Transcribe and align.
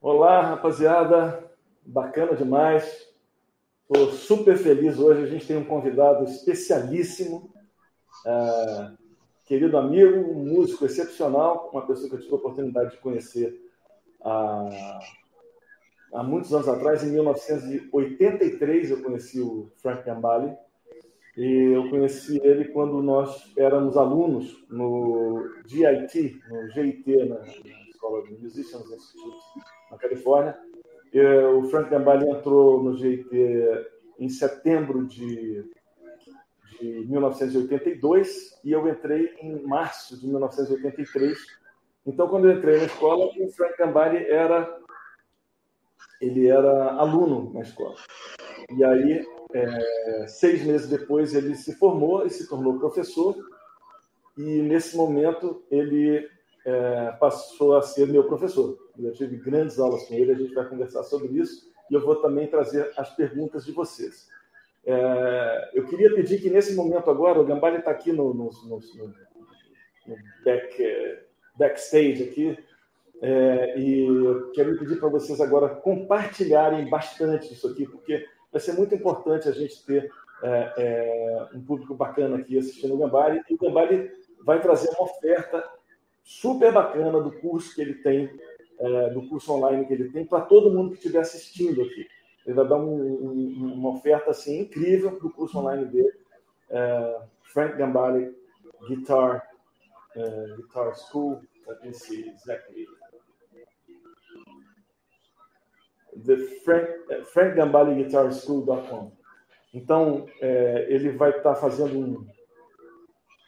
Olá, 0.00 0.40
rapaziada. 0.42 1.44
Bacana 1.84 2.36
demais. 2.36 3.08
Estou 3.82 4.12
super 4.12 4.56
feliz 4.56 4.98
hoje. 4.98 5.22
A 5.22 5.26
gente 5.26 5.46
tem 5.46 5.56
um 5.56 5.64
convidado 5.64 6.24
especialíssimo, 6.24 7.50
é, 8.24 8.90
querido 9.44 9.76
amigo, 9.76 10.30
um 10.30 10.44
músico 10.44 10.84
excepcional, 10.84 11.70
uma 11.72 11.86
pessoa 11.86 12.08
que 12.08 12.14
eu 12.14 12.20
tive 12.20 12.32
a 12.32 12.36
oportunidade 12.36 12.92
de 12.92 12.98
conhecer 12.98 13.60
há, 14.22 15.00
há 16.14 16.22
muitos 16.22 16.54
anos 16.54 16.68
atrás. 16.68 17.02
Em 17.02 17.10
1983, 17.10 18.90
eu 18.90 19.02
conheci 19.02 19.40
o 19.40 19.70
Frank 19.76 20.04
Gambale. 20.04 20.56
E 21.38 21.72
eu 21.72 21.88
conheci 21.88 22.40
ele 22.42 22.64
quando 22.64 23.00
nós 23.00 23.52
éramos 23.56 23.96
alunos 23.96 24.66
no 24.68 25.48
GIT, 25.66 26.42
no 26.50 26.68
GIT, 26.70 27.28
na, 27.28 27.38
Escola 27.88 28.24
de 28.24 28.32
Musicians 28.42 28.90
Institute, 28.90 29.44
na 29.88 29.96
Califórnia. 29.98 30.58
O 31.56 31.62
Frank 31.68 31.90
Gambale 31.90 32.28
entrou 32.28 32.82
no 32.82 32.96
GIT 32.96 33.28
em 34.18 34.28
setembro 34.28 35.06
de, 35.06 35.64
de 36.80 37.06
1982 37.08 38.60
e 38.64 38.72
eu 38.72 38.88
entrei 38.88 39.32
em 39.40 39.62
março 39.62 40.18
de 40.18 40.26
1983. 40.26 41.38
Então, 42.04 42.26
quando 42.26 42.50
eu 42.50 42.58
entrei 42.58 42.78
na 42.78 42.86
escola, 42.86 43.26
o 43.26 43.48
Frank 43.52 43.78
Gambale 43.78 44.24
era 44.26 44.76
ele 46.20 46.48
era 46.48 46.94
aluno 46.94 47.52
na 47.54 47.60
escola. 47.60 47.94
E 48.76 48.82
aí 48.82 49.24
é, 49.52 50.26
seis 50.26 50.64
meses 50.64 50.88
depois, 50.88 51.34
ele 51.34 51.54
se 51.54 51.74
formou 51.76 52.26
e 52.26 52.30
se 52.30 52.48
tornou 52.48 52.78
professor. 52.78 53.36
E 54.36 54.62
nesse 54.62 54.96
momento, 54.96 55.62
ele 55.70 56.28
é, 56.64 57.12
passou 57.18 57.76
a 57.76 57.82
ser 57.82 58.06
meu 58.08 58.24
professor. 58.24 58.78
Eu 58.98 59.12
tive 59.12 59.36
grandes 59.36 59.78
aulas 59.78 60.04
com 60.04 60.14
ele, 60.14 60.32
a 60.32 60.34
gente 60.34 60.54
vai 60.54 60.68
conversar 60.68 61.02
sobre 61.04 61.32
isso. 61.32 61.68
E 61.90 61.94
eu 61.94 62.04
vou 62.04 62.16
também 62.16 62.46
trazer 62.46 62.92
as 62.96 63.14
perguntas 63.14 63.64
de 63.64 63.72
vocês. 63.72 64.28
É, 64.84 65.70
eu 65.74 65.84
queria 65.86 66.14
pedir 66.14 66.40
que 66.40 66.50
nesse 66.50 66.74
momento 66.74 67.10
agora, 67.10 67.40
o 67.40 67.44
Gambale 67.44 67.78
está 67.78 67.90
aqui 67.90 68.12
no, 68.12 68.32
no, 68.32 68.50
no, 68.64 68.80
no 70.06 70.16
back, 70.44 71.18
backstage 71.56 72.22
aqui, 72.22 72.58
é, 73.20 73.78
e 73.78 74.06
eu 74.06 74.50
quero 74.52 74.78
pedir 74.78 75.00
para 75.00 75.08
vocês 75.08 75.40
agora 75.40 75.68
compartilharem 75.68 76.88
bastante 76.88 77.52
isso 77.52 77.66
aqui, 77.68 77.84
porque 77.84 78.24
vai 78.52 78.60
ser 78.60 78.72
muito 78.72 78.94
importante 78.94 79.48
a 79.48 79.52
gente 79.52 79.84
ter 79.84 80.10
é, 80.42 80.72
é, 80.76 81.48
um 81.54 81.60
público 81.60 81.94
bacana 81.94 82.38
aqui 82.38 82.58
assistindo 82.58 82.94
o 82.94 82.98
Gambari. 82.98 83.42
E 83.48 83.54
o 83.54 83.58
Gambari 83.58 84.10
vai 84.44 84.60
trazer 84.60 84.90
uma 84.90 85.02
oferta 85.02 85.64
super 86.22 86.72
bacana 86.72 87.20
do 87.20 87.32
curso 87.32 87.74
que 87.74 87.80
ele 87.80 87.94
tem, 87.94 88.30
é, 88.78 89.10
do 89.10 89.28
curso 89.28 89.52
online 89.52 89.86
que 89.86 89.92
ele 89.92 90.10
tem, 90.10 90.24
para 90.24 90.42
todo 90.42 90.72
mundo 90.72 90.90
que 90.90 90.96
estiver 90.96 91.20
assistindo 91.20 91.82
aqui. 91.82 92.06
Ele 92.46 92.54
vai 92.54 92.66
dar 92.66 92.76
um, 92.76 92.94
um, 92.94 93.74
uma 93.74 93.90
oferta 93.90 94.30
assim, 94.30 94.60
incrível 94.60 95.18
do 95.18 95.30
curso 95.30 95.58
online 95.58 95.84
dele. 95.86 96.12
É, 96.70 97.20
Frank 97.42 97.76
Gambari 97.76 98.34
Guitar, 98.86 99.48
uh, 100.16 100.56
Guitar 100.56 100.94
School. 100.94 101.42
Let 101.66 101.82
me 101.82 101.92
see 101.92 102.32
the 106.24 106.36
Frank, 106.64 106.88
frankgambaliGuitarSchool.com. 107.32 109.12
Então, 109.72 110.26
é, 110.40 110.86
ele 110.88 111.10
vai 111.10 111.30
estar 111.30 111.54
tá 111.54 111.54
fazendo 111.54 111.98
um, 111.98 112.26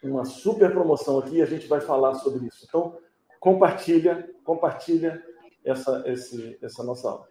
uma 0.03 0.25
super 0.25 0.71
promoção 0.71 1.19
aqui 1.19 1.37
e 1.37 1.41
a 1.41 1.45
gente 1.45 1.67
vai 1.67 1.81
falar 1.81 2.15
sobre 2.15 2.47
isso. 2.47 2.65
Então, 2.67 2.97
compartilha, 3.39 4.29
compartilha 4.43 5.21
essa, 5.65 6.03
esse, 6.05 6.57
essa 6.61 6.83
nossa 6.83 7.09
aula. 7.09 7.27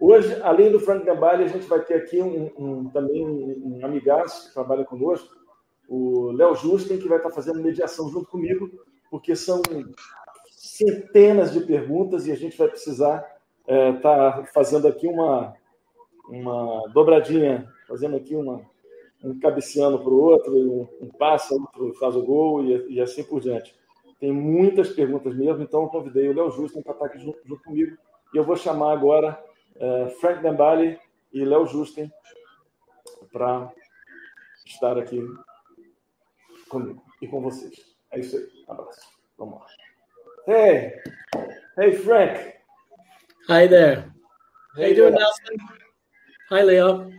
Hoje, 0.00 0.40
além 0.42 0.70
do 0.70 0.78
Frank 0.78 1.04
Gambale, 1.04 1.42
a 1.42 1.48
gente 1.48 1.66
vai 1.66 1.80
ter 1.80 1.94
aqui 1.94 2.22
um, 2.22 2.50
um 2.56 2.88
também 2.90 3.26
um, 3.26 3.78
um 3.80 3.84
amigaço 3.84 4.48
que 4.48 4.54
trabalha 4.54 4.84
conosco, 4.84 5.36
o 5.88 6.30
Léo 6.32 6.54
Justen, 6.54 6.98
que 6.98 7.08
vai 7.08 7.18
estar 7.18 7.30
tá 7.30 7.34
fazendo 7.34 7.62
mediação 7.62 8.08
junto 8.08 8.30
comigo, 8.30 8.70
porque 9.10 9.34
são 9.34 9.60
centenas 10.50 11.52
de 11.52 11.60
perguntas 11.60 12.26
e 12.26 12.32
a 12.32 12.36
gente 12.36 12.56
vai 12.56 12.68
precisar 12.68 13.26
está 13.68 13.74
é, 13.74 13.92
tá 13.92 14.44
fazendo 14.54 14.88
aqui 14.88 15.06
uma, 15.06 15.54
uma 16.28 16.88
dobradinha, 16.88 17.70
fazendo 17.86 18.16
aqui 18.16 18.34
uma, 18.34 18.62
um 19.22 19.38
cabeceando 19.38 19.98
para 19.98 20.10
o 20.10 20.20
outro, 20.20 20.56
um, 20.56 20.88
um 21.02 21.08
passa, 21.08 21.54
outro 21.54 21.92
faz 21.94 22.16
o 22.16 22.22
gol 22.22 22.64
e, 22.64 22.94
e, 22.94 23.00
assim 23.00 23.22
por 23.22 23.40
diante. 23.40 23.76
Tem 24.18 24.32
muitas 24.32 24.88
perguntas 24.90 25.36
mesmo, 25.36 25.62
então 25.62 25.82
eu 25.82 25.88
convidei 25.88 26.28
o 26.28 26.34
Léo 26.34 26.50
Justo 26.50 26.82
para 26.82 26.92
estar 26.92 27.06
aqui 27.06 27.18
junto, 27.18 27.38
junto, 27.46 27.62
comigo. 27.62 27.96
E 28.34 28.36
eu 28.36 28.44
vou 28.44 28.56
chamar 28.56 28.92
agora 28.92 29.38
é, 29.76 30.08
Frank 30.20 30.42
Dembali 30.42 30.98
e 31.32 31.44
Léo 31.44 31.66
Justen 31.66 32.10
para 33.32 33.70
estar 34.64 34.98
aqui 34.98 35.22
comigo 36.68 37.02
e 37.20 37.28
com 37.28 37.40
vocês. 37.40 37.96
É 38.10 38.18
isso 38.18 38.36
aí. 38.36 38.48
Abraço. 38.66 39.08
Vamos 39.36 39.60
lá. 39.60 39.66
Hey! 40.46 40.94
Hey, 41.76 41.92
Frank! 41.92 42.57
Hi 43.48 43.66
there. 43.66 44.12
How 44.76 44.82
you 44.82 44.94
doing, 44.94 45.14
Nelson? 45.14 45.56
Hi, 46.50 46.62
Leo. 46.62 47.10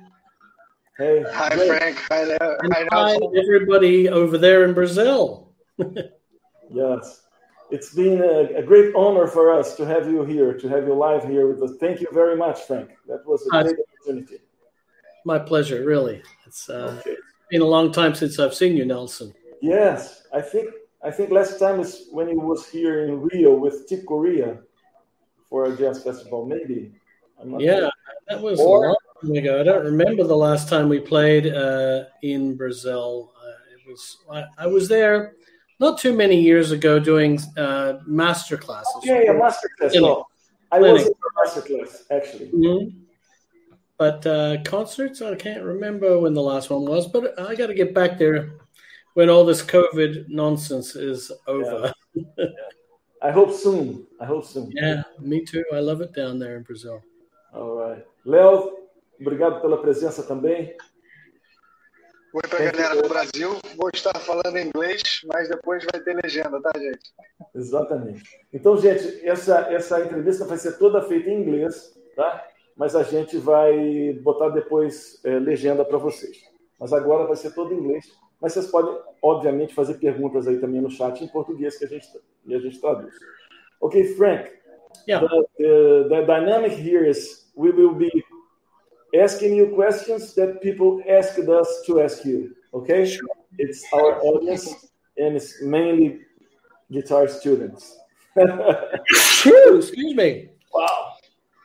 Hey. 0.96 1.26
Hi, 1.28 1.56
great. 1.56 1.68
Frank. 1.68 1.98
Hi, 2.08 2.24
Leo. 2.24 2.58
And 2.62 2.72
hi, 2.72 2.88
hi 2.92 3.18
everybody 3.36 4.10
over 4.10 4.38
there 4.38 4.64
in 4.64 4.76
Brazil. 4.76 5.56
yes. 6.70 7.22
It's 7.72 7.96
been 7.96 8.22
a, 8.22 8.60
a, 8.60 8.62
great 8.62 8.94
honor 8.94 9.26
for 9.26 9.52
us 9.52 9.76
to 9.78 9.88
have 9.88 10.06
you 10.06 10.24
here, 10.24 10.54
to 10.54 10.70
have 10.70 10.86
you 10.86 10.94
live 10.94 11.24
here 11.24 11.48
with 11.48 11.64
us. 11.64 11.78
Thank 11.80 12.00
you 12.00 12.08
very 12.14 12.36
much, 12.36 12.62
Frank. 12.62 12.92
That 13.08 13.26
was 13.26 13.44
a 13.48 13.64
great 13.64 13.78
opportunity. 13.98 14.38
My 15.26 15.40
pleasure, 15.40 15.84
really. 15.84 16.22
It's 16.46 16.70
uh, 16.70 16.96
okay. 17.00 17.16
been 17.50 17.62
a 17.62 17.66
long 17.66 17.92
time 17.92 18.14
since 18.14 18.38
I've 18.38 18.54
seen 18.54 18.78
you, 18.78 18.86
Nelson. 18.86 19.34
Yes, 19.64 20.28
I 20.32 20.42
think 20.42 20.70
I 21.04 21.10
think 21.10 21.32
last 21.32 21.58
time 21.58 21.80
is 21.80 22.08
when 22.12 22.28
he 22.28 22.36
was 22.36 22.70
here 22.70 23.06
in 23.06 23.20
Rio 23.20 23.56
with 23.56 23.90
Chick 23.90 24.06
Corea 24.06 24.60
for 25.50 25.66
a 25.66 25.76
jazz 25.76 26.04
festival, 26.04 26.46
maybe. 26.46 26.92
yeah, 27.58 27.80
sure. 27.80 27.92
that 28.28 28.42
was 28.42 28.60
or, 28.60 28.86
a 28.86 28.88
long 28.88 28.96
time 29.22 29.32
ago. 29.34 29.60
I 29.60 29.64
don't 29.64 29.84
remember 29.84 30.24
the 30.24 30.38
last 30.38 30.70
time 30.70 30.90
we 30.90 31.00
played 31.00 31.48
uh, 31.48 32.06
in 32.22 32.56
Brazil. 32.56 33.34
Uh, 33.38 33.76
it 33.76 33.90
was 33.90 34.18
I, 34.32 34.44
I, 34.58 34.68
was 34.68 34.88
there 34.88 35.36
not 35.80 35.98
too 35.98 36.16
many 36.16 36.40
years 36.40 36.72
ago 36.72 37.00
doing 37.00 37.40
uh, 37.58 37.94
master 38.06 38.58
classes. 38.58 38.94
Yeah, 39.04 39.22
yeah, 39.24 39.32
master 39.34 39.70
class. 39.78 39.96
No, 39.96 40.26
I 40.72 40.80
was 40.80 41.08
in 41.08 41.14
master 41.44 41.62
class 41.62 42.04
actually. 42.12 42.52
Mm-hmm. 42.52 43.00
But 43.98 44.26
uh, 44.26 44.58
concerts, 44.64 45.22
I 45.22 45.36
can't 45.36 45.64
remember 45.64 46.20
when 46.20 46.34
the 46.34 46.42
last 46.42 46.70
one 46.70 46.86
was. 46.86 47.08
But 47.08 47.38
I 47.38 47.56
got 47.56 47.68
to 47.68 47.74
get 47.74 47.94
back 47.94 48.18
there 48.18 48.54
when 49.14 49.30
all 49.30 49.44
this 49.44 49.62
COVID 49.62 50.30
nonsense 50.30 50.96
is 50.96 51.32
over. 51.48 51.94
Yeah. 52.14 52.24
yeah. 52.38 52.46
I 53.22 53.32
hope 53.32 53.52
soon. 53.52 54.08
I 54.20 54.26
hope 54.26 54.46
soon. 54.46 54.72
Yeah, 54.72 55.04
me 55.20 55.44
too. 55.44 55.64
I 55.74 55.80
love 55.82 56.02
it 56.02 56.14
down 56.14 56.40
there 56.40 56.58
in 56.58 56.64
Brazil. 56.64 57.02
All 57.54 57.76
right. 57.76 58.06
Léo, 58.26 58.88
obrigado 59.20 59.62
pela 59.62 59.82
presença 59.82 60.24
também. 60.24 60.76
Oi 62.34 62.42
para 62.48 62.70
a 62.70 62.72
galera 62.72 63.02
do 63.02 63.10
Brasil. 63.10 63.60
Vou 63.76 63.90
estar 63.94 64.18
falando 64.20 64.58
inglês, 64.58 65.22
mas 65.26 65.50
depois 65.50 65.86
vai 65.92 66.02
ter 66.02 66.16
legenda, 66.24 66.62
tá, 66.62 66.72
gente? 66.78 67.12
Exatamente. 67.54 68.24
Então, 68.54 68.78
gente, 68.78 69.28
essa, 69.28 69.62
essa 69.74 70.00
entrevista 70.00 70.46
vai 70.46 70.58
ser 70.58 70.78
toda 70.78 71.02
feita 71.02 71.30
em 71.30 71.42
inglês, 71.42 72.00
tá? 72.16 72.48
Mas 72.78 72.96
a 72.96 73.04
gente 73.04 73.38
vai 73.38 74.14
botar 74.22 74.50
depois 74.50 75.20
é, 75.26 75.40
legenda 75.40 75.84
para 75.84 75.98
vocês. 75.98 76.38
Mas 76.80 76.94
agora 76.94 77.26
vai 77.26 77.36
ser 77.36 77.52
todo 77.52 77.74
em 77.74 77.78
inglês 77.78 78.06
mas 78.42 78.54
vocês 78.54 78.68
podem, 78.68 78.98
obviamente, 79.22 79.74
fazer 79.74 79.96
perguntas 79.96 80.48
aí 80.48 80.60
também 80.60 80.82
no 80.82 80.90
chat 80.90 81.24
em 81.24 81.28
português 81.28 81.78
que 81.78 81.86
a 81.86 81.88
gente, 81.88 82.08
e 82.46 82.56
a 82.56 82.60
gente 82.60 82.80
traduz. 82.80 83.14
Ok, 83.82 84.16
Frank. 84.16 84.52
Yeah. 85.08 85.28
The, 85.28 85.48
the, 85.58 86.10
the 86.10 86.26
dynamic 86.26 86.74
here 86.74 87.06
is 87.08 87.50
we 87.56 87.72
will 87.72 87.94
be 87.94 88.12
asking 89.16 89.56
you 89.56 89.70
questions 89.76 90.34
that 90.36 90.62
people 90.62 91.02
asked 91.08 91.48
us 91.48 91.84
to 91.86 92.02
ask 92.02 92.26
you. 92.26 92.56
Okay? 92.74 93.06
Sure. 93.06 93.28
It's 93.58 93.84
our 93.94 94.22
audience 94.22 94.90
and 95.18 95.36
it's 95.36 95.62
mainly 95.62 96.22
guitar 96.92 97.28
students. 97.28 97.98
Excuse 98.36 100.16
me. 100.16 100.50
Wow. 100.74 101.14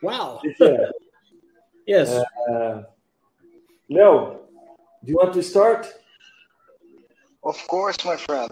Wow. 0.03 0.41
Yeah. 0.59 0.91
yes. 1.87 2.25
Uh, 2.49 2.83
Leo, 3.89 4.41
do 5.05 5.13
you 5.13 5.17
want 5.17 5.35
to 5.35 5.43
start? 5.43 5.93
Of 7.45 7.67
course, 7.69 8.05
my 8.05 8.17
friend. 8.17 8.51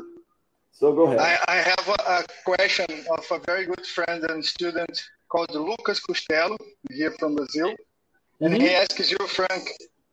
So 0.73 0.93
go 0.93 1.05
ahead. 1.07 1.19
I, 1.19 1.39
I 1.49 1.57
have 1.57 1.89
a, 1.89 2.03
a, 2.19 2.25
question 2.45 2.87
of 3.11 3.25
a 3.31 3.39
very 3.47 3.67
good 3.67 3.87
friend 3.87 4.25
and 4.25 4.45
student 4.45 5.03
called 5.29 5.55
Lucas 5.55 6.01
Costello, 6.01 6.57
here 6.91 7.13
from 7.19 7.37
Brazil. 7.37 7.71
Mm-hmm. 7.71 8.45
And 8.45 8.63
he 8.63 8.71
asks 8.71 9.11
you, 9.11 9.19
Frank, 9.29 9.69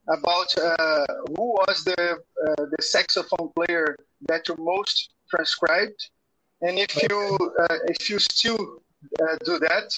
about 0.08 0.56
uh, 0.58 1.06
who 1.36 1.46
was 1.60 1.84
the, 1.84 2.18
uh, 2.46 2.64
the 2.76 2.82
saxophone 2.82 3.50
player 3.54 3.96
that 4.28 4.48
you 4.48 4.56
most 4.58 5.10
transcribed 5.28 6.10
and 6.62 6.78
if 6.78 7.02
you 7.02 7.38
uh, 7.58 7.78
if 7.86 8.10
you 8.10 8.18
still 8.18 8.82
uh, 9.22 9.36
do 9.44 9.58
that, 9.60 9.96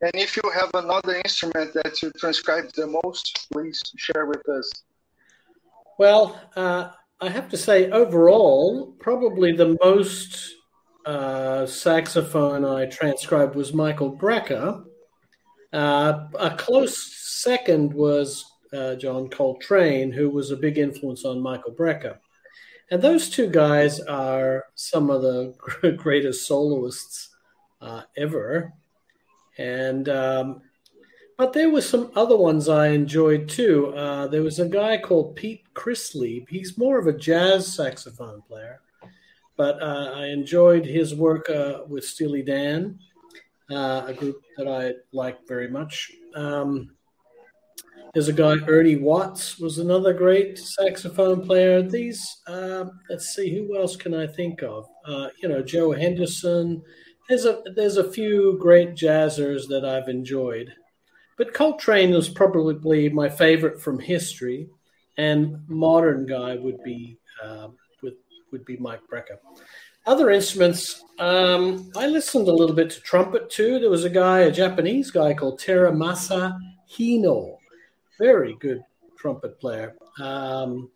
and 0.00 0.12
if 0.14 0.36
you 0.36 0.42
have 0.50 0.70
another 0.74 1.16
instrument 1.16 1.74
that 1.74 2.02
you 2.02 2.12
transcribe 2.12 2.72
the 2.72 2.86
most, 2.86 3.48
please 3.52 3.82
share 3.96 4.26
with 4.26 4.48
us. 4.48 4.70
Well, 5.98 6.40
uh, 6.54 6.90
I 7.20 7.30
have 7.30 7.48
to 7.50 7.56
say, 7.56 7.90
overall, 7.90 8.94
probably 8.98 9.52
the 9.52 9.76
most 9.82 10.54
uh, 11.06 11.66
saxophone 11.66 12.64
I 12.64 12.86
transcribed 12.86 13.54
was 13.54 13.72
Michael 13.72 14.16
Brecker. 14.16 14.84
Uh, 15.72 16.26
a 16.38 16.56
close 16.56 17.14
second 17.42 17.92
was 17.92 18.44
uh, 18.72 18.96
John 18.96 19.28
Coltrane, 19.28 20.12
who 20.12 20.30
was 20.30 20.50
a 20.50 20.56
big 20.56 20.78
influence 20.78 21.24
on 21.24 21.40
Michael 21.40 21.72
Brecker. 21.72 22.18
And 22.90 23.00
those 23.00 23.30
two 23.30 23.48
guys 23.48 24.00
are 24.00 24.66
some 24.74 25.10
of 25.10 25.22
the 25.22 25.54
greatest 25.96 26.46
soloists 26.46 27.30
uh, 27.80 28.02
ever. 28.16 28.72
And 29.58 30.08
um, 30.08 30.62
but 31.36 31.52
there 31.52 31.70
were 31.70 31.80
some 31.80 32.10
other 32.14 32.36
ones 32.36 32.68
I 32.68 32.88
enjoyed 32.88 33.48
too. 33.48 33.94
Uh, 33.94 34.26
there 34.28 34.42
was 34.42 34.58
a 34.58 34.68
guy 34.68 34.98
called 34.98 35.36
Pete 35.36 35.64
Christlieb. 35.74 36.48
He's 36.48 36.78
more 36.78 36.98
of 36.98 37.06
a 37.06 37.12
jazz 37.12 37.74
saxophone 37.74 38.42
player, 38.42 38.80
but 39.56 39.82
uh, 39.82 40.12
I 40.14 40.26
enjoyed 40.26 40.84
his 40.84 41.14
work 41.14 41.48
uh, 41.50 41.80
with 41.88 42.04
Steely 42.04 42.42
Dan, 42.42 42.98
uh, 43.70 44.04
a 44.06 44.14
group 44.14 44.42
that 44.56 44.68
I 44.68 44.94
like 45.12 45.46
very 45.46 45.68
much. 45.68 46.12
Um, 46.34 46.90
there's 48.14 48.28
a 48.28 48.32
guy, 48.32 48.54
Ernie 48.68 48.94
Watts, 48.94 49.58
was 49.58 49.78
another 49.78 50.12
great 50.12 50.56
saxophone 50.56 51.44
player. 51.44 51.82
These, 51.82 52.42
uh, 52.46 52.84
let's 53.10 53.34
see, 53.34 53.52
who 53.52 53.76
else 53.76 53.96
can 53.96 54.14
I 54.14 54.24
think 54.24 54.62
of? 54.62 54.86
Uh, 55.04 55.30
you 55.42 55.48
know, 55.48 55.62
Joe 55.62 55.90
Henderson. 55.90 56.80
There's 57.28 57.44
a 57.44 57.62
there's 57.74 57.96
a 57.96 58.12
few 58.12 58.56
great 58.60 58.94
jazzers 58.94 59.66
that 59.66 59.84
I've 59.84 60.08
enjoyed, 60.08 60.72
but 61.36 61.54
Coltrane 61.54 62.12
was 62.12 62.28
probably 62.28 63.08
my 63.08 63.28
favorite 63.28 63.80
from 63.80 63.98
history, 63.98 64.68
and 65.16 65.58
modern 65.68 66.26
guy 66.26 66.56
would 66.56 66.82
be 66.82 67.18
uh, 67.42 67.68
would 68.02 68.16
would 68.52 68.64
be 68.64 68.76
Mike 68.76 69.02
Brecker. 69.10 69.38
Other 70.06 70.30
instruments, 70.30 71.02
um, 71.18 71.90
I 71.96 72.06
listened 72.06 72.48
a 72.48 72.52
little 72.52 72.76
bit 72.76 72.90
to 72.90 73.00
trumpet 73.00 73.48
too. 73.48 73.78
There 73.78 73.90
was 73.90 74.04
a 74.04 74.10
guy, 74.10 74.40
a 74.40 74.52
Japanese 74.52 75.10
guy 75.10 75.32
called 75.32 75.58
Terumasa 75.58 76.58
Hino 76.90 77.56
very 78.18 78.54
good 78.60 78.82
trumpet 79.16 79.58
player. 79.60 79.94
Um, 80.20 80.90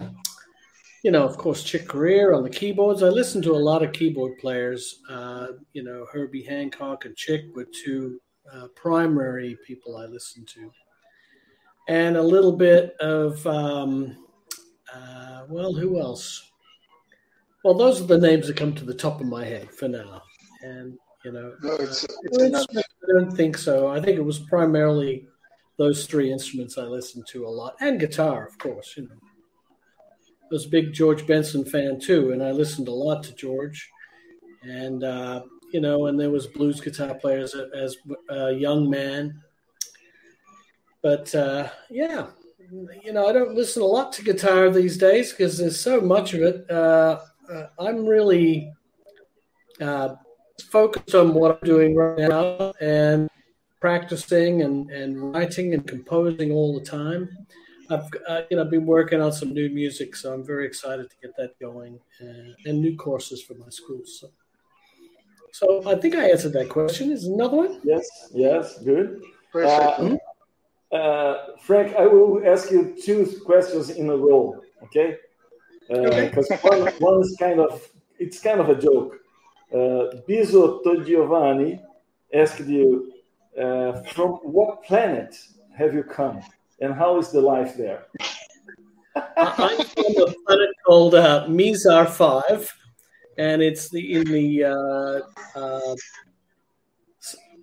you 1.03 1.11
know, 1.11 1.25
of 1.25 1.37
course, 1.37 1.63
Chick 1.63 1.89
Corea 1.89 2.33
on 2.35 2.43
the 2.43 2.51
keyboards. 2.51 3.03
I 3.03 3.09
listened 3.09 3.45
to 3.45 3.55
a 3.55 3.57
lot 3.57 3.83
of 3.83 3.93
keyboard 3.93 4.39
players. 4.39 5.01
Uh, 5.09 5.49
you 5.73 5.83
know, 5.83 6.07
Herbie 6.13 6.43
Hancock 6.43 7.05
and 7.05 7.17
Chick 7.17 7.45
were 7.55 7.67
two 7.85 8.21
uh, 8.53 8.69
primary 8.75 9.57
people 9.67 9.97
I 9.97 10.07
listen 10.07 10.45
to, 10.47 10.71
and 11.89 12.17
a 12.17 12.23
little 12.23 12.53
bit 12.53 12.95
of 13.01 13.47
um, 13.47 14.17
uh, 14.93 15.43
well, 15.49 15.73
who 15.73 16.01
else? 16.01 16.51
Well, 17.65 17.75
those 17.75 18.01
are 18.01 18.07
the 18.07 18.19
names 18.19 18.47
that 18.47 18.57
come 18.57 18.75
to 18.75 18.85
the 18.85 18.95
top 18.95 19.21
of 19.21 19.27
my 19.27 19.45
head 19.45 19.71
for 19.71 19.89
now. 19.89 20.23
And 20.63 20.97
you 21.25 21.33
know, 21.33 21.55
no, 21.63 21.75
it's, 21.75 22.07
it's 22.23 22.67
I 22.77 22.83
don't 23.09 23.37
think 23.37 23.59
so. 23.59 23.89
I 23.89 24.01
think 24.01 24.19
it 24.19 24.25
was 24.25 24.39
primarily 24.39 25.27
those 25.77 26.07
three 26.07 26.33
instruments 26.33 26.79
I 26.79 26.83
listen 26.83 27.23
to 27.29 27.47
a 27.47 27.49
lot, 27.49 27.75
and 27.81 28.01
guitar, 28.01 28.47
of 28.47 28.59
course. 28.59 28.95
You 28.97 29.05
know, 29.05 29.17
I 30.43 30.47
was 30.51 30.67
a 30.67 30.71
big 30.71 30.93
George 30.93 31.27
Benson 31.27 31.65
fan 31.65 32.01
too, 32.01 32.33
and 32.33 32.43
I 32.43 32.53
listened 32.53 32.89
a 32.89 32.93
lot 32.93 33.23
to 33.25 33.35
George. 33.35 33.89
And 34.63 35.05
uh, 35.05 35.43
you 35.73 35.81
know, 35.81 36.07
and 36.07 36.19
there 36.19 36.31
was 36.31 36.47
blues 36.47 36.81
guitar 36.81 37.15
players 37.15 37.55
as 37.75 37.97
a 38.31 38.53
young 38.53 38.89
man. 38.89 39.43
But 41.03 41.35
uh, 41.35 41.69
yeah, 41.91 42.29
you 43.05 43.13
know, 43.13 43.29
I 43.29 43.33
don't 43.33 43.55
listen 43.55 43.83
a 43.83 43.87
lot 43.87 44.13
to 44.15 44.23
guitar 44.23 44.71
these 44.71 44.97
days 44.97 45.31
because 45.31 45.59
there's 45.59 45.81
so 45.81 46.01
much 46.01 46.35
of 46.35 46.43
it. 46.43 46.71
Uh, 46.71 47.21
uh 47.51 47.67
I'm 47.79 48.05
really 48.05 48.73
uh, 49.81 50.15
focused 50.71 51.15
on 51.15 51.35
what 51.35 51.59
I'm 51.63 51.67
doing 51.67 51.95
right 51.95 52.29
now, 52.29 52.73
and 52.81 53.29
practicing 53.81 54.63
and, 54.63 54.91
and 54.91 55.33
writing 55.33 55.75
and 55.75 55.87
composing 55.87 56.51
all 56.51 56.79
the 56.79 56.85
time. 56.85 57.29
I've 57.91 58.11
uh, 58.29 58.43
you 58.51 58.57
know 58.57 58.65
been 58.65 58.87
working 58.87 59.21
on 59.21 59.33
some 59.33 59.55
new 59.55 59.71
music, 59.71 60.17
so 60.17 60.35
I'm 60.35 60.45
very 60.45 60.67
excited 60.67 61.09
to 61.09 61.17
get 61.23 61.37
that 61.37 61.59
going 61.59 61.99
and, 62.21 62.55
and 62.67 62.81
new 62.81 62.97
courses 62.97 63.43
for 63.43 63.55
my 63.55 63.69
schools. 63.71 64.19
So. 64.21 64.31
So 65.53 65.83
I 65.87 65.97
think 65.97 66.15
I 66.15 66.31
answered 66.31 66.53
that 66.55 66.69
question. 66.69 67.13
Is 67.13 67.27
another 67.27 67.57
one? 67.57 67.81
Yes, 67.85 68.05
yes, 68.33 68.79
good. 68.83 69.23
Uh, 69.55 69.95
hmm? 69.97 70.15
uh, 70.93 71.35
Frank, 71.61 71.95
I 71.97 72.07
will 72.07 72.43
ask 72.47 72.71
you 72.71 72.97
two 73.03 73.27
questions 73.45 73.91
in 73.91 74.11
a 74.11 74.17
row, 74.17 74.61
okay? 74.85 75.17
Because 75.89 76.51
uh, 76.51 76.55
okay. 76.55 76.69
one, 76.69 76.93
one 76.99 77.21
is 77.23 77.37
kind 77.39 77.61
of 77.61 77.83
it's 78.19 78.41
kind 78.41 78.61
of 78.61 78.69
a 78.69 78.75
joke. 78.75 79.17
Uh, 79.73 80.21
Biso 80.29 80.83
Giovanni 81.07 81.81
asked 82.33 82.61
you 82.61 83.13
uh, 83.61 84.03
from 84.15 84.31
what 84.43 84.83
planet 84.83 85.37
have 85.77 85.95
you 85.95 86.03
come, 86.03 86.41
and 86.81 86.95
how 86.95 87.19
is 87.19 87.31
the 87.31 87.41
life 87.41 87.77
there? 87.77 88.07
I'm 89.37 89.85
from 89.85 90.17
a 90.17 90.35
planet 90.47 90.71
called 90.87 91.15
uh, 91.15 91.47
Mizar 91.49 92.09
Five, 92.09 92.73
and 93.39 93.63
it's 93.63 93.89
the 93.89 94.15
in 94.15 94.25
the 94.25 94.65
uh, 94.65 95.21
uh, 95.59 95.97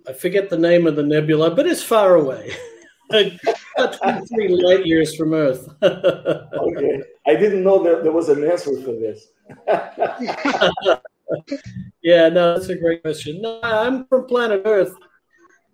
I 0.08 0.12
forget 0.12 0.50
the 0.50 0.58
name 0.58 0.86
of 0.86 0.96
the 0.96 1.02
nebula, 1.02 1.54
but 1.54 1.66
it's 1.66 1.82
far 1.82 2.14
away. 2.16 2.52
23 3.10 4.48
light 4.48 4.84
years 4.84 5.14
from 5.14 5.32
Earth. 5.32 5.68
okay. 5.82 7.02
I 7.26 7.36
didn't 7.36 7.62
know 7.62 7.80
that 7.84 8.02
there 8.02 8.10
was 8.10 8.28
an 8.28 8.42
answer 8.42 8.80
for 8.82 8.92
this. 8.92 9.28
yeah, 12.02 12.28
no, 12.28 12.54
that's 12.54 12.68
a 12.68 12.74
great 12.76 13.02
question. 13.02 13.40
No, 13.42 13.60
I'm 13.62 14.06
from 14.06 14.26
planet 14.26 14.62
Earth 14.64 14.96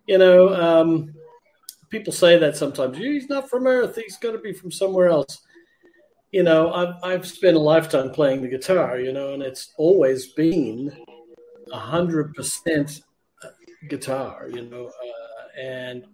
you 0.07 0.19
know, 0.19 0.55
um, 0.55 1.15
people 1.89 2.13
say 2.13 2.39
that 2.39 2.57
sometimes. 2.57 2.99
He's 2.99 3.29
not 3.29 3.49
from 3.49 3.67
Earth. 3.67 3.97
He's 3.97 4.17
got 4.19 4.33
to 4.33 4.39
be 4.39 4.53
from 4.53 4.71
somewhere 4.71 5.09
else. 5.09 5.43
You 6.33 6.43
know, 6.43 6.73
I've, 6.73 6.95
I've 7.03 7.27
spent 7.27 7.57
a 7.57 7.61
lifetime 7.61 8.11
playing 8.11 8.43
the 8.43 8.49
guitar, 8.49 8.99
you 8.99 9.13
know, 9.13 9.35
and 9.35 9.43
it's 9.43 9.75
always 9.77 10.33
been 10.33 10.91
a 11.71 11.79
hundred 11.79 12.35
percent 12.35 13.03
guitar, 13.89 14.49
you 14.51 14.63
know, 14.63 14.87
uh, 14.87 15.61
and 15.61 16.05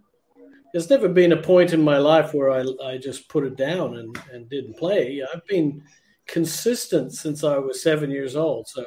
there's 0.73 0.91
never 0.91 1.09
been 1.09 1.33
a 1.33 1.43
point 1.43 1.73
in 1.73 1.81
my 1.81 1.99
life 1.99 2.35
where 2.35 2.51
I, 2.51 2.65
I 2.85 2.99
just 2.99 3.29
put 3.29 3.45
it 3.45 3.57
down 3.57 3.97
and, 3.97 4.19
and 4.33 4.49
didn't 4.51 4.77
play. 4.77 5.23
I've 5.33 5.47
been 5.47 5.83
consistent 6.27 7.15
since 7.15 7.45
I 7.45 7.57
was 7.59 7.83
seven 7.83 8.11
years 8.11 8.37
old. 8.37 8.69
So 8.69 8.85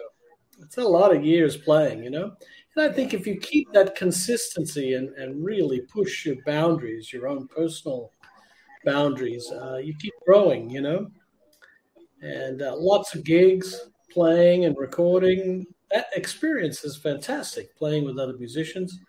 it's 0.62 0.78
a 0.78 0.84
lot 0.84 1.16
of 1.16 1.26
years 1.26 1.58
playing, 1.58 2.04
you 2.04 2.10
know. 2.10 2.34
And 2.76 2.90
I 2.90 2.94
think 2.94 3.14
if 3.14 3.26
you 3.26 3.38
keep 3.38 3.72
that 3.74 3.96
consistency 3.96 4.94
and, 4.94 5.10
and 5.16 5.44
really 5.44 5.82
push 5.82 6.26
your 6.26 6.38
boundaries, 6.46 7.12
your 7.12 7.28
own 7.28 7.48
personal 7.48 8.12
boundaries, 8.86 9.50
uh, 9.52 9.78
you 9.78 9.96
keep 9.96 10.14
growing, 10.26 10.70
you 10.70 10.82
know. 10.82 11.10
And 12.22 12.62
uh, 12.62 12.76
lots 12.78 13.16
of 13.16 13.24
gigs, 13.24 13.90
playing 14.12 14.66
and 14.66 14.78
recording. 14.78 15.66
That 15.92 16.08
experience 16.16 16.84
is 16.84 16.96
fantastic. 16.98 17.76
Playing 17.78 18.06
with 18.06 18.20
other 18.20 18.38
musicians, 18.38 19.00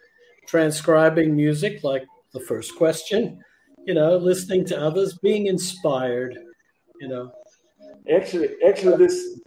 transcribing 0.46 1.36
music, 1.36 1.84
like 1.84 2.04
the 2.32 2.40
first 2.40 2.76
question, 2.76 3.42
you 3.84 3.94
know, 3.94 4.16
listening 4.16 4.64
to 4.66 4.80
others, 4.80 5.18
being 5.18 5.46
inspired, 5.46 6.38
you 7.00 7.08
know. 7.08 7.32
Actually, 8.12 8.50
actually, 8.66 8.96
this 8.96 9.40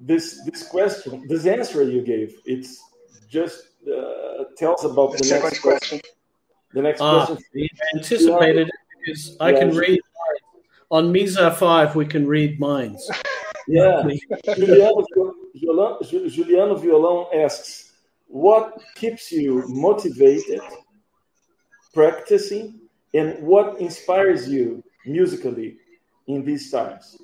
this 0.00 0.40
this 0.44 0.68
question, 0.68 1.26
this 1.28 1.46
answer 1.46 1.82
you 1.82 2.02
gave, 2.02 2.36
it's 2.44 2.80
just 3.28 3.68
uh, 3.88 4.44
tells 4.56 4.84
about 4.84 5.12
the, 5.12 5.18
the 5.18 5.40
next 5.40 5.60
question. 5.60 6.00
The 6.74 6.82
next 6.82 7.00
ah, 7.00 7.26
question. 7.26 7.68
Anticipated 7.94 8.70
is 9.06 9.36
I 9.40 9.52
can 9.52 9.74
read 9.74 10.00
on 10.90 11.12
Mizar 11.12 11.54
five. 11.54 11.94
We 11.94 12.06
can 12.06 12.26
read 12.26 12.58
minds. 12.60 13.10
Yeah, 13.70 14.02
Juliano, 14.56 15.04
Juliano 16.02 16.74
Violão 16.76 17.26
asks, 17.34 17.92
"What 18.26 18.80
keeps 18.94 19.30
you 19.30 19.62
motivated, 19.68 20.62
practicing, 21.92 22.80
and 23.12 23.38
what 23.46 23.78
inspires 23.78 24.48
you 24.48 24.82
musically 25.04 25.76
in 26.28 26.46
these 26.46 26.70
times?" 26.70 27.18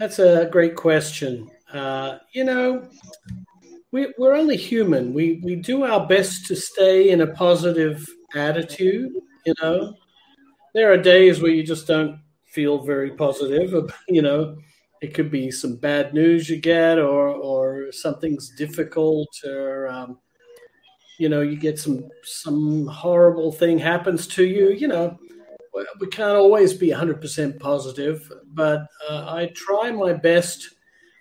That's 0.00 0.18
a 0.18 0.48
great 0.50 0.74
question. 0.74 1.48
Uh, 1.72 2.18
you 2.32 2.42
know, 2.42 2.88
we, 3.92 4.12
we're 4.18 4.34
only 4.34 4.56
human. 4.56 5.14
We 5.14 5.40
we 5.44 5.54
do 5.54 5.84
our 5.84 6.08
best 6.08 6.46
to 6.46 6.56
stay 6.56 7.10
in 7.10 7.20
a 7.20 7.28
positive 7.28 8.04
attitude. 8.34 9.12
You 9.44 9.54
know, 9.62 9.94
there 10.74 10.92
are 10.92 10.96
days 10.96 11.40
where 11.40 11.52
you 11.52 11.62
just 11.62 11.86
don't 11.86 12.18
feel 12.56 12.78
very 12.82 13.10
positive. 13.10 13.68
You 14.08 14.22
know, 14.22 14.56
it 15.02 15.12
could 15.14 15.30
be 15.30 15.50
some 15.50 15.76
bad 15.76 16.14
news 16.14 16.48
you 16.48 16.58
get, 16.58 16.98
or 16.98 17.28
or 17.28 17.92
something's 17.92 18.48
difficult, 18.56 19.28
or 19.44 19.88
um, 19.88 20.18
you 21.18 21.28
know 21.28 21.42
you 21.42 21.56
get 21.56 21.78
some 21.78 22.08
some 22.24 22.86
horrible 22.86 23.52
thing 23.52 23.78
happens 23.78 24.26
to 24.36 24.44
you. 24.44 24.70
You 24.70 24.88
know, 24.88 25.18
we 26.00 26.06
can't 26.08 26.36
always 26.36 26.72
be 26.72 26.88
100% 26.88 27.60
positive, 27.60 28.32
but 28.54 28.86
uh, 29.08 29.24
I 29.28 29.52
try 29.54 29.90
my 29.90 30.12
best. 30.14 30.70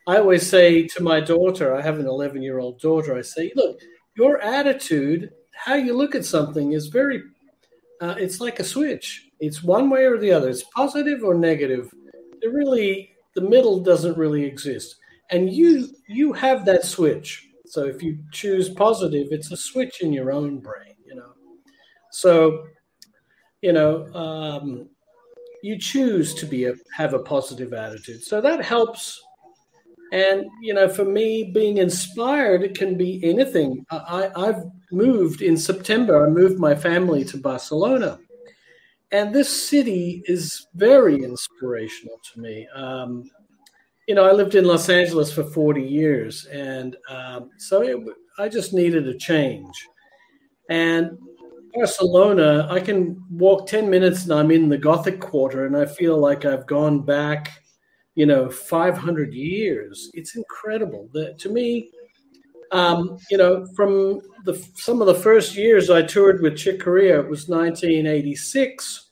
I 0.08 0.18
always 0.18 0.48
say 0.48 0.88
to 0.96 1.04
my 1.04 1.20
daughter, 1.20 1.76
I 1.76 1.82
have 1.82 2.00
an 2.00 2.08
11 2.08 2.42
year 2.42 2.60
old 2.60 2.80
daughter, 2.80 3.18
I 3.18 3.24
say, 3.24 3.52
look, 3.56 3.80
your 4.16 4.40
attitude, 4.40 5.32
how 5.54 5.76
you 5.76 5.94
look 5.98 6.16
at 6.16 6.26
something 6.26 6.74
is 6.74 6.88
very, 6.88 7.24
uh, 8.02 8.16
it's 8.18 8.40
like 8.40 8.60
a 8.60 8.64
switch. 8.64 9.25
It's 9.40 9.64
one 9.64 9.90
way 9.90 10.06
or 10.06 10.18
the 10.18 10.32
other. 10.32 10.50
It's 10.50 10.64
positive 10.64 11.24
or 11.24 11.36
negative. 11.36 11.94
It 12.42 12.54
really, 12.54 13.12
the 13.36 13.42
middle 13.42 13.80
doesn't 13.80 14.18
really 14.18 14.44
exist. 14.44 14.96
And 15.32 15.52
you, 15.52 15.90
you 16.08 16.34
have 16.34 16.66
that 16.66 16.86
switch. 16.86 17.50
So 17.66 17.86
if 17.86 18.04
you 18.04 18.20
choose 18.32 18.70
positive, 18.70 19.28
it's 19.32 19.52
a 19.52 19.58
switch 19.58 20.02
in 20.02 20.14
your 20.14 20.32
own 20.32 20.60
brain, 20.60 20.96
you 21.06 21.16
know. 21.16 21.34
So 22.12 22.66
you 23.66 23.74
know, 23.74 24.06
um, 24.14 24.88
you 25.64 25.80
choose 25.80 26.36
to 26.36 26.46
be 26.46 26.66
a, 26.66 26.76
have 26.96 27.16
a 27.16 27.20
positive 27.20 27.74
attitude. 27.74 28.24
So 28.24 28.40
that 28.40 28.64
helps. 28.64 29.20
And 30.12 30.46
you 30.62 30.76
know, 30.76 30.88
for 30.88 31.04
me, 31.04 31.46
being 31.52 31.78
inspired, 31.80 32.62
it 32.62 32.78
can 32.78 32.96
be 32.96 33.20
anything. 33.24 33.84
I, 33.90 34.30
I've 34.36 34.64
moved 34.92 35.42
in 35.42 35.58
September. 35.58 36.28
I 36.28 36.30
moved 36.30 36.60
my 36.60 36.76
family 36.76 37.26
to 37.26 37.38
Barcelona, 37.38 38.20
and 39.12 39.34
this 39.34 39.70
city 39.70 40.24
is 40.26 40.68
very 40.76 41.24
inspirational 41.24 42.20
to 42.34 42.40
me. 42.40 42.68
Um, 42.76 43.30
you 44.08 44.16
know, 44.16 44.26
I 44.26 44.32
lived 44.32 44.56
in 44.56 44.66
Los 44.66 44.90
Angeles 44.90 45.32
for 45.32 45.44
40 45.44 45.82
years, 45.82 46.46
and 46.46 46.96
um, 47.10 47.50
so 47.58 47.82
it, 47.82 47.98
I 48.38 48.50
just 48.50 48.74
needed 48.74 49.08
a 49.08 49.18
change. 49.18 49.74
And 50.70 51.18
Barcelona, 51.74 52.68
I 52.72 52.80
can 52.80 53.24
walk 53.30 53.68
10 53.68 53.90
minutes 53.90 54.24
and 54.24 54.34
I'm 54.34 54.52
in 54.52 54.70
the 54.70 54.78
Gothic 54.78 55.20
quarter 55.20 55.66
and 55.66 55.76
I 55.76 55.86
feel 55.86 56.18
like 56.18 56.46
I've 56.46 56.66
gone 56.66 57.02
back, 57.02 57.52
you 58.16 58.26
know, 58.26 58.50
500 58.50 59.34
years. 59.34 60.10
It's 60.14 60.36
incredible. 60.36 61.10
that 61.14 61.38
to 61.40 61.50
me, 61.50 61.92
um, 62.76 63.18
you 63.32 63.38
know, 63.38 63.66
from 63.76 64.20
the 64.44 64.54
some 64.76 65.00
of 65.02 65.08
the 65.08 65.16
first 65.16 65.56
years 65.56 65.90
I 65.90 66.02
toured 66.02 66.42
with 66.42 66.58
Chick 66.58 66.82
Corea, 66.82 67.20
it 67.22 67.30
was 67.30 67.48
1986. 67.48 69.10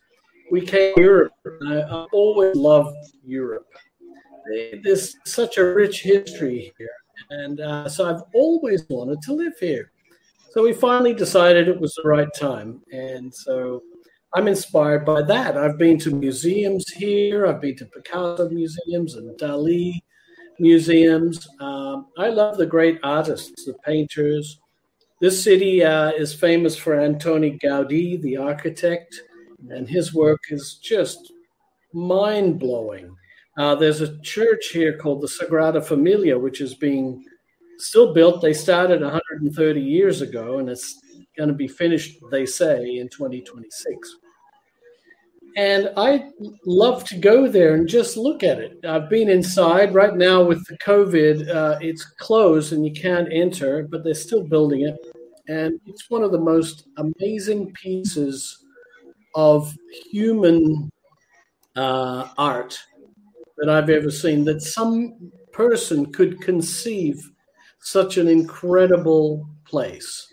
We 0.51 0.61
came 0.61 0.93
to 0.95 1.01
Europe. 1.01 1.31
I, 1.67 1.75
I 1.81 2.05
always 2.11 2.57
loved 2.57 2.97
Europe. 3.25 3.67
There's 4.83 5.15
such 5.25 5.57
a 5.57 5.63
rich 5.63 6.01
history 6.01 6.73
here. 6.77 6.89
And 7.29 7.61
uh, 7.61 7.87
so 7.87 8.13
I've 8.13 8.23
always 8.33 8.85
wanted 8.89 9.21
to 9.21 9.33
live 9.33 9.53
here. 9.57 9.91
So 10.51 10.61
we 10.61 10.73
finally 10.73 11.13
decided 11.13 11.69
it 11.69 11.79
was 11.79 11.95
the 11.95 12.07
right 12.07 12.27
time. 12.35 12.81
And 12.91 13.33
so 13.33 13.81
I'm 14.35 14.49
inspired 14.49 15.05
by 15.05 15.21
that. 15.21 15.57
I've 15.57 15.77
been 15.77 15.97
to 15.99 16.13
museums 16.13 16.89
here, 16.89 17.47
I've 17.47 17.61
been 17.61 17.77
to 17.77 17.85
Picasso 17.85 18.49
museums 18.49 19.15
and 19.15 19.39
Dali 19.39 20.01
museums. 20.59 21.47
Um, 21.59 22.07
I 22.17 22.29
love 22.29 22.57
the 22.57 22.65
great 22.65 22.99
artists, 23.03 23.65
the 23.65 23.73
painters. 23.85 24.59
This 25.21 25.41
city 25.41 25.83
uh, 25.83 26.11
is 26.11 26.33
famous 26.33 26.75
for 26.75 26.95
Antoni 26.97 27.59
Gaudi, 27.61 28.21
the 28.21 28.37
architect, 28.37 29.21
and 29.69 29.87
his 29.87 30.13
work 30.13 30.41
is 30.49 30.79
just 30.81 31.31
mind 31.93 32.59
blowing. 32.59 33.15
Uh, 33.57 33.75
there's 33.75 34.01
a 34.01 34.19
church 34.21 34.69
here 34.73 34.97
called 34.97 35.21
the 35.21 35.27
Sagrada 35.27 35.83
Familia, 35.83 36.37
which 36.37 36.59
is 36.59 36.73
being 36.73 37.23
still 37.77 38.13
built. 38.13 38.41
They 38.41 38.53
started 38.53 39.01
130 39.01 39.79
years 39.79 40.21
ago, 40.21 40.59
and 40.59 40.69
it's 40.69 40.99
going 41.37 41.49
to 41.49 41.55
be 41.55 41.67
finished, 41.67 42.17
they 42.31 42.45
say, 42.45 42.97
in 42.97 43.09
2026. 43.09 44.17
And 45.55 45.91
I 45.97 46.29
love 46.65 47.03
to 47.05 47.17
go 47.17 47.47
there 47.47 47.75
and 47.75 47.87
just 47.87 48.17
look 48.17 48.43
at 48.43 48.59
it. 48.59 48.83
I've 48.85 49.09
been 49.09 49.29
inside 49.29 49.93
right 49.93 50.15
now 50.15 50.43
with 50.43 50.65
the 50.65 50.77
COVID. 50.79 51.47
Uh, 51.47 51.77
it's 51.79 52.03
closed 52.03 52.73
and 52.73 52.85
you 52.85 52.91
can't 52.91 53.31
enter, 53.31 53.83
but 53.83 54.03
they're 54.03 54.15
still 54.15 54.43
building 54.43 54.81
it. 54.81 54.97
And 55.47 55.79
it's 55.85 56.09
one 56.09 56.23
of 56.23 56.31
the 56.31 56.39
most 56.39 56.87
amazing 56.97 57.71
pieces 57.73 58.65
of 59.35 59.75
human 60.11 60.89
uh, 61.75 62.29
art 62.37 62.79
that 63.57 63.69
I've 63.69 63.89
ever 63.89 64.09
seen 64.09 64.45
that 64.45 64.61
some 64.61 65.31
person 65.51 66.11
could 66.11 66.41
conceive 66.41 67.31
such 67.79 68.17
an 68.17 68.27
incredible 68.27 69.47
place. 69.65 70.27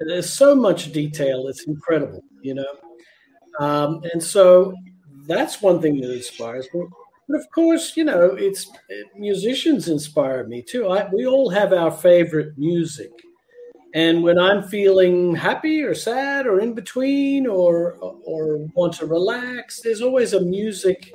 And 0.00 0.10
there's 0.10 0.32
so 0.32 0.54
much 0.54 0.92
detail; 0.92 1.48
it's 1.48 1.66
incredible, 1.66 2.22
you 2.42 2.54
know. 2.54 2.66
Um, 3.60 4.02
and 4.12 4.22
so 4.22 4.74
that's 5.26 5.62
one 5.62 5.80
thing 5.80 6.00
that 6.00 6.12
inspires 6.14 6.68
me. 6.74 6.86
But 7.28 7.40
of 7.40 7.50
course, 7.50 7.96
you 7.96 8.04
know, 8.04 8.34
it's 8.38 8.70
it, 8.88 9.06
musicians 9.16 9.88
inspire 9.88 10.46
me 10.46 10.62
too. 10.62 10.88
I, 10.88 11.08
we 11.12 11.26
all 11.26 11.50
have 11.50 11.72
our 11.72 11.90
favorite 11.90 12.56
music, 12.56 13.10
and 13.94 14.22
when 14.22 14.38
I'm 14.38 14.62
feeling 14.62 15.34
happy 15.34 15.82
or 15.82 15.94
sad 15.94 16.46
or 16.46 16.60
in 16.60 16.74
between 16.74 17.46
or 17.46 17.94
or 18.00 18.58
want 18.74 18.94
to 18.94 19.06
relax, 19.06 19.80
there's 19.82 20.02
always 20.02 20.34
a 20.34 20.40
music 20.40 21.12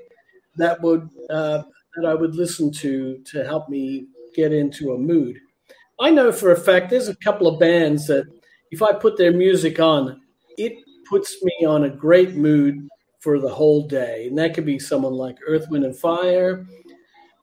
that 0.57 0.81
would 0.81 1.10
uh, 1.29 1.63
that 1.95 2.05
I 2.07 2.13
would 2.13 2.36
listen 2.36 2.71
to 2.74 3.19
to 3.31 3.45
help 3.45 3.69
me 3.69 4.07
get 4.36 4.53
into 4.53 4.93
a 4.93 4.98
mood. 4.98 5.39
I 6.00 6.10
know 6.10 6.31
for 6.31 6.51
a 6.51 6.60
fact 6.60 6.89
there's 6.89 7.07
a 7.10 7.15
couple 7.17 7.48
of 7.48 7.60
bands 7.60 8.07
that 8.07 8.25
if 8.71 8.81
I 8.81 8.93
put 8.93 9.17
their 9.17 9.33
music 9.33 9.79
on, 9.79 10.21
it 10.57 10.74
puts 11.12 11.44
me 11.44 11.65
on 11.68 11.84
a 11.84 11.89
great 11.89 12.36
mood 12.36 12.88
for 13.20 13.38
the 13.38 13.53
whole 13.53 13.86
day. 13.86 14.27
And 14.27 14.38
that 14.38 14.53
could 14.53 14.65
be 14.65 14.80
someone 14.80 15.13
like 15.13 15.38
Earth, 15.46 15.68
Wind, 15.70 15.84
and 15.84 15.96
Fire, 15.96 16.65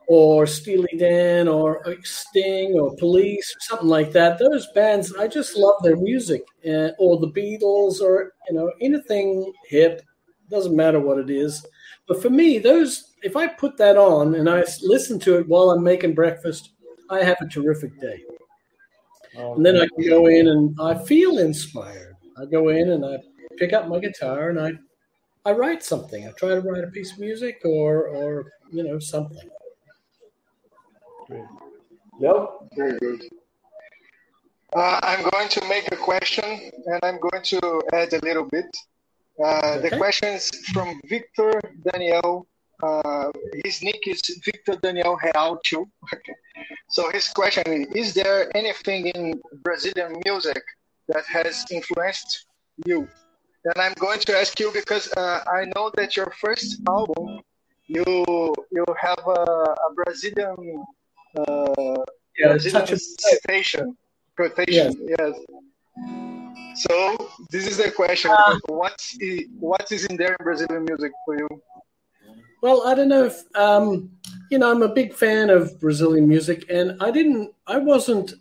or 0.08 0.46
Steely 0.46 0.96
Dan, 0.96 1.48
or 1.48 1.84
Sting, 2.02 2.80
or 2.80 2.96
Police, 2.96 3.54
or 3.54 3.60
something 3.60 3.88
like 3.88 4.10
that. 4.12 4.38
Those 4.38 4.66
bands, 4.74 5.14
I 5.14 5.28
just 5.28 5.54
love 5.54 5.82
their 5.82 5.96
music, 5.96 6.44
or 6.98 7.18
the 7.18 7.30
Beatles, 7.30 8.00
or 8.00 8.32
you 8.48 8.54
know 8.54 8.72
anything 8.80 9.52
hip. 9.66 10.00
Doesn't 10.48 10.74
matter 10.74 10.98
what 10.98 11.18
it 11.18 11.28
is. 11.28 11.64
But 12.06 12.22
for 12.22 12.30
me, 12.30 12.58
those 12.58 13.16
if 13.22 13.36
I 13.36 13.48
put 13.48 13.76
that 13.76 13.98
on 13.98 14.34
and 14.34 14.48
I 14.48 14.64
listen 14.82 15.18
to 15.20 15.36
it 15.38 15.46
while 15.46 15.70
I'm 15.70 15.82
making 15.82 16.14
breakfast, 16.14 16.70
I 17.10 17.22
have 17.22 17.36
a 17.42 17.48
terrific 17.48 18.00
day. 18.00 18.22
Um, 19.36 19.58
and 19.58 19.66
then 19.66 19.76
I 19.76 19.86
can 19.94 20.08
go 20.08 20.26
in 20.26 20.48
and 20.48 20.74
I 20.80 21.04
feel 21.04 21.36
inspired. 21.36 22.16
I 22.40 22.46
go 22.46 22.70
in 22.70 22.90
and 22.90 23.04
I 23.04 23.18
pick 23.58 23.72
up 23.72 23.88
my 23.88 23.98
guitar 23.98 24.50
and 24.50 24.60
I 24.60 24.72
I 25.44 25.52
write 25.52 25.82
something. 25.82 26.26
I 26.26 26.30
try 26.32 26.50
to 26.50 26.60
write 26.60 26.84
a 26.84 26.88
piece 26.88 27.12
of 27.12 27.18
music 27.18 27.60
or 27.64 28.08
or 28.08 28.52
you 28.70 28.82
know 28.82 28.98
something. 28.98 29.48
Great. 31.26 31.44
Yep. 32.20 32.48
Very 32.76 32.98
good. 32.98 33.22
Uh, 34.74 35.00
I'm 35.02 35.22
going 35.30 35.48
to 35.48 35.64
make 35.68 35.90
a 35.92 35.96
question 35.96 36.44
and 36.86 37.00
I'm 37.02 37.18
going 37.18 37.42
to 37.42 37.82
add 37.92 38.12
a 38.12 38.20
little 38.20 38.44
bit. 38.44 38.70
Uh, 39.42 39.76
okay. 39.76 39.88
The 39.88 39.96
question 39.96 40.28
is 40.34 40.50
from 40.72 41.00
Victor 41.08 41.60
Daniel 41.90 42.46
uh, 42.82 43.30
his 43.64 43.82
nick 43.82 44.06
is 44.06 44.20
Victor 44.44 44.76
Daniel 44.76 45.18
Real 45.22 45.58
too. 45.64 45.88
Okay. 46.14 46.34
So 46.90 47.10
his 47.10 47.28
question 47.28 47.64
is: 47.68 47.86
Is 47.94 48.14
there 48.14 48.50
anything 48.56 49.08
in 49.08 49.40
Brazilian 49.62 50.20
music 50.24 50.62
that 51.08 51.24
has 51.26 51.66
influenced 51.70 52.46
you? 52.86 53.08
And 53.68 53.82
I'm 53.82 53.92
going 53.94 54.20
to 54.20 54.38
ask 54.38 54.58
you 54.58 54.72
because 54.72 55.12
uh, 55.16 55.44
I 55.46 55.66
know 55.76 55.90
that 55.96 56.16
your 56.16 56.32
first 56.40 56.80
album, 56.88 57.40
you 57.86 58.04
you 58.70 58.84
have 58.98 59.20
a, 59.26 59.40
a 59.86 59.88
Brazilian 59.94 60.84
uh, 61.36 62.02
yeah, 62.38 62.48
Brazilian 62.48 62.98
citation, 62.98 63.96
quotation. 64.36 64.96
Yes. 65.06 65.16
yes. 65.18 65.34
So 66.76 67.30
this 67.50 67.66
is 67.66 67.76
the 67.76 67.90
question: 67.90 68.30
uh, 68.30 68.58
What 68.68 68.96
is 69.20 69.44
what 69.60 69.92
is 69.92 70.06
in 70.06 70.16
there 70.16 70.34
in 70.38 70.42
Brazilian 70.42 70.84
music 70.84 71.12
for 71.26 71.36
you? 71.36 71.48
Well, 72.62 72.86
I 72.86 72.94
don't 72.94 73.08
know 73.08 73.24
if 73.24 73.36
um, 73.54 74.10
you 74.50 74.58
know. 74.58 74.70
I'm 74.70 74.82
a 74.82 74.88
big 74.88 75.12
fan 75.12 75.50
of 75.50 75.78
Brazilian 75.78 76.26
music, 76.26 76.64
and 76.70 76.96
I 77.02 77.10
didn't. 77.10 77.52
I 77.66 77.76
wasn't 77.76 78.32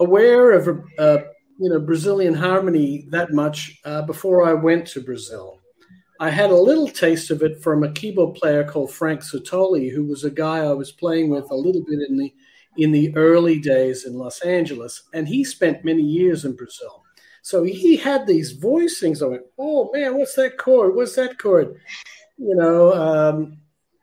aware 0.00 0.50
of 0.52 0.82
uh, 0.98 1.18
you 1.58 1.68
know 1.68 1.80
Brazilian 1.80 2.34
harmony 2.34 3.06
that 3.10 3.32
much 3.32 3.78
uh, 3.84 4.02
before 4.02 4.48
I 4.48 4.54
went 4.54 4.86
to 4.88 5.00
Brazil. 5.00 5.60
I 6.20 6.30
had 6.30 6.50
a 6.50 6.56
little 6.56 6.88
taste 6.88 7.30
of 7.30 7.42
it 7.42 7.62
from 7.62 7.84
a 7.84 7.92
keyboard 7.92 8.34
player 8.34 8.64
called 8.64 8.92
Frank 8.92 9.20
Sotoli, 9.20 9.92
who 9.92 10.04
was 10.04 10.24
a 10.24 10.30
guy 10.30 10.58
I 10.58 10.72
was 10.72 10.90
playing 10.90 11.30
with 11.30 11.48
a 11.50 11.54
little 11.54 11.84
bit 11.84 12.00
in 12.08 12.16
the 12.16 12.32
in 12.76 12.92
the 12.92 13.14
early 13.16 13.58
days 13.58 14.04
in 14.04 14.14
Los 14.14 14.40
Angeles, 14.42 15.02
and 15.12 15.26
he 15.26 15.44
spent 15.44 15.84
many 15.84 16.02
years 16.02 16.44
in 16.44 16.54
Brazil. 16.54 17.02
So 17.42 17.62
he 17.62 17.96
had 17.96 18.26
these 18.26 18.58
voicings. 18.58 19.22
I 19.22 19.26
went, 19.26 19.46
"Oh 19.58 19.90
man, 19.92 20.16
what's 20.16 20.34
that 20.34 20.58
chord? 20.58 20.94
What's 20.94 21.16
that 21.16 21.38
chord?" 21.38 21.76
you 22.38 22.54
know, 22.54 22.94
um, 22.94 23.58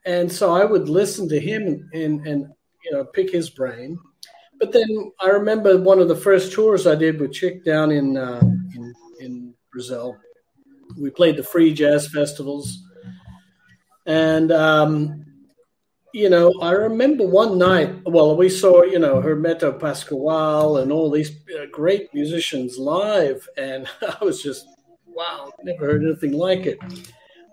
and 0.06 0.32
so 0.32 0.54
I 0.54 0.66
would 0.66 0.90
listen 0.90 1.28
to 1.30 1.40
him 1.40 1.68
and, 1.68 1.94
and, 1.94 2.28
and 2.28 2.54
you 2.84 2.92
know 2.92 3.06
pick 3.06 3.32
his 3.32 3.50
brain. 3.50 3.98
But 4.60 4.72
then 4.72 5.12
I 5.22 5.28
remember 5.28 5.78
one 5.78 6.00
of 6.00 6.08
the 6.08 6.16
first 6.16 6.54
tours 6.54 6.88
I 6.88 6.96
did 6.96 7.20
with 7.20 7.34
Chick 7.34 7.66
down 7.66 7.92
in 7.92 8.18
uh, 8.18 8.42
in, 8.76 8.94
in 9.20 9.54
Brazil. 9.72 10.18
We 11.00 11.10
played 11.10 11.38
the 11.38 11.44
free 11.44 11.74
jazz 11.74 12.08
festivals, 12.08 12.80
and 14.06 14.52
um, 14.52 15.26
you 16.14 16.30
know, 16.30 16.54
I 16.62 16.72
remember 16.72 17.28
one 17.28 17.58
night. 17.58 17.94
Well, 18.06 18.38
we 18.38 18.50
saw 18.50 18.84
you 18.84 19.00
know 19.00 19.22
Hermeto 19.22 19.78
Pascoal 19.78 20.78
and 20.78 20.92
all 20.92 21.12
these 21.12 21.32
uh, 21.60 21.66
great 21.72 22.14
musicians 22.14 22.78
live, 22.78 23.48
and 23.58 23.88
I 24.22 24.24
was 24.24 24.42
just 24.42 24.66
wow, 25.06 25.52
never 25.64 25.86
heard 25.86 26.04
anything 26.04 26.34
like 26.34 26.66
it. 26.66 26.80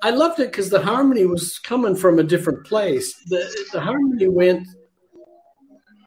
I 0.03 0.11
loved 0.11 0.41
it 0.41 0.51
because 0.51 0.69
the 0.69 0.83
harmony 0.83 1.27
was 1.27 1.59
coming 1.61 1.95
from 1.95 2.19
a 2.19 2.25
different 2.25 2.67
place. 2.67 3.15
The, 3.27 3.67
the 3.73 3.81
harmony 3.81 4.27
went 4.27 4.67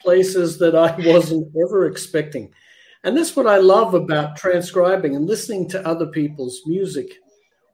places 0.06 0.58
that 0.60 0.76
I 0.76 0.96
wasn't 1.12 1.52
ever 1.62 1.88
expecting. 1.88 2.54
And 3.04 3.18
that's 3.18 3.36
what 3.36 3.48
I 3.48 3.58
love 3.58 3.94
about 3.94 4.38
transcribing 4.38 5.16
and 5.16 5.28
listening 5.28 5.68
to 5.70 5.86
other 5.86 6.08
people's 6.08 6.62
music 6.66 7.08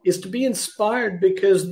is 0.03 0.19
to 0.21 0.27
be 0.27 0.45
inspired 0.45 1.21
because 1.21 1.67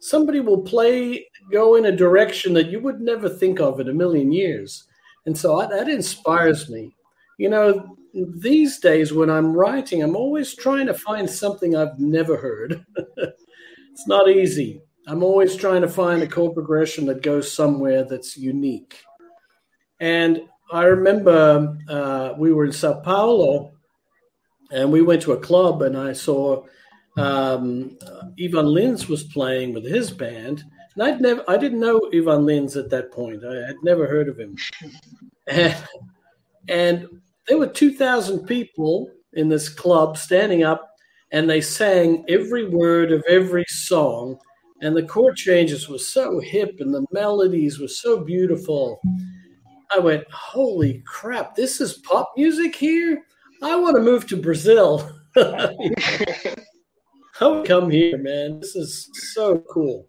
somebody 0.00 0.40
will 0.40 0.62
play 0.62 1.26
go 1.50 1.74
in 1.76 1.86
a 1.86 1.96
direction 1.96 2.52
that 2.54 2.68
you 2.68 2.80
would 2.80 3.00
never 3.00 3.28
think 3.28 3.60
of 3.60 3.80
in 3.80 3.88
a 3.88 3.94
million 3.94 4.30
years. 4.32 4.84
And 5.26 5.36
so 5.36 5.60
I, 5.60 5.66
that 5.66 5.88
inspires 5.88 6.70
me. 6.70 6.94
You 7.38 7.50
know, 7.50 7.96
these 8.14 8.78
days 8.78 9.12
when 9.12 9.30
I'm 9.30 9.52
writing, 9.52 10.02
I'm 10.02 10.16
always 10.16 10.54
trying 10.54 10.86
to 10.86 10.94
find 10.94 11.28
something 11.28 11.74
I've 11.74 11.98
never 11.98 12.36
heard. 12.36 12.84
it's 13.16 14.06
not 14.06 14.28
easy. 14.28 14.80
I'm 15.06 15.22
always 15.22 15.56
trying 15.56 15.82
to 15.82 15.88
find 15.88 16.22
a 16.22 16.26
chord 16.26 16.54
progression 16.54 17.06
that 17.06 17.22
goes 17.22 17.50
somewhere 17.50 18.04
that's 18.04 18.36
unique. 18.36 19.00
And 20.00 20.42
I 20.70 20.84
remember 20.84 21.76
uh, 21.88 22.34
we 22.38 22.52
were 22.52 22.64
in 22.64 22.72
Sao 22.72 23.00
Paulo 23.00 23.72
and 24.70 24.92
we 24.92 25.02
went 25.02 25.22
to 25.22 25.32
a 25.32 25.40
club 25.40 25.82
and 25.82 25.96
I 25.96 26.12
saw 26.12 26.64
um, 27.16 27.98
Ivan 28.40 28.66
Lins 28.66 29.08
was 29.08 29.24
playing 29.24 29.72
with 29.72 29.84
his 29.84 30.10
band. 30.10 30.64
And 30.94 31.02
I'd 31.02 31.20
never, 31.20 31.42
I 31.48 31.56
didn't 31.56 31.80
know 31.80 32.00
Ivan 32.12 32.44
Lins 32.44 32.76
at 32.76 32.90
that 32.90 33.12
point. 33.12 33.44
I 33.44 33.66
had 33.66 33.76
never 33.82 34.06
heard 34.06 34.28
of 34.28 34.38
him. 34.38 34.56
And, 35.46 35.76
and 36.68 37.08
there 37.46 37.58
were 37.58 37.66
2,000 37.66 38.46
people 38.46 39.10
in 39.32 39.48
this 39.48 39.68
club 39.68 40.16
standing 40.16 40.64
up 40.64 40.88
and 41.32 41.48
they 41.48 41.60
sang 41.60 42.24
every 42.28 42.68
word 42.68 43.12
of 43.12 43.22
every 43.28 43.64
song. 43.68 44.38
And 44.80 44.96
the 44.96 45.02
chord 45.02 45.36
changes 45.36 45.88
were 45.88 45.98
so 45.98 46.40
hip 46.40 46.76
and 46.78 46.94
the 46.94 47.04
melodies 47.10 47.80
were 47.80 47.88
so 47.88 48.22
beautiful. 48.22 49.00
I 49.90 49.98
went, 49.98 50.30
holy 50.30 51.02
crap, 51.06 51.54
this 51.54 51.80
is 51.80 51.94
pop 51.94 52.32
music 52.36 52.76
here? 52.76 53.22
I 53.62 53.76
want 53.76 53.96
to 53.96 54.02
move 54.02 54.26
to 54.28 54.36
Brazil. 54.36 55.10
I 55.36 55.74
would 57.40 57.66
come 57.66 57.90
here, 57.90 58.18
man. 58.18 58.60
This 58.60 58.76
is 58.76 59.08
so 59.32 59.58
cool. 59.70 60.06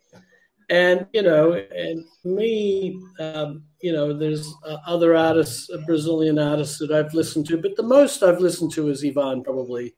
And, 0.69 1.07
you 1.13 1.23
know, 1.23 1.53
and 1.53 2.05
me, 2.23 3.01
um, 3.19 3.63
you 3.81 3.91
know, 3.91 4.13
there's 4.13 4.53
uh, 4.65 4.77
other 4.85 5.15
artists, 5.15 5.69
uh, 5.69 5.77
Brazilian 5.85 6.37
artists 6.37 6.77
that 6.79 6.91
I've 6.91 7.13
listened 7.13 7.47
to, 7.47 7.57
but 7.57 7.75
the 7.75 7.83
most 7.83 8.21
I've 8.21 8.39
listened 8.39 8.71
to 8.73 8.89
is 8.89 9.03
Ivan, 9.03 9.43
probably. 9.43 9.95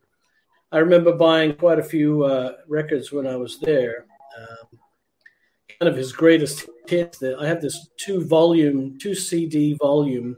I 0.71 0.77
remember 0.77 1.13
buying 1.13 1.55
quite 1.55 1.79
a 1.79 1.83
few 1.83 2.23
uh, 2.23 2.53
records 2.67 3.11
when 3.11 3.27
I 3.27 3.35
was 3.35 3.59
there. 3.59 4.05
Um, 4.37 4.79
kind 5.79 5.89
of 5.89 5.97
his 5.97 6.13
greatest 6.13 6.69
hits. 6.87 7.21
I 7.23 7.47
have 7.47 7.61
this 7.61 7.89
two 7.97 8.25
volume, 8.25 8.97
two 8.99 9.15
CD 9.15 9.73
volume 9.73 10.37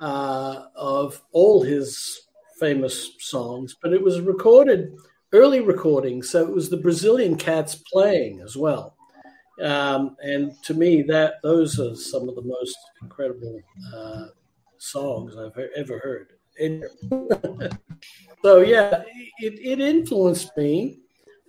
uh, 0.00 0.66
of 0.74 1.22
all 1.32 1.62
his 1.62 2.22
famous 2.58 3.12
songs, 3.18 3.76
but 3.82 3.92
it 3.92 4.02
was 4.02 4.20
recorded 4.20 4.94
early 5.32 5.60
recording, 5.60 6.22
so 6.22 6.42
it 6.42 6.54
was 6.54 6.70
the 6.70 6.76
Brazilian 6.76 7.36
Cats 7.36 7.74
playing 7.92 8.40
as 8.40 8.56
well. 8.56 8.96
Um, 9.60 10.16
and 10.22 10.52
to 10.64 10.74
me, 10.74 11.02
that 11.02 11.34
those 11.42 11.80
are 11.80 11.94
some 11.94 12.28
of 12.28 12.34
the 12.34 12.42
most 12.42 12.76
incredible 13.02 13.60
uh, 13.94 14.26
songs 14.78 15.34
I've 15.36 15.58
ever 15.76 15.98
heard. 15.98 16.32
so 18.42 18.60
yeah, 18.60 19.02
it, 19.40 19.58
it 19.60 19.80
influenced 19.80 20.56
me, 20.56 21.00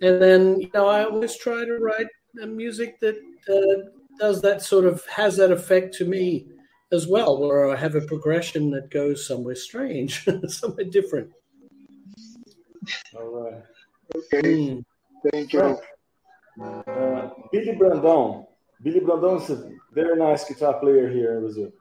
and 0.02 0.20
then 0.20 0.60
you 0.60 0.70
know 0.74 0.86
I 0.86 1.04
always 1.04 1.36
try 1.36 1.64
to 1.64 1.78
write 1.78 2.08
music 2.34 3.00
that 3.00 3.16
uh, 3.48 3.97
does 4.18 4.42
that 4.42 4.62
sort 4.62 4.84
of 4.84 5.04
has 5.06 5.36
that 5.36 5.50
effect 5.50 5.94
to 5.94 6.04
me 6.04 6.46
as 6.92 7.06
well, 7.06 7.38
where 7.38 7.70
I 7.70 7.76
have 7.76 7.94
a 7.94 8.00
progression 8.00 8.70
that 8.70 8.90
goes 8.90 9.26
somewhere 9.26 9.54
strange, 9.54 10.26
somewhere 10.48 10.84
different. 10.84 11.30
All 13.16 13.26
right. 13.26 13.62
Okay. 14.16 14.42
Mm. 14.42 14.84
Thank 15.30 15.52
you. 15.52 15.78
Uh, 16.60 17.30
Billy 17.52 17.72
Brandão. 17.76 18.46
Billy 18.82 19.00
Brandão 19.00 19.42
is 19.42 19.50
a 19.50 19.70
very 19.92 20.16
nice 20.16 20.44
guitar 20.48 20.74
player 20.80 21.08
here 21.08 21.34
in 21.34 21.40
Brazil. 21.40 21.72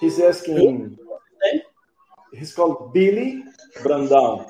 He's 0.00 0.20
asking. 0.20 0.98
He's 2.32 2.54
called 2.54 2.92
Billy 2.92 3.44
Brandão. 3.78 4.46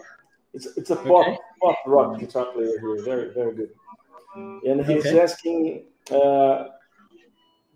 It's 0.55 0.67
it's 0.77 0.91
a 0.91 0.97
pop 0.97 1.27
okay. 1.27 1.39
pop 1.61 1.77
rock 1.87 2.19
guitar 2.19 2.47
player 2.47 2.79
here. 2.81 3.03
Very 3.05 3.33
very 3.33 3.55
good. 3.55 3.71
And 4.35 4.85
he's 4.85 5.07
okay. 5.07 5.21
asking 5.21 5.85
uh, 6.11 6.65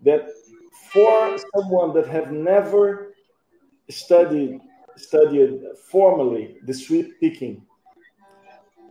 that 0.03 0.27
for 0.91 1.37
someone 1.55 1.93
that 1.93 2.07
have 2.07 2.31
never 2.31 3.13
studied 3.89 4.59
studied 4.95 5.61
formally 5.91 6.57
the 6.65 6.73
sweep 6.73 7.19
picking, 7.19 7.61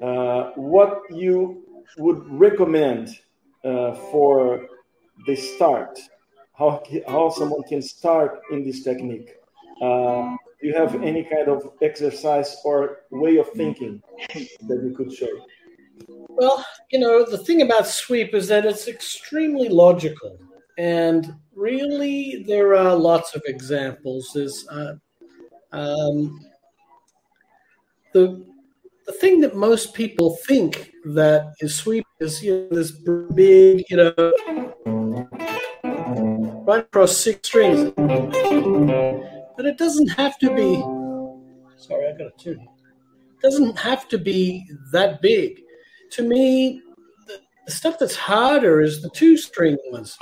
uh, 0.00 0.52
what 0.54 1.02
you 1.10 1.64
would 1.98 2.22
recommend 2.30 3.18
uh, 3.64 3.94
for 4.10 4.68
the 5.26 5.34
start? 5.34 5.98
How, 6.56 6.82
how 7.06 7.28
someone 7.30 7.62
can 7.64 7.82
start 7.82 8.40
in 8.50 8.64
this 8.64 8.82
technique? 8.82 9.34
Uh, 9.82 10.36
do 10.60 10.68
you 10.68 10.74
have 10.74 10.94
any 11.02 11.22
kind 11.22 11.48
of 11.48 11.72
exercise 11.82 12.56
or 12.64 12.98
way 13.10 13.36
of 13.36 13.50
thinking 13.50 14.02
that 14.68 14.80
you 14.82 14.94
could 14.96 15.12
show? 15.12 15.28
Well, 16.28 16.64
you 16.90 16.98
know, 16.98 17.24
the 17.24 17.38
thing 17.38 17.62
about 17.62 17.86
sweep 17.86 18.34
is 18.34 18.48
that 18.48 18.64
it's 18.64 18.88
extremely 18.88 19.68
logical. 19.68 20.38
And 20.78 21.34
really, 21.54 22.44
there 22.46 22.74
are 22.74 22.94
lots 22.94 23.34
of 23.34 23.42
examples. 23.46 24.30
There's 24.34 24.66
uh, 24.68 24.94
um, 25.72 26.40
the 28.12 28.44
the 29.06 29.12
thing 29.12 29.40
that 29.40 29.54
most 29.54 29.94
people 29.94 30.36
think 30.46 30.92
that 31.04 31.54
is 31.60 31.74
sweep 31.76 32.04
is 32.20 32.42
you 32.42 32.68
know, 32.70 32.76
this 32.76 32.90
big, 33.34 33.84
you 33.88 33.96
know, 33.96 34.32
right 36.66 36.80
across 36.80 37.16
six 37.16 37.48
strings. 37.48 37.92
But 39.56 39.64
it 39.64 39.78
doesn't 39.78 40.08
have 40.08 40.38
to 40.40 40.54
be. 40.54 40.82
Sorry, 41.76 42.08
I 42.08 42.12
got 42.18 42.26
a 42.26 42.32
tune. 42.36 42.60
It 42.60 43.42
doesn't 43.42 43.78
have 43.78 44.08
to 44.08 44.18
be 44.18 44.66
that 44.92 45.22
big. 45.22 45.62
To 46.12 46.22
me, 46.22 46.82
the, 47.66 47.72
stuff 47.72 47.98
that's 47.98 48.16
harder 48.16 48.80
is 48.80 49.02
the 49.02 49.10
two 49.10 49.36
string 49.36 49.76
ones. 49.90 50.16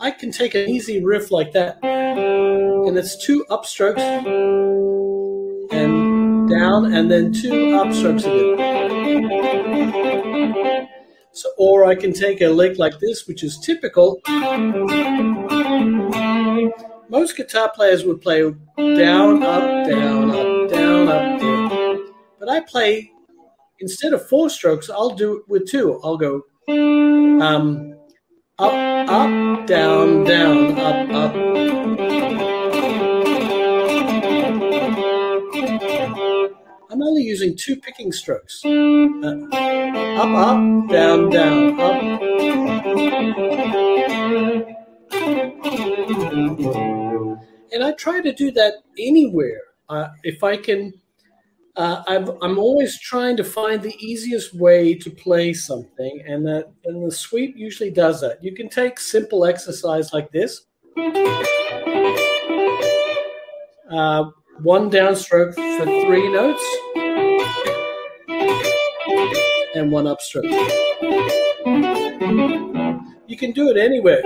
I 0.00 0.10
can 0.10 0.32
take 0.32 0.54
an 0.54 0.68
easy 0.68 1.04
riff 1.04 1.30
like 1.30 1.52
that, 1.52 1.78
and 1.84 2.96
it's 2.96 3.24
two 3.24 3.44
upstrokes 3.50 4.00
and 5.72 6.48
down, 6.48 6.92
and 6.92 7.10
then 7.10 7.32
two 7.32 7.50
upstrokes 7.50 8.24
again. 8.24 8.62
So, 11.32 11.48
or 11.58 11.86
I 11.86 11.94
can 11.94 12.12
take 12.12 12.40
a 12.40 12.48
lick 12.48 12.78
like 12.78 12.98
this, 12.98 13.26
which 13.26 13.42
is 13.42 13.58
typical. 13.58 14.20
Most 17.08 17.36
guitar 17.36 17.70
players 17.74 18.04
would 18.04 18.20
play 18.20 18.42
down, 18.76 19.42
up, 19.42 19.88
down, 19.88 20.30
up, 20.30 20.70
down, 20.70 21.08
up, 21.08 21.40
down. 21.40 22.14
But 22.38 22.48
I 22.48 22.60
play 22.60 23.11
instead 23.82 24.14
of 24.14 24.26
four 24.28 24.48
strokes, 24.48 24.88
I'll 24.88 25.10
do 25.10 25.38
it 25.38 25.42
with 25.48 25.68
two. 25.68 26.00
I'll 26.02 26.16
go 26.16 26.42
um, 26.68 27.94
up, 28.58 28.72
up, 28.72 29.66
down, 29.66 30.24
down, 30.24 30.78
up, 30.78 31.10
up. 31.10 31.34
I'm 36.90 37.02
only 37.02 37.22
using 37.22 37.56
two 37.56 37.76
picking 37.76 38.12
strokes. 38.12 38.62
Uh, 38.64 38.70
up, 39.50 40.28
up, 40.28 40.88
down, 40.88 41.30
down, 41.30 41.80
up. 41.80 42.02
And 47.72 47.82
I 47.82 47.92
try 47.98 48.20
to 48.20 48.32
do 48.32 48.52
that 48.52 48.74
anywhere. 48.98 49.60
Uh, 49.88 50.08
if 50.22 50.44
I 50.44 50.56
can 50.56 50.92
uh, 51.76 52.02
i 52.06 52.16
am 52.16 52.58
always 52.58 53.00
trying 53.00 53.36
to 53.36 53.44
find 53.44 53.80
the 53.82 53.96
easiest 53.98 54.54
way 54.54 54.94
to 54.94 55.10
play 55.10 55.54
something, 55.54 56.22
and 56.26 56.44
that 56.46 56.70
and 56.84 57.06
the 57.06 57.10
sweep 57.10 57.56
usually 57.56 57.90
does 57.90 58.20
that. 58.20 58.42
You 58.44 58.54
can 58.54 58.68
take 58.68 59.00
simple 59.00 59.46
exercise 59.46 60.12
like 60.12 60.30
this. 60.32 60.66
Uh, 63.90 64.24
one 64.62 64.90
downstroke 64.90 65.54
for 65.54 65.84
three 65.84 66.30
notes, 66.30 66.62
and 69.74 69.90
one 69.90 70.04
upstroke. 70.04 70.44
You 73.26 73.36
can 73.38 73.52
do 73.52 73.70
it 73.70 73.78
anywhere. 73.78 74.22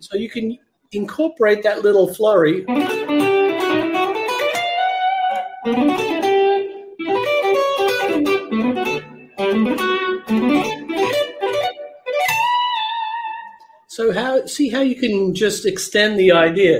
So 0.00 0.16
you 0.16 0.28
can 0.28 0.58
incorporate 0.92 1.62
that 1.62 1.82
little 1.82 2.12
flurry. 2.12 2.64
So 13.98 14.12
how 14.12 14.46
see 14.46 14.68
how 14.68 14.82
you 14.82 14.94
can 14.94 15.34
just 15.34 15.66
extend 15.66 16.20
the 16.20 16.30
idea. 16.30 16.78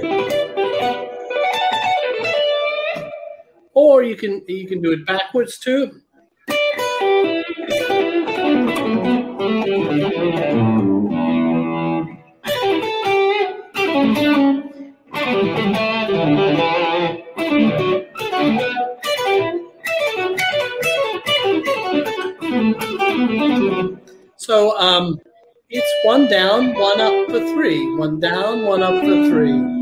Or 3.74 4.04
you 4.04 4.14
can 4.14 4.44
you 4.46 4.68
can 4.68 4.80
do 4.80 4.92
it 4.92 5.04
backwards 5.04 5.58
too. 5.58 6.00
Down, 26.28 26.74
one 26.74 27.00
up 27.00 27.30
for 27.30 27.40
three. 27.52 27.96
One 27.96 28.20
down, 28.20 28.64
one 28.64 28.82
up 28.82 29.02
for 29.02 29.28
three. 29.28 29.78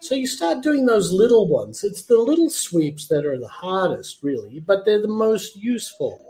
So 0.00 0.14
you 0.14 0.26
start 0.26 0.62
doing 0.62 0.84
those 0.84 1.12
little 1.12 1.48
ones. 1.48 1.82
It's 1.82 2.02
the 2.02 2.18
little 2.18 2.50
sweeps 2.50 3.08
that 3.08 3.24
are 3.24 3.38
the 3.38 3.48
hardest, 3.48 4.22
really, 4.22 4.60
but 4.60 4.84
they're 4.84 5.00
the 5.00 5.08
most 5.08 5.56
useful 5.56 6.22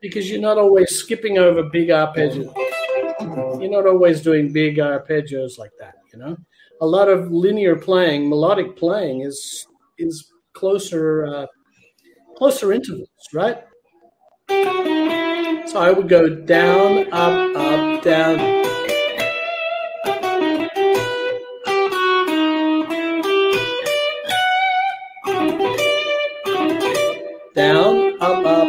because 0.00 0.30
you're 0.30 0.40
not 0.40 0.58
always 0.58 0.90
skipping 0.94 1.38
over 1.38 1.64
big 1.64 1.88
arpeggios. 1.88 2.54
You're 3.60 3.70
not 3.70 3.86
always 3.86 4.22
doing 4.22 4.52
big 4.52 4.76
arpeggios 4.76 5.58
like 5.58 5.72
that, 5.80 5.96
you 6.12 6.18
know. 6.18 6.36
A 6.80 6.86
lot 6.86 7.08
of 7.08 7.32
linear 7.32 7.74
playing, 7.74 8.28
melodic 8.28 8.76
playing, 8.76 9.22
is 9.22 9.66
is 9.98 10.30
closer 10.52 11.26
uh, 11.26 11.46
closer 12.36 12.72
intervals, 12.72 13.08
right? 13.34 13.64
So 15.66 15.78
I 15.78 15.90
would 15.90 16.08
go 16.08 16.28
down, 16.28 17.12
up, 17.12 17.56
up, 17.56 18.02
down. 18.02 18.38
Down, 27.54 28.22
up, 28.22 28.44
up, 28.46 28.68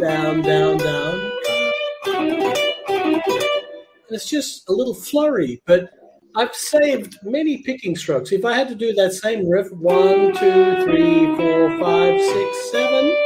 down, 0.00 0.42
down, 0.42 0.78
down. 0.78 1.32
And 4.10 4.16
it's 4.16 4.28
just 4.28 4.68
a 4.68 4.72
little 4.72 4.94
flurry, 4.94 5.60
but 5.66 5.90
I've 6.36 6.54
saved 6.54 7.18
many 7.24 7.58
picking 7.58 7.96
strokes. 7.96 8.30
If 8.30 8.44
I 8.44 8.54
had 8.54 8.68
to 8.68 8.74
do 8.74 8.92
that 8.94 9.12
same 9.12 9.48
riff, 9.48 9.70
one, 9.72 10.32
two, 10.34 10.84
three, 10.84 11.26
four, 11.36 11.78
five, 11.80 12.20
six, 12.20 12.70
seven, 12.70 13.16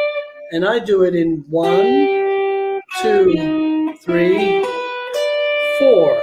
and 0.53 0.65
I 0.65 0.79
do 0.79 1.03
it 1.03 1.15
in 1.15 1.45
one, 1.51 2.24
two, 3.05 3.95
three, 4.03 4.65
four. 5.79 6.23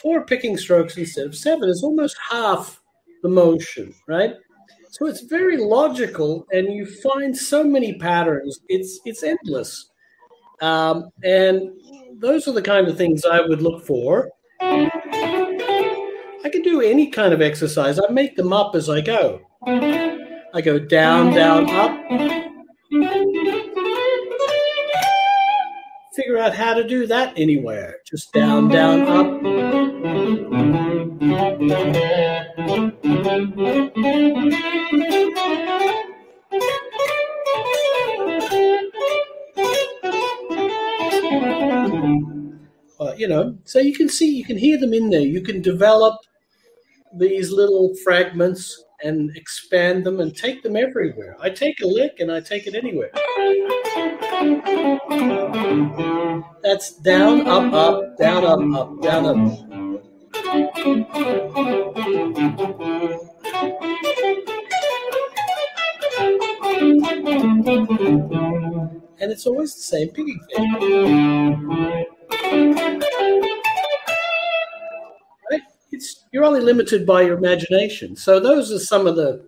Four 0.00 0.24
picking 0.24 0.56
strokes 0.56 0.96
instead 0.96 1.26
of 1.26 1.34
seven 1.34 1.68
is 1.68 1.82
almost 1.82 2.16
half 2.30 2.80
the 3.22 3.28
motion, 3.28 3.92
right? 4.06 4.34
So 4.90 5.06
it's 5.06 5.22
very 5.22 5.56
logical, 5.56 6.46
and 6.52 6.72
you 6.72 6.86
find 6.86 7.36
so 7.36 7.64
many 7.64 7.94
patterns. 7.94 8.60
It's 8.68 9.00
it's 9.04 9.22
endless, 9.22 9.90
um, 10.60 11.10
and 11.24 11.70
those 12.18 12.46
are 12.46 12.52
the 12.52 12.62
kind 12.62 12.88
of 12.88 12.96
things 12.96 13.24
I 13.24 13.40
would 13.40 13.62
look 13.62 13.86
for. 13.86 14.28
I 14.60 14.90
can 16.50 16.62
do 16.62 16.80
any 16.82 17.10
kind 17.10 17.32
of 17.32 17.40
exercise. 17.40 17.98
I 17.98 18.10
make 18.10 18.36
them 18.36 18.52
up 18.52 18.74
as 18.74 18.90
I 18.90 19.00
go. 19.00 19.40
I 19.64 20.60
go 20.62 20.78
down, 20.78 21.32
down, 21.32 21.70
up, 21.70 21.98
figure 26.14 26.38
out 26.38 26.54
how 26.54 26.74
to 26.74 26.86
do 26.86 27.06
that 27.06 27.32
anywhere. 27.36 27.96
Just 28.06 28.32
down, 28.32 28.68
down, 28.68 29.02
up. 29.02 29.42
Uh, 43.00 43.14
you 43.16 43.26
know, 43.26 43.56
so 43.64 43.78
you 43.78 43.94
can 43.94 44.08
see, 44.08 44.36
you 44.36 44.44
can 44.44 44.56
hear 44.56 44.78
them 44.78 44.92
in 44.92 45.10
there. 45.10 45.20
You 45.20 45.40
can 45.40 45.62
develop 45.62 46.20
these 47.14 47.50
little 47.50 47.94
fragments 48.04 48.84
and 49.02 49.36
expand 49.36 50.04
them 50.04 50.20
and 50.20 50.36
take 50.36 50.62
them 50.62 50.76
everywhere. 50.76 51.36
I 51.40 51.50
take 51.50 51.80
a 51.82 51.86
lick 51.86 52.20
and 52.20 52.30
I 52.30 52.40
take 52.40 52.66
it 52.66 52.74
anywhere. 52.74 53.10
That's 56.62 56.96
down, 56.98 57.46
up, 57.46 57.72
up, 57.72 58.16
down, 58.18 58.44
up, 58.44 58.60
up, 58.74 59.02
down, 59.02 59.26
up. 59.26 59.36
And 69.20 69.30
it's 69.30 69.46
always 69.46 69.74
the 69.74 69.82
same 69.82 70.08
picking 70.08 70.40
thing. 70.54 72.12
You're 76.32 76.44
only 76.44 76.60
limited 76.60 77.06
by 77.06 77.22
your 77.22 77.36
imagination. 77.36 78.16
So 78.16 78.40
those 78.40 78.72
are 78.72 78.78
some 78.78 79.06
of 79.06 79.16
the 79.16 79.46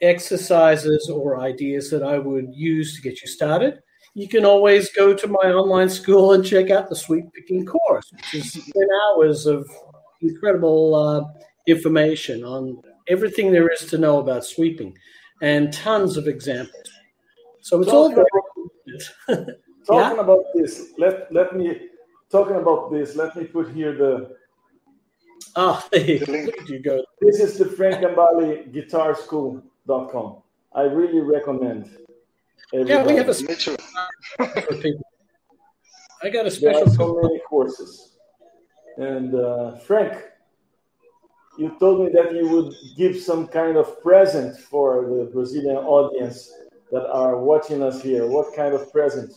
exercises 0.00 1.10
or 1.10 1.40
ideas 1.40 1.90
that 1.90 2.02
I 2.02 2.18
would 2.18 2.48
use 2.52 2.96
to 2.96 3.02
get 3.02 3.20
you 3.20 3.28
started. 3.28 3.80
You 4.14 4.28
can 4.28 4.44
always 4.44 4.92
go 4.92 5.14
to 5.14 5.26
my 5.26 5.52
online 5.52 5.88
school 5.88 6.32
and 6.32 6.44
check 6.44 6.70
out 6.70 6.88
the 6.88 6.96
sweep 6.96 7.24
picking 7.34 7.66
course, 7.66 8.12
which 8.12 8.34
is 8.34 8.52
10 8.52 8.62
hours 9.06 9.46
of 9.46 9.68
incredible 10.20 10.94
uh, 10.94 11.42
information 11.66 12.44
on 12.44 12.80
everything 13.08 13.52
there 13.52 13.68
is 13.68 13.86
to 13.86 13.98
know 13.98 14.18
about 14.18 14.44
sweeping 14.44 14.96
and 15.40 15.72
tons 15.72 16.16
of 16.16 16.28
examples. 16.28 16.90
So 17.60 17.80
it's 17.80 17.90
talking 17.90 18.18
all 18.18 18.24
about, 19.28 19.46
talking 19.86 20.16
yeah? 20.16 20.22
about 20.22 20.44
this. 20.54 20.92
Let 20.98 21.32
let 21.32 21.56
me 21.56 21.88
talking 22.30 22.56
about 22.56 22.92
this. 22.92 23.16
Let 23.16 23.34
me 23.36 23.44
put 23.44 23.70
here 23.70 23.94
the 23.94 24.36
Oh, 25.54 25.86
you 25.92 26.80
go. 26.82 27.04
This 27.20 27.40
is 27.40 27.58
the 27.58 27.66
Frank 27.66 27.96
Gambale 27.96 28.72
Guitar 28.72 29.14
School.com. 29.14 30.42
I 30.74 30.82
really 30.82 31.20
recommend. 31.20 31.90
Everybody. 32.72 32.90
Yeah, 32.90 33.06
we 33.06 33.16
have 33.16 33.28
a 33.28 33.34
special 33.34 33.76
for 34.38 34.76
people. 34.76 35.06
I 36.22 36.30
got 36.30 36.46
a 36.46 36.50
special. 36.50 36.84
There 36.84 36.88
are 36.88 36.96
so 36.96 37.20
many 37.22 37.40
courses. 37.40 38.16
And 38.96 39.34
uh, 39.34 39.76
Frank, 39.78 40.22
you 41.58 41.76
told 41.78 42.06
me 42.06 42.12
that 42.12 42.34
you 42.34 42.48
would 42.48 42.72
give 42.96 43.20
some 43.20 43.46
kind 43.46 43.76
of 43.76 44.00
present 44.02 44.58
for 44.58 45.04
the 45.06 45.30
Brazilian 45.34 45.76
audience 45.76 46.50
that 46.92 47.06
are 47.10 47.36
watching 47.36 47.82
us 47.82 48.02
here. 48.02 48.26
What 48.26 48.56
kind 48.56 48.74
of 48.74 48.90
present? 48.90 49.34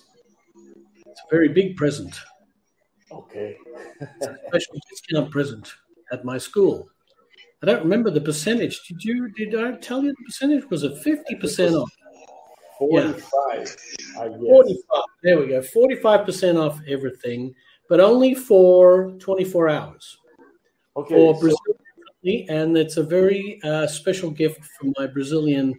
It's 1.08 1.21
a 1.21 1.30
very 1.30 1.49
big 1.49 1.75
present. 1.75 2.21
Okay. 3.12 3.58
it's 3.99 4.28
a 4.28 4.38
special 4.47 4.75
discount 4.89 5.30
present 5.30 5.73
at 6.12 6.26
my 6.26 6.38
school. 6.38 6.88
I 7.63 7.68
don't 7.68 7.84
remember 7.84 8.12
the 8.12 8.22
percentage. 8.22 8.88
Did 8.88 9.04
you? 9.04 9.30
Did 9.30 9.56
I 9.56 9.72
tell 9.78 10.04
you 10.04 10.10
the 10.10 10.24
percentage? 10.26 10.70
Was 10.70 10.84
a 10.84 10.96
fifty 10.98 11.36
percent 11.36 11.74
off? 11.74 11.91
Forty-five. 12.78 13.76
Yeah. 14.18 14.38
Forty-five. 14.38 15.04
There 15.24 15.39
we 15.39 15.48
go. 15.48 15.62
Forty-five 15.62 16.26
percent 16.26 16.58
off 16.58 16.80
everything, 16.88 17.56
but 17.89 18.00
only 18.00 18.36
for 18.36 19.12
twenty-four 19.20 19.70
hours. 19.70 20.18
Okay. 20.98 21.15
For 21.15 21.39
Brazil, 21.39 21.76
and 22.50 22.78
it's 22.78 22.98
a 22.98 23.04
very 23.04 23.60
uh, 23.63 23.88
special 23.88 24.30
gift 24.30 24.63
for 24.80 24.91
my 24.98 25.08
Brazilian 25.08 25.74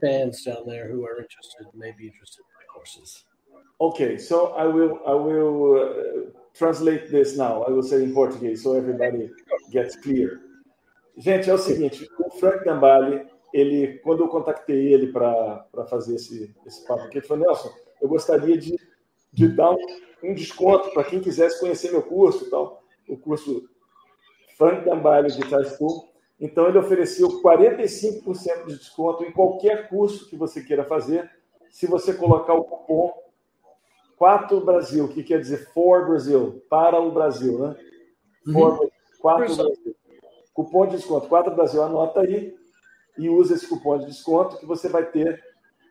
fans 0.00 0.44
down 0.44 0.66
there 0.66 0.90
who 0.90 1.04
are 1.04 1.20
interested, 1.20 1.66
may 1.74 1.92
be 1.98 2.06
interested 2.06 2.40
in 2.40 2.46
my 2.58 2.64
courses. 2.72 3.24
Okay, 3.80 4.18
so 4.18 4.54
I 4.54 4.64
will 4.64 5.00
I 5.06 5.12
will 5.12 5.80
uh, 5.80 6.30
translate 6.58 7.08
this 7.10 7.36
now. 7.36 7.62
I 7.62 7.70
will 7.70 7.82
say 7.82 8.02
in 8.02 8.12
Portuguese 8.12 8.62
so 8.62 8.74
everybody 8.74 9.30
gets 9.70 9.96
clear. 9.96 10.40
Gente, 11.16 11.50
é 11.50 11.54
o 11.54 11.58
seguinte, 11.58 12.08
o 12.18 12.30
Frank 12.38 12.64
Gambale, 12.64 13.26
ele, 13.52 13.98
quando 14.04 14.22
eu 14.22 14.28
contactei 14.28 14.92
ele 14.92 15.12
para 15.12 15.66
fazer 15.90 16.14
esse, 16.14 16.54
esse 16.64 16.86
papo 16.86 17.02
aqui, 17.04 17.18
ele 17.18 17.26
falou, 17.26 17.44
Nelson, 17.44 17.70
eu 18.00 18.08
gostaria 18.08 18.56
de, 18.56 18.76
de 19.32 19.48
dar 19.48 19.72
um, 19.72 19.86
um 20.22 20.34
desconto 20.34 20.90
para 20.92 21.02
quem 21.02 21.20
quisesse 21.20 21.58
conhecer 21.58 21.90
meu 21.90 22.02
curso 22.02 22.48
tal, 22.50 22.84
o 23.08 23.16
curso 23.16 23.68
Frank 24.56 24.84
Gambale 24.84 25.32
Guitar 25.32 25.64
School. 25.64 26.08
Então, 26.38 26.68
ele 26.68 26.78
ofereceu 26.78 27.42
45% 27.42 28.66
de 28.66 28.78
desconto 28.78 29.24
em 29.24 29.32
qualquer 29.32 29.88
curso 29.88 30.28
que 30.28 30.36
você 30.36 30.62
queira 30.62 30.84
fazer, 30.84 31.28
se 31.68 31.88
você 31.88 32.14
colocar 32.14 32.54
o 32.54 32.62
cupom 32.62 33.12
4 34.18 34.60
Brasil, 34.60 35.08
que 35.08 35.22
quer 35.22 35.40
dizer 35.40 35.68
for 35.72 36.06
Brasil, 36.06 36.62
para 36.68 37.00
o 37.00 37.10
Brasil, 37.12 37.58
né? 37.58 37.76
Uhum. 38.46 38.52
For, 38.52 38.90
4 39.20 39.56
Brasil. 39.56 39.96
Cupom 40.52 40.86
de 40.86 40.96
desconto 40.96 41.28
4 41.28 41.54
Brasil, 41.54 41.82
anota 41.82 42.20
aí 42.20 42.54
e 43.16 43.28
usa 43.28 43.54
esse 43.54 43.66
cupom 43.66 43.98
de 43.98 44.06
desconto 44.06 44.56
que 44.58 44.66
você 44.66 44.88
vai 44.88 45.04
ter 45.04 45.42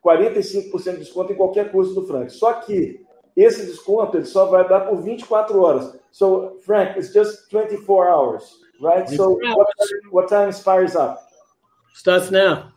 45% 0.04 0.92
de 0.92 0.98
desconto 1.00 1.34
em 1.34 1.36
qualquer 1.36 1.72
curso 1.72 1.94
do 1.94 2.08
Frank. 2.08 2.32
Só 2.32 2.54
que 2.54 3.06
esse 3.36 3.66
desconto 3.66 4.18
ele 4.18 4.26
só 4.26 4.46
vai 4.46 4.68
dar 4.68 4.82
por 4.82 5.02
24 5.02 5.62
horas. 5.62 6.00
So, 6.12 6.58
Frank, 6.62 6.98
it's 6.98 7.14
just 7.14 7.50
24 7.52 8.10
hours, 8.10 8.44
right? 8.82 9.08
So, 9.10 9.38
what, 9.38 9.70
what 10.12 10.28
time 10.28 10.50
expires 10.50 10.96
up? 10.96 11.20
Starts 11.94 12.32
now. 12.32 12.72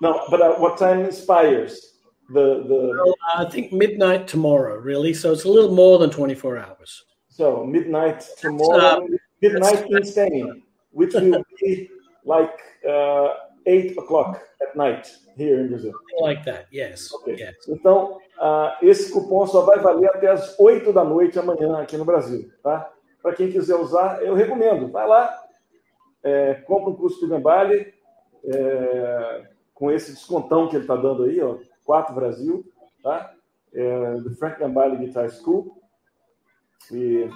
No, 0.00 0.26
but 0.30 0.40
uh, 0.40 0.56
what 0.58 0.76
time 0.78 1.06
expires? 1.06 1.95
The 2.28 2.64
the. 2.66 3.02
Well, 3.04 3.14
I 3.36 3.44
think 3.44 3.72
midnight 3.72 4.26
tomorrow, 4.26 4.76
really. 4.78 5.14
So 5.14 5.32
it's 5.32 5.44
a 5.44 5.48
little 5.48 5.74
more 5.74 5.98
than 5.98 6.10
24 6.10 6.58
hours. 6.58 7.04
So 7.28 7.64
midnight 7.64 8.24
tomorrow, 8.38 8.78
uh, 8.78 9.00
midnight 9.42 9.86
in 9.90 10.04
Spain, 10.04 10.62
which 10.90 11.14
will 11.14 11.44
be 11.60 11.90
like 12.24 12.58
uh, 12.88 13.28
eight 13.66 13.96
o'clock 13.98 14.42
at 14.62 14.76
night 14.76 15.06
here 15.36 15.60
in 15.60 15.68
Brazil. 15.68 15.92
Like 16.20 16.44
that, 16.44 16.66
yes. 16.70 17.12
Okay. 17.14 17.36
yes. 17.38 17.54
Então, 17.68 18.18
uh, 18.40 18.72
esse 18.82 19.12
cupom 19.12 19.46
só 19.46 19.62
vai 19.62 19.78
valer 19.80 20.08
até 20.08 20.28
as 20.28 20.58
8 20.58 20.92
da 20.92 21.04
noite 21.04 21.38
amanhã 21.38 21.78
aqui 21.78 21.96
no 21.96 22.04
Brasil, 22.04 22.50
tá? 22.62 22.90
Para 23.22 23.34
quem 23.34 23.50
quiser 23.50 23.76
usar, 23.76 24.22
eu 24.22 24.34
recomendo. 24.34 24.90
Vai 24.90 25.06
lá, 25.06 25.36
é, 26.22 26.54
compra 26.54 26.90
um 26.90 26.96
curso 26.96 27.20
do 27.20 27.28
Gambale, 27.28 27.92
é, 28.44 29.48
com 29.74 29.90
esse 29.90 30.12
descontão 30.12 30.68
que 30.68 30.76
ele 30.76 30.84
está 30.84 30.96
dando 30.96 31.24
aí, 31.24 31.40
ó, 31.40 31.58
4 31.86 32.14
Brasil, 32.14 32.64
tá? 33.02 33.32
É, 33.72 34.14
do 34.16 34.34
Frank 34.36 34.58
Gambale 34.58 34.96
Guitar 34.98 35.30
School. 35.30 35.80
E 36.90 37.28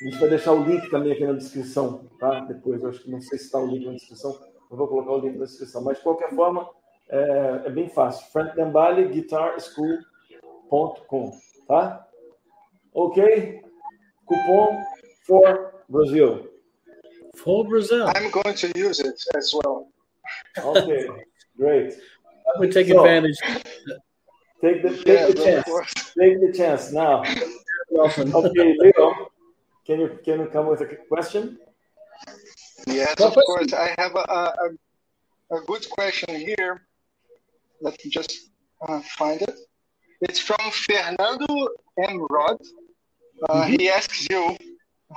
a 0.00 0.04
gente 0.04 0.18
vai 0.18 0.28
deixar 0.28 0.52
o 0.52 0.64
link 0.64 0.90
também 0.90 1.12
aqui 1.12 1.24
na 1.24 1.34
descrição, 1.34 2.10
tá? 2.18 2.40
Depois, 2.40 2.82
eu 2.82 2.88
acho 2.88 3.02
que 3.02 3.10
não 3.10 3.20
sei 3.20 3.38
se 3.38 3.44
está 3.44 3.58
o 3.58 3.66
link 3.66 3.86
na 3.86 3.92
descrição, 3.92 4.36
eu 4.70 4.76
vou 4.76 4.88
colocar 4.88 5.12
o 5.12 5.20
link 5.20 5.38
na 5.38 5.44
descrição. 5.44 5.82
Mas, 5.82 5.98
de 5.98 6.02
qualquer 6.02 6.34
forma, 6.34 6.68
é, 7.08 7.62
é 7.66 7.70
bem 7.70 7.88
fácil. 7.88 8.26
Frank 8.32 8.56
Gambale 8.56 9.08
Guitar 9.08 9.58
School.com, 9.60 11.30
tá? 11.68 12.06
Ok? 12.92 13.62
Cupom 14.26 14.82
for 15.26 15.84
Brazil. 15.88 16.50
For 17.36 17.64
Brazil. 17.64 18.06
I'm 18.08 18.30
going 18.30 18.54
to 18.54 18.72
use 18.76 19.00
it 19.00 19.16
as 19.36 19.52
well. 19.52 19.88
Okay, 20.58 21.08
great. 21.56 21.94
I 22.46 22.58
would 22.58 22.72
take 22.72 22.88
so, 22.88 23.00
advantage. 23.00 23.36
Take 24.60 24.82
the, 24.82 24.90
take 24.90 25.06
yeah, 25.06 25.26
the 25.26 25.34
chance. 25.34 26.14
Take 26.18 26.40
the 26.40 26.52
chance 26.56 26.92
now. 26.92 27.22
okay, 27.92 28.76
Leo, 28.78 29.30
can 29.86 30.00
you 30.00 30.18
can 30.24 30.40
you 30.40 30.46
come 30.46 30.66
with 30.66 30.80
a 30.80 30.86
question? 31.08 31.58
Yes, 32.86 33.20
of 33.20 33.34
course. 33.34 33.72
I 33.72 33.94
have 33.98 34.14
a, 34.14 34.26
a, 34.64 35.56
a 35.56 35.60
good 35.66 35.88
question 35.90 36.34
here. 36.34 36.82
Let 37.80 38.02
me 38.04 38.10
just 38.10 38.50
uh, 38.86 39.00
find 39.18 39.42
it. 39.42 39.58
It's 40.22 40.38
from 40.38 40.70
Fernando 40.70 41.68
M. 41.98 42.26
Rod. 42.30 42.58
Uh, 43.48 43.64
mm-hmm. 43.64 43.72
He 43.72 43.90
asks 43.90 44.26
you, 44.30 44.56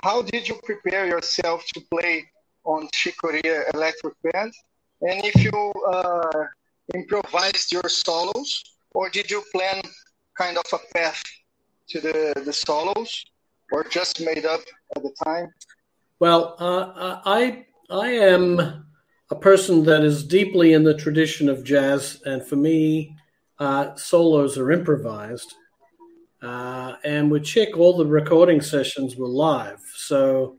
how 0.03 0.21
did 0.21 0.47
you 0.47 0.59
prepare 0.63 1.07
yourself 1.07 1.65
to 1.73 1.81
play 1.91 2.25
on 2.63 2.89
Chicoria 2.89 3.63
Electric 3.73 4.13
Band? 4.23 4.53
And 5.01 5.23
if 5.25 5.35
you 5.43 5.73
uh, 5.87 6.45
improvised 6.93 7.71
your 7.71 7.89
solos, 7.89 8.63
or 8.91 9.09
did 9.09 9.29
you 9.29 9.43
plan 9.53 9.81
kind 10.37 10.57
of 10.57 10.65
a 10.73 10.93
path 10.93 11.21
to 11.89 11.99
the, 11.99 12.41
the 12.45 12.53
solos, 12.53 13.25
or 13.71 13.83
just 13.83 14.21
made 14.21 14.45
up 14.45 14.61
at 14.95 15.03
the 15.03 15.13
time? 15.23 15.51
Well, 16.19 16.55
uh, 16.59 17.19
I 17.25 17.65
I 17.89 18.09
am 18.09 18.85
a 19.29 19.35
person 19.35 19.83
that 19.85 20.03
is 20.03 20.23
deeply 20.23 20.73
in 20.73 20.83
the 20.83 20.97
tradition 20.97 21.49
of 21.49 21.63
jazz, 21.63 22.21
and 22.25 22.45
for 22.45 22.55
me, 22.55 23.15
uh, 23.59 23.95
solos 23.95 24.57
are 24.57 24.71
improvised. 24.71 25.53
Uh, 26.41 26.93
and 27.03 27.31
with 27.31 27.43
Chick, 27.43 27.77
all 27.77 27.97
the 27.97 28.05
recording 28.05 28.61
sessions 28.61 29.15
were 29.15 29.27
live, 29.27 29.81
so 29.95 30.57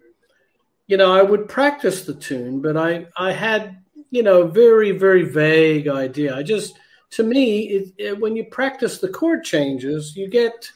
you 0.86 0.96
know 0.96 1.12
I 1.12 1.22
would 1.22 1.48
practice 1.48 2.04
the 2.04 2.14
tune, 2.14 2.60
but 2.60 2.76
I 2.76 3.06
I 3.16 3.32
had 3.32 3.78
you 4.10 4.22
know 4.22 4.46
very 4.46 4.92
very 4.92 5.24
vague 5.24 5.88
idea. 5.88 6.34
I 6.36 6.42
just 6.42 6.78
to 7.10 7.22
me, 7.22 7.68
it, 7.68 7.92
it, 7.96 8.20
when 8.20 8.36
you 8.36 8.44
practice 8.44 8.98
the 8.98 9.08
chord 9.08 9.44
changes, 9.44 10.16
you 10.16 10.28
get 10.28 10.70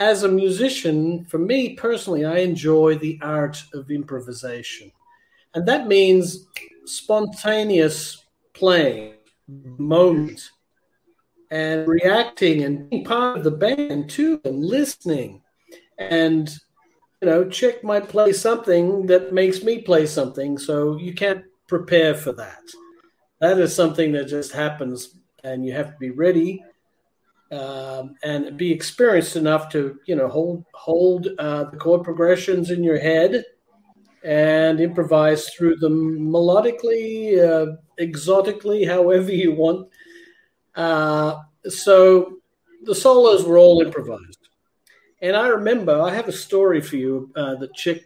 as 0.00 0.24
a 0.24 0.28
musician, 0.28 1.24
for 1.26 1.38
me 1.38 1.74
personally, 1.74 2.24
I 2.24 2.38
enjoy 2.38 2.98
the 2.98 3.18
art 3.22 3.62
of 3.72 3.90
improvisation. 3.90 4.90
And 5.54 5.66
that 5.68 5.86
means 5.86 6.46
spontaneous 6.86 8.24
playing, 8.52 9.14
moment, 9.48 10.50
and 11.50 11.86
reacting 11.86 12.64
and 12.64 12.90
being 12.90 13.04
part 13.04 13.38
of 13.38 13.44
the 13.44 13.50
band 13.50 14.10
too, 14.10 14.40
and 14.44 14.64
listening. 14.64 15.42
And, 15.98 16.50
you 17.20 17.28
know, 17.28 17.48
Chick 17.48 17.84
might 17.84 18.08
play 18.08 18.32
something 18.32 19.06
that 19.06 19.32
makes 19.32 19.62
me 19.62 19.82
play 19.82 20.06
something. 20.06 20.58
So 20.58 20.96
you 20.96 21.14
can't 21.14 21.44
prepare 21.76 22.14
for 22.14 22.32
that. 22.32 22.62
That 23.40 23.58
is 23.58 23.74
something 23.74 24.12
that 24.12 24.28
just 24.28 24.52
happens, 24.52 25.16
and 25.42 25.64
you 25.64 25.72
have 25.72 25.92
to 25.92 25.98
be 25.98 26.10
ready 26.10 26.62
um, 27.52 28.16
and 28.22 28.56
be 28.56 28.72
experienced 28.72 29.36
enough 29.36 29.68
to 29.70 29.98
you 30.06 30.16
know 30.16 30.28
hold 30.28 30.64
hold 30.74 31.28
uh, 31.38 31.64
the 31.64 31.76
chord 31.76 32.02
progressions 32.02 32.70
in 32.70 32.82
your 32.82 32.98
head 32.98 33.44
and 34.24 34.80
improvise 34.80 35.48
through 35.50 35.76
them 35.76 36.18
melodically, 36.20 37.36
uh, 37.42 37.76
exotically, 37.98 38.84
however 38.84 39.32
you 39.32 39.52
want. 39.52 39.88
Uh, 40.76 41.40
so 41.68 42.38
the 42.84 42.94
solos 42.94 43.44
were 43.44 43.58
all 43.58 43.82
improvised, 43.82 44.48
and 45.20 45.36
I 45.36 45.48
remember 45.48 46.00
I 46.00 46.14
have 46.14 46.28
a 46.28 46.32
story 46.46 46.80
for 46.80 46.96
you. 46.96 47.30
Uh, 47.36 47.56
the 47.56 47.68
chick, 47.74 48.04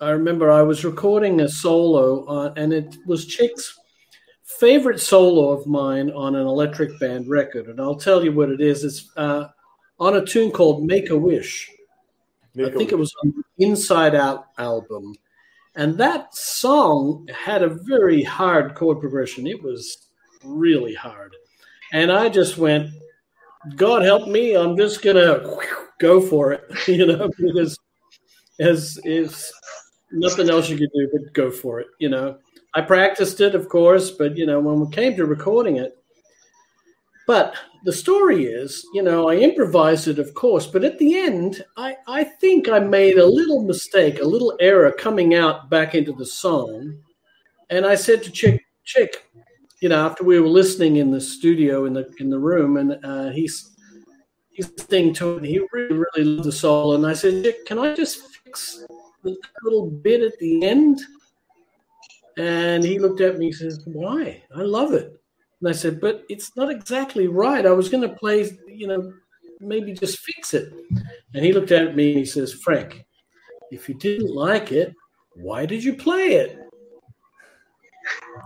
I 0.00 0.10
remember 0.10 0.50
I 0.50 0.62
was 0.62 0.82
recording 0.82 1.40
a 1.40 1.48
solo, 1.48 2.24
uh, 2.24 2.54
and 2.56 2.72
it 2.72 2.96
was 3.04 3.26
Chick's 3.26 3.78
favorite 4.58 4.98
solo 4.98 5.50
of 5.50 5.66
mine 5.66 6.10
on 6.12 6.34
an 6.34 6.46
electric 6.46 6.98
band 6.98 7.28
record, 7.28 7.66
and 7.66 7.78
I'll 7.78 7.96
tell 7.96 8.24
you 8.24 8.32
what 8.32 8.48
it 8.48 8.62
is. 8.62 8.82
It's 8.82 9.10
uh, 9.18 9.48
on 9.98 10.16
a 10.16 10.24
tune 10.24 10.52
called 10.52 10.84
"Make 10.84 11.10
a 11.10 11.18
Wish." 11.18 11.70
Make 12.54 12.68
I 12.68 12.70
think 12.70 12.90
wish. 12.90 12.92
it 12.92 12.98
was 12.98 13.14
on 13.22 13.34
the 13.36 13.66
Inside 13.66 14.14
Out 14.14 14.46
album, 14.56 15.14
and 15.76 15.98
that 15.98 16.34
song 16.34 17.28
had 17.28 17.62
a 17.62 17.76
very 17.84 18.22
hard 18.22 18.74
chord 18.74 19.00
progression. 19.00 19.46
It 19.46 19.62
was 19.62 20.08
really 20.42 20.94
hard, 20.94 21.36
and 21.92 22.10
I 22.10 22.30
just 22.30 22.56
went, 22.56 22.88
"God 23.76 24.02
help 24.02 24.28
me! 24.28 24.56
I'm 24.56 24.78
just 24.78 25.02
gonna 25.02 25.44
go 25.98 26.22
for 26.22 26.52
it," 26.52 26.64
you 26.88 27.04
know, 27.04 27.28
because 27.36 27.78
as 28.60 28.98
is 29.04 29.52
nothing 30.12 30.50
else 30.50 30.68
you 30.68 30.76
could 30.76 30.90
do 30.94 31.08
but 31.12 31.32
go 31.32 31.50
for 31.50 31.80
it, 31.80 31.88
you 31.98 32.08
know. 32.08 32.38
I 32.74 32.80
practiced 32.82 33.40
it, 33.40 33.54
of 33.54 33.68
course, 33.68 34.10
but 34.10 34.36
you 34.36 34.46
know, 34.46 34.60
when 34.60 34.80
we 34.80 34.90
came 34.90 35.16
to 35.16 35.26
recording 35.26 35.76
it, 35.76 35.96
but 37.26 37.54
the 37.84 37.92
story 37.92 38.44
is, 38.44 38.86
you 38.92 39.02
know, 39.02 39.28
I 39.28 39.36
improvised 39.36 40.08
it, 40.08 40.18
of 40.18 40.34
course, 40.34 40.66
but 40.66 40.84
at 40.84 40.98
the 40.98 41.16
end, 41.16 41.64
I, 41.76 41.96
I 42.06 42.24
think 42.24 42.68
I 42.68 42.78
made 42.78 43.18
a 43.18 43.26
little 43.26 43.62
mistake, 43.62 44.20
a 44.20 44.24
little 44.24 44.56
error 44.60 44.92
coming 44.92 45.34
out 45.34 45.70
back 45.70 45.94
into 45.94 46.12
the 46.12 46.26
song. 46.26 46.98
And 47.70 47.86
I 47.86 47.94
said 47.94 48.22
to 48.24 48.30
Chick, 48.30 48.64
Chick, 48.84 49.24
you 49.80 49.88
know, 49.88 50.04
after 50.04 50.24
we 50.24 50.40
were 50.40 50.48
listening 50.48 50.96
in 50.96 51.10
the 51.10 51.20
studio 51.20 51.86
in 51.86 51.94
the 51.94 52.10
in 52.18 52.28
the 52.28 52.38
room, 52.38 52.76
and 52.76 52.98
uh, 53.04 53.30
he's 53.30 53.76
he's 54.50 54.70
listening 54.72 55.14
to 55.14 55.38
it, 55.38 55.44
he 55.44 55.60
really 55.72 55.94
really 55.94 56.24
loved 56.24 56.48
the 56.48 56.52
solo, 56.52 56.96
and 56.96 57.06
I 57.06 57.14
said, 57.14 57.44
Chick, 57.44 57.64
can 57.64 57.78
I 57.78 57.94
just 57.94 58.20
fix 58.44 58.84
a 59.24 59.34
little 59.64 59.90
bit 59.90 60.22
at 60.22 60.38
the 60.38 60.64
end? 60.64 61.00
And 62.36 62.84
he 62.84 62.98
looked 62.98 63.20
at 63.20 63.38
me 63.38 63.46
and 63.46 63.54
says, 63.54 63.80
Why? 63.86 64.42
I 64.56 64.62
love 64.62 64.92
it. 64.92 65.20
And 65.60 65.68
I 65.68 65.72
said, 65.72 66.00
But 66.00 66.24
it's 66.28 66.56
not 66.56 66.70
exactly 66.70 67.26
right. 67.26 67.66
I 67.66 67.72
was 67.72 67.88
going 67.88 68.08
to 68.08 68.14
play, 68.16 68.50
you 68.66 68.86
know, 68.86 69.12
maybe 69.60 69.92
just 69.92 70.20
fix 70.20 70.54
it. 70.54 70.72
And 71.34 71.44
he 71.44 71.52
looked 71.52 71.70
at 71.70 71.94
me 71.94 72.10
and 72.10 72.18
he 72.20 72.24
says, 72.24 72.52
Frank, 72.52 73.04
if 73.70 73.88
you 73.88 73.94
didn't 73.94 74.34
like 74.34 74.72
it, 74.72 74.94
why 75.34 75.66
did 75.66 75.84
you 75.84 75.94
play 75.94 76.34
it? 76.34 76.58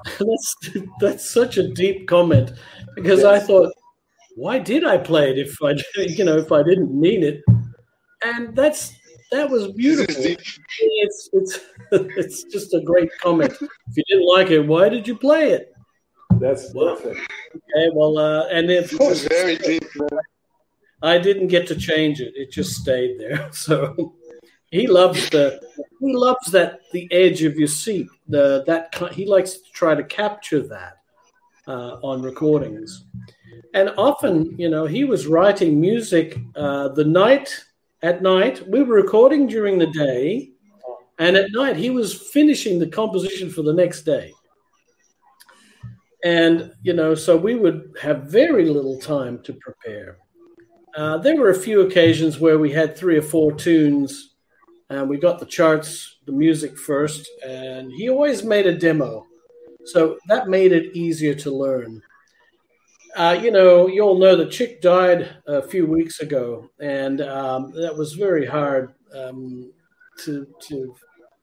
that's 0.19 0.57
that's 1.01 1.31
such 1.31 1.57
a 1.57 1.69
deep 1.69 2.07
comment 2.09 2.53
because 2.95 3.21
yes. 3.21 3.43
I 3.43 3.47
thought, 3.47 3.73
why 4.37 4.59
did 4.59 4.85
I 4.85 4.99
play 4.99 5.31
it 5.31 5.39
if 5.39 5.57
I 5.63 5.75
you 5.97 6.25
know 6.25 6.37
if 6.37 6.53
I 6.53 6.63
didn't 6.63 6.99
mean 6.99 7.23
it? 7.23 7.43
And 8.25 8.55
that's 8.57 8.95
that 9.31 9.49
was 9.49 9.73
beautiful. 9.73 10.15
It's 10.19 11.29
it's 11.33 11.61
it's 11.93 12.45
just 12.45 12.75
a 12.75 12.81
great 12.81 13.11
comment. 13.21 13.53
If 13.53 13.97
you 13.97 14.05
didn't 14.09 14.27
like 14.27 14.51
it, 14.51 14.61
why 14.61 14.89
did 14.89 15.07
you 15.07 15.17
play 15.17 15.51
it? 15.51 15.73
That's 16.41 16.73
well, 16.75 16.97
perfect. 16.97 17.21
Okay, 17.55 17.91
well, 17.93 18.19
uh, 18.19 18.47
and 18.49 18.71
of 18.71 18.97
course, 18.97 19.27
very 19.27 19.57
deep. 19.57 19.85
I 21.03 21.19
didn't 21.19 21.49
get 21.49 21.67
to 21.69 21.77
change 21.77 22.21
it; 22.21 22.33
it 22.35 22.51
just 22.51 22.77
stayed 22.77 23.19
there. 23.19 23.51
So 23.53 24.15
he 24.71 24.87
loves 24.87 25.31
the 25.31 25.61
he 26.01 26.15
loves 26.15 26.51
that 26.51 26.81
the 26.93 27.09
edge 27.13 27.43
of 27.43 27.57
your 27.57 27.69
seat. 27.69 28.09
The 28.29 28.65
that 28.67 28.95
he 29.13 29.27
likes 29.27 29.55
to 29.55 29.71
try 29.73 29.95
to 29.95 30.05
capture 30.05 30.63
that 30.69 30.99
uh, 31.67 31.99
on 32.03 32.23
recordings, 32.23 33.05
and 33.75 33.93
often, 33.97 34.57
you 34.59 34.69
know, 34.69 34.87
he 34.87 35.05
was 35.05 35.27
writing 35.27 35.81
music 35.81 36.39
uh, 36.57 36.89
the 36.89 37.05
night 37.05 37.65
at 38.05 38.21
night. 38.21 38.69
We 38.69 38.83
were 38.83 38.97
recording 38.97 39.47
during 39.47 39.79
the 39.79 39.87
day, 39.87 40.51
and 41.19 41.37
at 41.37 41.51
night 41.53 41.77
he 41.77 41.89
was 41.89 42.13
finishing 42.13 42.79
the 42.79 42.87
composition 42.87 43.49
for 43.49 43.63
the 43.63 43.73
next 43.73 44.03
day. 44.03 44.31
And, 46.23 46.71
you 46.83 46.93
know, 46.93 47.15
so 47.15 47.35
we 47.35 47.55
would 47.55 47.97
have 48.01 48.25
very 48.25 48.67
little 48.67 48.99
time 48.99 49.43
to 49.45 49.55
prepare. 49.55 50.19
Uh, 50.95 51.17
there 51.19 51.37
were 51.37 51.51
a 51.51 51.55
few 51.55 51.81
occasions 51.81 52.39
where 52.39 52.59
we 52.59 52.71
had 52.71 52.95
three 52.97 53.17
or 53.17 53.23
four 53.23 53.53
tunes 53.53 54.35
and 54.91 55.09
we 55.09 55.17
got 55.17 55.41
the 55.41 55.47
charts, 55.47 56.19
the 56.27 56.33
music 56.33 56.79
first, 56.79 57.29
and 57.45 57.91
he 57.93 58.11
always 58.11 58.45
made 58.45 58.67
a 58.67 58.79
demo. 58.79 59.27
So 59.87 60.19
that 60.29 60.49
made 60.49 60.73
it 60.73 60.95
easier 60.95 61.35
to 61.37 61.51
learn. 61.51 62.03
Uh, 63.17 63.39
you 63.41 63.53
know, 63.53 63.87
you 63.87 64.03
all 64.03 64.19
know 64.19 64.35
that 64.35 64.51
Chick 64.51 64.83
died 64.83 65.37
a 65.47 65.63
few 65.63 65.87
weeks 65.87 66.19
ago, 66.19 66.69
and 66.81 67.21
um, 67.21 67.71
that 67.73 67.97
was 67.97 68.15
very 68.15 68.45
hard 68.45 68.93
um, 69.15 69.73
to, 70.19 70.47
to, 70.63 70.95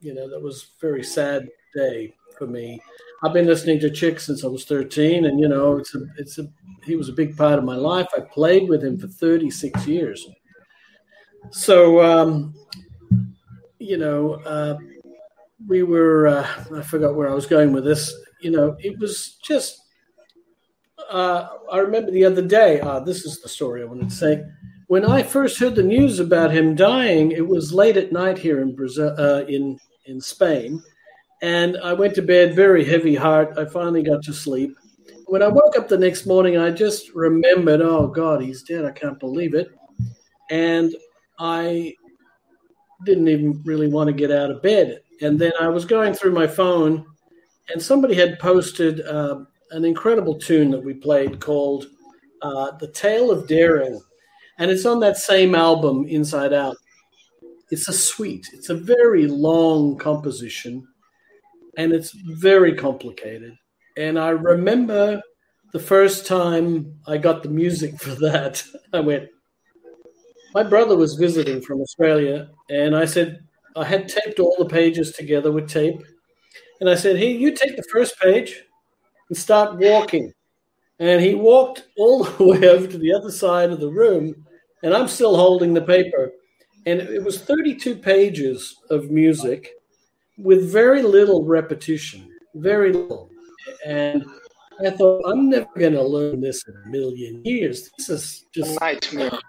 you 0.02 0.14
know, 0.14 0.30
that 0.30 0.42
was 0.42 0.72
very 0.82 1.04
sad 1.04 1.48
day 1.74 2.14
for 2.38 2.46
me. 2.46 2.82
I've 3.24 3.32
been 3.32 3.46
listening 3.46 3.80
to 3.82 3.90
Chick 3.90 4.20
since 4.20 4.44
I 4.44 4.48
was 4.48 4.66
13, 4.66 5.26
and 5.26 5.40
you 5.40 5.48
know, 5.48 5.78
it's 5.78 5.96
a, 5.96 6.00
it's 6.18 6.40
a, 6.40 6.48
he 6.84 6.98
was 6.98 7.08
a 7.08 7.14
big 7.14 7.38
part 7.38 7.58
of 7.58 7.64
my 7.64 7.76
life. 7.76 8.08
I 8.16 8.20
played 8.20 8.68
with 8.68 8.84
him 8.84 9.00
for 9.00 9.08
36 9.08 9.88
years. 9.88 10.28
So, 11.52 12.02
um, 12.02 12.54
you 13.80 13.98
know, 13.98 14.34
uh, 14.46 14.78
we 15.68 15.84
were, 15.84 16.28
uh, 16.28 16.48
I 16.76 16.82
forgot 16.82 17.16
where 17.16 17.30
I 17.30 17.34
was 17.34 17.46
going 17.46 17.72
with 17.72 17.86
this. 17.86 18.14
You 18.42 18.52
know, 18.52 18.76
it 18.80 19.00
was 19.00 19.38
just, 19.44 19.81
uh, 21.12 21.48
I 21.72 21.78
remember 21.78 22.12
the 22.12 22.26
other 22.26 22.42
day, 22.42 22.80
uh, 22.82 23.00
this 23.00 23.26
is 23.26 23.42
the 23.42 23.50
story 23.50 23.82
I 23.82 23.86
wanted 23.86 24.10
to 24.10 24.16
say. 24.16 24.44
When 24.88 25.06
I 25.06 25.24
first 25.24 25.60
heard 25.60 25.76
the 25.76 25.84
news 25.84 26.20
about 26.20 26.52
him 26.52 26.76
dying, 26.76 27.32
it 27.32 27.48
was 27.48 27.74
late 27.74 27.98
at 27.98 28.12
night 28.12 28.38
here 28.38 28.62
in 28.62 28.76
Brazil, 28.76 29.16
uh, 29.18 29.44
in, 29.48 29.80
in 30.06 30.20
Spain 30.20 30.82
and 31.42 31.78
I 31.78 31.94
went 31.94 32.14
to 32.16 32.22
bed 32.22 32.56
very 32.56 32.86
heavy 32.86 33.16
heart. 33.16 33.58
I 33.58 33.66
finally 33.66 34.04
got 34.04 34.24
to 34.24 34.34
sleep. 34.34 34.76
When 35.26 35.42
I 35.42 35.48
woke 35.48 35.78
up 35.78 35.88
the 35.88 35.98
next 35.98 36.26
morning, 36.26 36.58
I 36.58 36.70
just 36.72 37.14
remembered, 37.16 37.82
oh 37.82 38.08
God, 38.08 38.42
he's 38.42 38.64
dead. 38.64 38.86
I 38.86 38.92
can't 38.92 39.20
believe 39.20 39.56
it. 39.56 39.70
And 40.50 40.94
I 41.40 41.96
didn't 43.06 43.28
even 43.28 43.62
really 43.66 43.88
want 43.88 44.08
to 44.08 44.14
get 44.14 44.32
out 44.32 44.52
of 44.52 44.62
bed. 44.62 45.02
And 45.22 45.40
then 45.40 45.54
I 45.60 45.68
was 45.70 45.86
going 45.86 46.14
through 46.14 46.34
my 46.34 46.48
phone, 46.48 47.06
and 47.70 47.82
somebody 47.82 48.14
had 48.14 48.40
posted 48.40 49.02
uh, 49.02 49.46
an 49.72 49.86
incredible 49.86 50.38
tune 50.38 50.72
that 50.72 50.84
we 50.84 50.94
played 50.94 51.40
called 51.40 51.88
uh, 52.42 52.72
The 52.78 52.92
Tale 52.92 53.32
of 53.32 53.48
Daring. 53.48 54.00
And 54.58 54.70
it's 54.70 54.86
on 54.86 55.00
that 55.00 55.18
same 55.18 55.56
album, 55.56 56.06
Inside 56.08 56.54
Out. 56.54 56.78
It's 57.72 57.88
a 57.88 57.94
suite, 57.94 58.48
it's 58.54 58.70
a 58.70 58.76
very 58.76 59.28
long 59.28 59.98
composition 59.98 60.86
and 61.78 61.94
it's 61.94 62.12
very 62.12 62.76
complicated. 62.76 63.56
And 63.98 64.20
I 64.20 64.30
remember 64.30 65.22
the 65.72 65.80
first 65.80 66.26
time 66.26 67.00
I 67.08 67.18
got 67.18 67.44
the 67.44 67.50
music 67.50 67.98
for 68.02 68.12
that, 68.16 68.64
I 68.94 69.00
went, 69.00 69.30
my 70.54 70.64
brother 70.64 70.98
was 70.98 71.16
visiting 71.16 71.62
from 71.62 71.80
Australia, 71.80 72.50
and 72.70 72.94
I 72.94 73.06
said, 73.06 73.40
I 73.78 73.86
had 73.86 74.10
taped 74.10 74.40
all 74.40 74.56
the 74.60 74.66
pages 74.66 75.14
together 75.14 75.50
with 75.50 75.70
tape. 75.70 76.04
And 76.82 76.90
I 76.90 76.96
said, 76.96 77.16
Hey, 77.16 77.32
you 77.32 77.56
take 77.56 77.78
the 77.78 77.84
first 77.84 78.20
page 78.20 78.62
and 79.32 79.38
start 79.38 79.78
walking. 79.78 80.34
And 81.00 81.22
he 81.22 81.36
walked 81.36 81.88
all 81.98 82.26
the 82.26 82.44
way 82.44 82.68
over 82.68 82.86
to 82.86 82.98
the 82.98 83.14
other 83.14 83.32
side 83.32 83.72
of 83.72 83.80
the 83.80 83.90
room, 83.90 84.46
and 84.84 84.94
I'm 84.94 85.08
still 85.08 85.38
holding 85.38 85.74
the 85.74 85.82
paper. 85.82 86.34
And 86.86 87.00
it 87.00 87.24
was 87.24 87.42
32 87.42 87.96
pages 87.96 88.76
of 88.90 89.10
music 89.10 89.72
with 90.38 90.70
very 90.70 91.02
little 91.02 91.46
repetition, 91.46 92.30
very 92.56 92.92
little. 92.92 93.30
And 93.86 94.26
I 94.86 94.90
thought, 94.90 95.24
I'm 95.26 95.50
never 95.50 95.70
going 95.78 95.94
to 95.94 96.04
learn 96.04 96.42
this 96.42 96.66
in 96.68 96.74
a 96.76 96.90
million 96.90 97.42
years. 97.46 97.90
This 97.98 98.10
is 98.10 98.46
just 98.54 98.76
a 98.76 98.80
nightmare. 98.82 99.40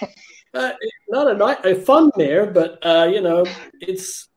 uh, 0.54 0.72
not 1.10 1.30
a 1.30 1.34
night, 1.34 1.66
a 1.66 1.74
fun 1.74 2.10
mare, 2.16 2.46
but 2.46 2.78
uh, 2.86 3.10
you 3.12 3.20
know, 3.20 3.44
it's. 3.80 4.28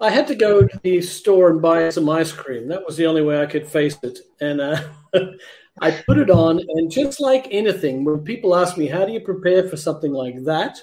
I 0.00 0.10
had 0.10 0.26
to 0.28 0.34
go 0.34 0.62
to 0.62 0.80
the 0.82 1.00
store 1.00 1.50
and 1.50 1.60
buy 1.60 1.88
some 1.90 2.08
ice 2.08 2.32
cream. 2.32 2.68
That 2.68 2.86
was 2.86 2.96
the 2.96 3.06
only 3.06 3.22
way 3.22 3.42
I 3.42 3.46
could 3.46 3.66
face 3.66 3.98
it, 4.02 4.20
and 4.40 4.60
uh, 4.60 4.80
I 5.80 5.90
put 5.90 6.18
it 6.18 6.30
on. 6.30 6.60
And 6.60 6.90
just 6.90 7.20
like 7.20 7.48
anything, 7.50 8.04
when 8.04 8.20
people 8.20 8.54
ask 8.54 8.76
me, 8.76 8.86
"How 8.86 9.04
do 9.04 9.12
you 9.12 9.20
prepare 9.20 9.68
for 9.68 9.76
something 9.76 10.12
like 10.12 10.44
that?" 10.44 10.78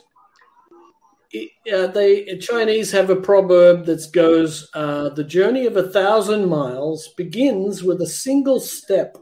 uh, 1.73 1.87
they 1.87 2.37
Chinese 2.37 2.91
have 2.91 3.09
a 3.09 3.15
proverb 3.15 3.85
that 3.85 4.05
goes, 4.13 4.69
uh, 4.73 5.09
"The 5.09 5.23
journey 5.23 5.65
of 5.65 5.77
a 5.77 5.89
thousand 5.89 6.47
miles 6.47 7.09
begins 7.15 7.83
with 7.83 8.01
a 8.01 8.07
single 8.07 8.59
step," 8.59 9.17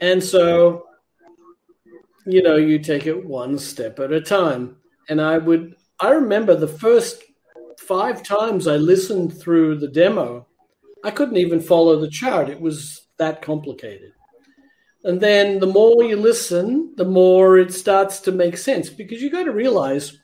and 0.00 0.22
so, 0.22 0.84
you 2.26 2.42
know, 2.42 2.56
you 2.56 2.78
take 2.78 3.06
it 3.06 3.26
one 3.26 3.58
step 3.58 3.98
at 4.00 4.12
a 4.12 4.20
time. 4.20 4.76
And 5.08 5.20
I 5.20 5.38
would, 5.38 5.74
I 6.00 6.10
remember 6.10 6.54
the 6.56 6.68
first 6.68 7.22
five 7.86 8.22
times 8.22 8.66
I 8.66 8.76
listened 8.76 9.38
through 9.38 9.78
the 9.78 9.88
demo, 9.88 10.46
I 11.04 11.10
couldn't 11.10 11.36
even 11.36 11.60
follow 11.60 11.98
the 11.98 12.10
chart. 12.10 12.48
It 12.48 12.60
was 12.60 13.06
that 13.18 13.42
complicated. 13.42 14.12
And 15.04 15.20
then 15.20 15.60
the 15.60 15.68
more 15.68 16.02
you 16.02 16.16
listen, 16.16 16.92
the 16.96 17.04
more 17.04 17.58
it 17.58 17.72
starts 17.72 18.18
to 18.20 18.32
make 18.32 18.56
sense 18.56 18.90
because 18.90 19.22
you 19.22 19.30
got 19.30 19.44
to 19.44 19.52
realize 19.52 20.18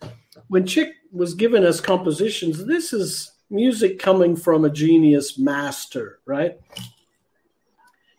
when 0.49 0.67
Chick 0.67 0.91
was 1.13 1.35
giving 1.35 1.65
us 1.65 1.81
compositions, 1.81 2.65
this 2.65 2.93
is 2.93 3.31
music 3.49 3.99
coming 4.01 4.35
from 4.35 4.65
a 4.65 4.71
genius 4.71 5.39
master, 5.39 6.19
right? 6.27 6.59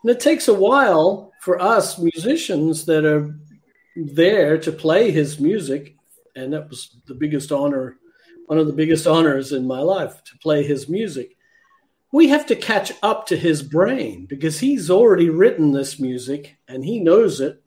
And 0.03 0.11
it 0.11 0.19
takes 0.19 0.47
a 0.47 0.53
while 0.53 1.33
for 1.41 1.61
us 1.61 1.99
musicians 1.99 2.85
that 2.85 3.03
are 3.03 3.35
there 3.95 4.57
to 4.59 4.71
play 4.71 5.11
his 5.11 5.39
music, 5.39 5.95
and 6.35 6.53
that 6.53 6.69
was 6.69 6.95
the 7.07 7.13
biggest 7.13 7.51
honor, 7.51 7.97
one 8.47 8.59
of 8.59 8.67
the 8.67 8.73
biggest 8.73 9.07
honors 9.07 9.51
in 9.51 9.65
my 9.65 9.79
life 9.79 10.23
to 10.25 10.37
play 10.39 10.63
his 10.63 10.89
music. 10.89 11.37
We 12.11 12.27
have 12.27 12.45
to 12.47 12.55
catch 12.55 12.91
up 13.01 13.25
to 13.27 13.37
his 13.37 13.63
brain 13.63 14.25
because 14.25 14.59
he's 14.59 14.89
already 14.89 15.29
written 15.29 15.71
this 15.71 15.99
music 15.99 16.57
and 16.67 16.85
he 16.85 16.99
knows 16.99 17.41
it 17.41 17.63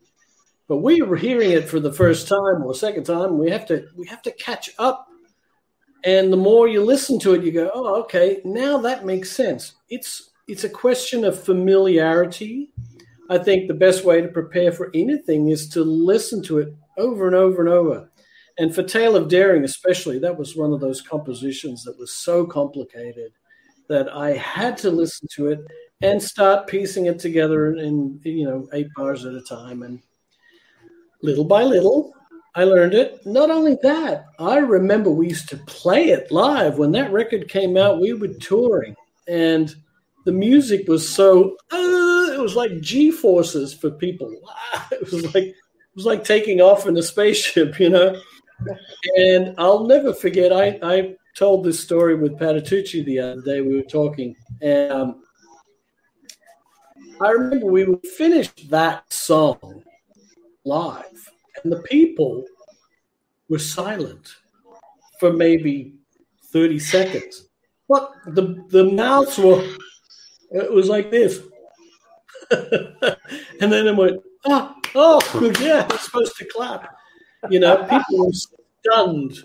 but 0.67 0.77
we 0.77 1.01
were 1.01 1.15
hearing 1.15 1.51
it 1.51 1.69
for 1.69 1.79
the 1.79 1.93
first 1.93 2.27
time 2.27 2.63
or 2.63 2.73
second 2.73 3.05
time. 3.05 3.37
We 3.37 3.49
have 3.49 3.65
to 3.67 3.87
we 3.95 4.05
have 4.07 4.21
to 4.23 4.31
catch 4.31 4.69
up. 4.77 5.07
And 6.03 6.31
the 6.31 6.37
more 6.37 6.67
you 6.67 6.83
listen 6.83 7.19
to 7.19 7.33
it, 7.33 7.43
you 7.43 7.51
go, 7.51 7.71
oh, 7.73 8.01
okay, 8.01 8.41
now 8.45 8.77
that 8.79 9.05
makes 9.05 9.31
sense. 9.31 9.75
It's 9.89 10.31
it's 10.47 10.63
a 10.63 10.69
question 10.69 11.23
of 11.23 11.41
familiarity. 11.41 12.71
I 13.29 13.37
think 13.37 13.67
the 13.67 13.73
best 13.73 14.05
way 14.05 14.21
to 14.21 14.27
prepare 14.27 14.71
for 14.71 14.89
anything 14.93 15.49
is 15.49 15.67
to 15.69 15.83
listen 15.83 16.41
to 16.43 16.59
it 16.59 16.73
over 16.97 17.27
and 17.27 17.35
over 17.35 17.61
and 17.61 17.69
over. 17.69 18.09
And 18.59 18.73
for 18.73 18.83
Tale 18.83 19.15
of 19.15 19.29
Daring, 19.29 19.63
especially, 19.63 20.19
that 20.19 20.37
was 20.37 20.55
one 20.55 20.73
of 20.73 20.79
those 20.79 21.01
compositions 21.01 21.83
that 21.83 21.97
was 21.99 22.11
so 22.11 22.45
complicated 22.45 23.31
that 23.87 24.09
I 24.09 24.31
had 24.31 24.77
to 24.77 24.89
listen 24.89 25.27
to 25.33 25.47
it 25.49 25.59
and 26.01 26.21
start 26.21 26.67
piecing 26.67 27.05
it 27.05 27.19
together 27.19 27.75
in, 27.75 28.19
you 28.23 28.45
know 28.45 28.67
eight 28.73 28.87
bars 28.95 29.25
at 29.25 29.33
a 29.33 29.41
time. 29.41 29.83
And 29.83 30.01
little 31.21 31.45
by 31.45 31.63
little, 31.63 32.13
I 32.55 32.63
learned 32.63 32.93
it. 32.93 33.25
Not 33.25 33.49
only 33.49 33.77
that, 33.83 34.25
I 34.39 34.57
remember 34.57 35.09
we 35.09 35.29
used 35.29 35.49
to 35.49 35.57
play 35.57 36.09
it 36.09 36.31
live. 36.31 36.77
When 36.77 36.91
that 36.93 37.11
record 37.11 37.49
came 37.49 37.77
out, 37.77 38.01
we 38.01 38.13
were 38.13 38.27
touring, 38.27 38.95
and 39.27 39.73
the 40.25 40.31
music 40.31 40.87
was 40.87 41.07
so 41.07 41.55
uh, 41.71 42.33
it 42.33 42.39
was 42.39 42.55
like 42.55 42.81
G 42.81 43.11
forces 43.11 43.73
for 43.73 43.91
people. 43.91 44.33
It 44.91 45.11
was 45.11 45.33
like 45.33 45.45
it 45.45 45.55
was 45.95 46.05
like 46.05 46.23
taking 46.23 46.61
off 46.61 46.87
in 46.87 46.97
a 46.97 47.03
spaceship, 47.03 47.79
you 47.79 47.89
know. 47.89 48.19
And 49.17 49.53
I'll 49.57 49.85
never 49.85 50.13
forget. 50.13 50.51
I 50.51 50.79
I 50.81 51.15
told 51.35 51.63
this 51.63 51.79
story 51.79 52.15
with 52.15 52.39
Patitucci 52.39 53.05
the 53.05 53.19
other 53.19 53.41
day. 53.41 53.61
We 53.61 53.75
were 53.75 53.83
talking, 53.83 54.35
and 54.61 54.91
um, 54.91 55.23
I 57.21 57.29
remember 57.29 57.67
we 57.67 57.85
would 57.85 58.05
finish 58.05 58.49
that 58.69 59.11
song 59.11 59.83
live, 60.65 61.31
and 61.63 61.71
the 61.71 61.81
people 61.83 62.45
were 63.49 63.59
silent 63.59 64.35
for 65.19 65.33
maybe 65.33 65.93
30 66.51 66.79
seconds. 66.79 67.47
But 67.89 68.11
the, 68.27 68.63
the 68.69 68.85
mouths 68.91 69.37
were, 69.37 69.63
it 70.51 70.71
was 70.71 70.89
like 70.89 71.09
this. 71.09 71.39
and 72.51 73.71
then 73.71 73.87
it 73.87 73.95
went, 73.95 74.21
oh, 74.45 74.75
oh, 74.95 75.53
yeah, 75.59 75.87
it's 75.89 76.05
supposed 76.05 76.35
to 76.37 76.45
clap. 76.45 76.96
You 77.49 77.59
know, 77.59 77.77
people 77.83 78.25
were 78.25 78.31
stunned. 78.33 79.37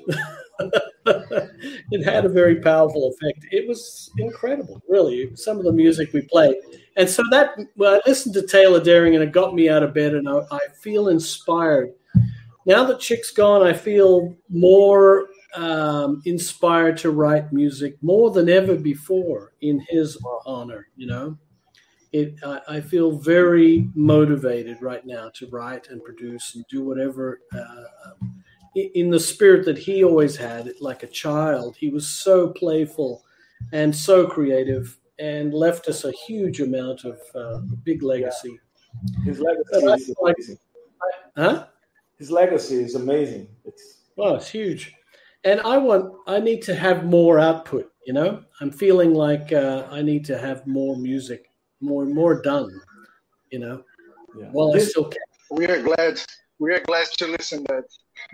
it 1.07 2.05
had 2.05 2.25
a 2.25 2.29
very 2.29 2.57
powerful 2.57 3.09
effect. 3.09 3.45
It 3.51 3.69
was 3.69 4.11
incredible, 4.19 4.83
really. 4.89 5.35
Some 5.35 5.59
of 5.59 5.65
the 5.65 5.73
music 5.73 6.13
we 6.13 6.23
played, 6.23 6.57
and 6.97 7.09
so 7.09 7.23
that 7.31 7.59
well, 7.77 7.95
I 7.97 8.09
listened 8.09 8.35
to 8.35 8.47
Tale 8.47 8.77
of 8.77 8.85
Daring, 8.85 9.15
and 9.15 9.23
it 9.23 9.33
got 9.33 9.55
me 9.55 9.69
out 9.69 9.83
of 9.83 9.95
bed, 9.95 10.15
and 10.15 10.29
I, 10.29 10.41
I 10.51 10.61
feel 10.81 11.09
inspired. 11.09 11.93
Now 12.65 12.85
that 12.85 13.01
Chick's 13.01 13.33
gone, 13.33 13.63
I 13.63 13.73
feel 13.73 14.37
more 14.49 15.29
um, 15.55 16.23
inspired 16.25 16.97
to 16.99 17.11
write 17.11 17.53
music 17.53 17.97
more 18.03 18.31
than 18.31 18.49
ever 18.49 18.77
before 18.77 19.53
in 19.61 19.85
his 19.89 20.17
honor. 20.47 20.87
You 20.97 21.07
know, 21.09 21.39
it. 22.13 22.35
I, 22.45 22.61
I 22.69 22.81
feel 22.81 23.19
very 23.19 23.89
motivated 23.95 24.83
right 24.83 25.05
now 25.07 25.31
to 25.35 25.49
write 25.49 25.89
and 25.89 26.03
produce 26.03 26.55
and 26.55 26.65
do 26.69 26.85
whatever. 26.85 27.41
Uh, 27.55 27.85
in 28.75 29.11
the 29.11 29.21
spirit 29.21 29.65
that 29.67 29.79
he 29.79 30.03
always 30.03 30.37
had, 30.37 30.73
like 30.81 31.03
a 31.03 31.07
child. 31.07 31.77
He 31.77 31.91
was 31.91 32.09
so 32.09 32.49
playful 32.49 33.23
and 33.73 33.95
so 33.95 34.27
creative 34.27 34.99
and 35.19 35.53
left 35.53 35.89
us 35.89 36.05
a 36.05 36.13
huge 36.13 36.61
amount 36.61 37.05
of 37.05 37.21
uh, 37.35 37.61
big 37.85 38.03
legacy. 38.03 38.59
Yeah. 39.19 39.25
His 39.25 39.41
legacy 39.41 39.77
is 39.77 40.15
like, 40.21 40.35
amazing. 40.37 40.59
Huh? 41.37 41.67
His 42.19 42.31
legacy 42.31 42.83
is 42.83 42.95
amazing. 42.95 43.49
It's 43.65 43.99
well, 44.17 44.37
it's 44.37 44.49
huge. 44.49 44.95
And 45.45 45.61
I 45.61 45.77
want, 45.77 46.13
I 46.27 46.39
need 46.39 46.63
to 46.63 46.75
have 46.75 47.05
more 47.05 47.39
output. 47.39 47.91
You 48.07 48.13
know, 48.13 48.43
I'm 48.61 48.71
feeling 48.71 49.15
like 49.15 49.53
uh, 49.53 49.87
I 49.91 50.03
need 50.03 50.25
to 50.27 50.39
have 50.39 50.67
more 50.67 50.97
music, 50.97 51.51
more 51.83 52.05
more 52.05 52.41
done. 52.41 52.81
You 53.51 53.59
know, 53.59 53.85
yeah. 54.39 54.49
while 54.53 54.75
I 54.75 54.79
still 54.79 55.05
can. 55.05 55.23
We 55.51 55.67
are 55.67 55.83
glad. 55.83 56.21
We 56.59 56.73
are 56.73 56.81
glad 56.81 57.09
to 57.19 57.27
listen 57.27 57.65
that 57.65 57.85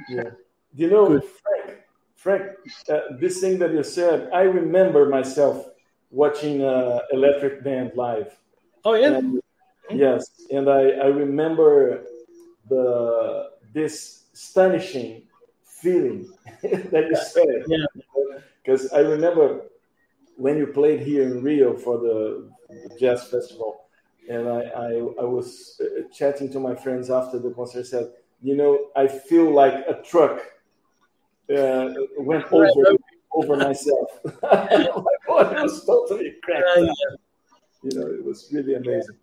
yeah. 0.09 0.30
You 0.74 0.90
know, 0.90 1.20
Frank, 1.20 1.78
Frank, 2.16 2.42
uh, 2.88 3.01
this 3.18 3.40
thing 3.40 3.59
that 3.59 3.72
you 3.72 3.82
said, 3.82 4.30
I 4.32 4.42
remember 4.42 5.09
myself 5.09 5.66
watching 6.11 6.62
uh, 6.62 7.01
Elektric 7.12 7.64
Band 7.64 7.92
live. 7.94 8.36
Oh 8.84 8.94
yeah. 8.94 9.16
And, 9.16 9.34
mm-hmm. 9.34 9.99
yes, 9.99 10.30
and 10.51 10.68
I, 10.68 10.90
I 10.90 11.07
remember 11.07 12.05
the 12.68 13.51
this 13.72 14.24
astonishing 14.34 15.22
feeling 15.64 16.28
that 16.62 17.07
you 17.11 17.16
said. 17.16 17.64
Yeah. 17.66 17.84
Because 18.62 18.92
I 18.92 19.01
remember 19.01 19.62
when 20.36 20.59
you 20.59 20.66
played 20.66 21.01
here 21.01 21.22
in 21.22 21.42
Rio 21.42 21.74
for 21.76 21.99
the, 21.99 22.51
the 22.51 22.58
jazz 22.99 23.27
festival, 23.29 23.85
and 24.29 24.49
I, 24.49 24.61
I, 24.61 24.93
I 25.21 25.25
was 25.25 25.81
uh, 25.81 26.03
chatting 26.12 26.51
to 26.53 26.61
my 26.61 26.75
friends 26.75 27.11
after 27.11 27.39
the 27.39 27.51
concert. 27.51 27.87
Said, 27.87 28.12
you 28.43 28.57
know, 28.57 28.89
I 28.97 29.09
feel 29.09 29.53
like 29.53 29.75
a 29.89 30.03
truck 30.03 30.41
uh, 31.55 31.91
went 32.19 32.45
over 32.53 32.97
over 33.33 33.57
myself. 33.57 34.11
my 34.43 34.87
body 35.27 35.62
was 35.62 35.85
totally 35.85 36.35
cracked. 36.43 36.64
Uh, 36.77 36.83
yeah. 36.83 36.93
You 37.83 37.99
know, 37.99 38.07
it 38.09 38.25
was 38.25 38.49
really 38.53 38.75
amazing. 38.75 39.16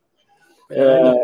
Uh, 0.76 1.16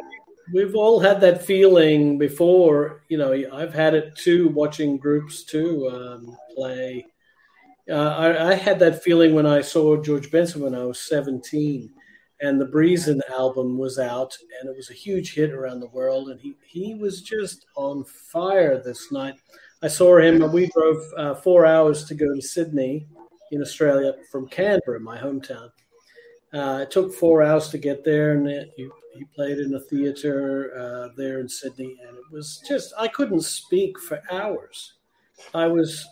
we've 0.54 0.76
all 0.76 1.00
had 1.00 1.22
that 1.22 1.44
feeling 1.44 2.18
before. 2.18 3.04
You 3.10 3.18
know, 3.18 3.34
I've 3.54 3.74
had 3.74 3.94
it 3.94 4.16
too, 4.16 4.50
watching 4.50 4.98
groups 4.98 5.44
too 5.44 5.90
um, 5.90 6.38
play. 6.56 7.08
Uh, 7.90 7.94
I, 7.94 8.52
I, 8.52 8.54
had 8.54 8.80
that 8.80 9.04
feeling 9.04 9.34
when 9.34 9.46
I 9.46 9.62
saw 9.62 10.02
George 10.02 10.30
Benson 10.30 10.62
when 10.62 10.76
I 10.76 10.84
was 10.84 11.00
17 11.00 11.92
and 12.42 12.60
the 12.60 12.66
Breezin 12.66 13.22
album 13.30 13.78
was 13.78 14.00
out, 14.00 14.36
and 14.60 14.70
it 14.70 14.76
was 14.76 14.90
a 14.90 14.94
huge 14.94 15.34
hit 15.34 15.52
around 15.52 15.80
the 15.80 15.88
world. 15.88 16.30
And 16.30 16.40
he 16.40 16.56
he 16.66 16.96
was 16.96 17.22
just 17.22 17.66
on 17.76 18.04
fire 18.04 18.82
this 18.82 19.12
night. 19.12 19.36
I 19.84 19.88
saw 19.88 20.18
him. 20.18 20.42
and 20.42 20.54
We 20.54 20.68
drove 20.68 21.04
uh, 21.18 21.36
four 21.36 21.66
hours 21.66 22.06
to 22.06 22.16
go 22.16 22.34
to 22.34 22.42
Sydney, 22.42 23.08
in 23.52 23.62
Australia, 23.62 24.14
from 24.32 24.48
Canberra, 24.48 25.00
my 25.00 25.18
hometown. 25.18 25.70
Uh, 26.54 26.80
it 26.84 26.92
took 26.92 27.14
four 27.14 27.44
hours 27.44 27.70
to 27.70 27.78
get 27.78 28.04
there, 28.04 28.32
and 28.34 28.48
it, 28.48 28.72
he, 28.76 28.90
he 29.14 29.26
played 29.36 29.60
in 29.60 29.74
a 29.76 29.80
theater 29.80 30.74
uh, 30.78 31.10
there 31.16 31.40
in 31.40 31.48
Sydney, 31.48 31.98
and 32.08 32.18
it 32.18 32.24
was 32.32 32.62
just 32.68 32.94
I 32.98 33.08
couldn't 33.08 33.42
speak 33.42 34.00
for 34.00 34.22
hours. 34.32 34.94
I 35.54 35.68
was 35.68 36.06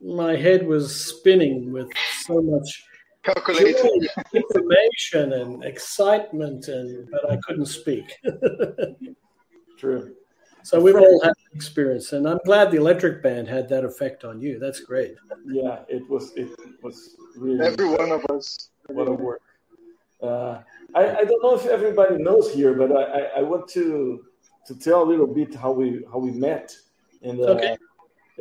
my 0.00 0.34
head 0.34 0.66
was 0.66 1.04
spinning 1.04 1.72
with 1.72 1.88
so 2.22 2.40
much 2.40 2.84
calculated 3.22 4.08
information 4.32 5.32
and 5.34 5.64
excitement, 5.64 6.68
and 6.68 7.08
but 7.10 7.30
I 7.30 7.36
couldn't 7.46 7.66
speak. 7.66 8.18
True. 9.78 10.14
So 10.64 10.80
we've 10.80 10.94
all 10.94 11.20
had 11.24 11.32
experience, 11.54 12.12
and 12.12 12.28
I'm 12.28 12.38
glad 12.44 12.70
the 12.70 12.76
Elektric 12.76 13.22
Band 13.22 13.48
had 13.48 13.68
that 13.70 13.84
effect 13.84 14.24
on 14.24 14.40
you. 14.40 14.60
That's 14.60 14.80
great. 14.80 15.16
Yeah, 15.46 15.80
it 15.88 16.08
was. 16.08 16.32
It 16.36 16.50
was 16.82 17.16
really 17.36 17.66
every 17.66 17.88
one 17.88 18.12
of 18.12 18.24
us. 18.26 18.70
What 18.86 19.08
a 19.08 19.12
work. 19.12 19.42
Uh, 20.22 20.62
I, 20.94 21.16
I 21.16 21.24
don't 21.24 21.42
know 21.42 21.54
if 21.54 21.66
everybody 21.66 22.16
knows 22.16 22.52
here, 22.52 22.74
but 22.74 22.92
I, 22.92 23.02
I, 23.02 23.20
I, 23.38 23.42
want 23.42 23.66
to 23.70 24.24
to 24.68 24.74
tell 24.76 25.02
a 25.02 25.08
little 25.08 25.26
bit 25.26 25.52
how 25.54 25.72
we 25.72 26.04
how 26.12 26.18
we 26.18 26.30
met. 26.30 26.72
And 27.22 27.40
uh, 27.40 27.54
okay. 27.54 27.76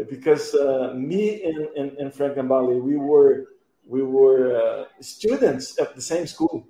because 0.07 0.53
uh, 0.53 0.93
me 0.95 1.43
and, 1.43 1.91
and, 1.97 2.13
Frank 2.13 2.35
Gambale, 2.35 2.79
we 2.81 2.97
were 2.97 3.47
we 3.91 4.01
were 4.03 4.41
uh, 4.55 4.85
students 5.01 5.77
at 5.77 5.93
the 5.95 6.01
same 6.01 6.25
school 6.25 6.65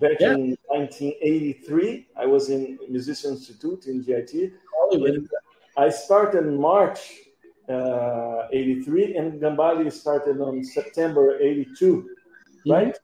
back 0.00 0.18
yeah. 0.20 0.34
in 0.34 0.56
1983. 0.68 2.06
I 2.16 2.26
was 2.26 2.48
in 2.48 2.78
Musician 2.88 3.32
Institute 3.32 3.86
in 3.86 4.02
GIT. 4.02 4.52
Hollywood. 4.78 5.28
I 5.76 5.90
started 5.90 6.46
in 6.46 6.56
March 6.60 7.00
uh, 7.68 8.46
83, 8.52 9.16
and 9.16 9.40
Gambale 9.42 9.92
started 9.92 10.40
on 10.40 10.62
September 10.62 11.36
82, 11.40 11.74
mm-hmm. 11.74 12.70
right? 12.70 12.96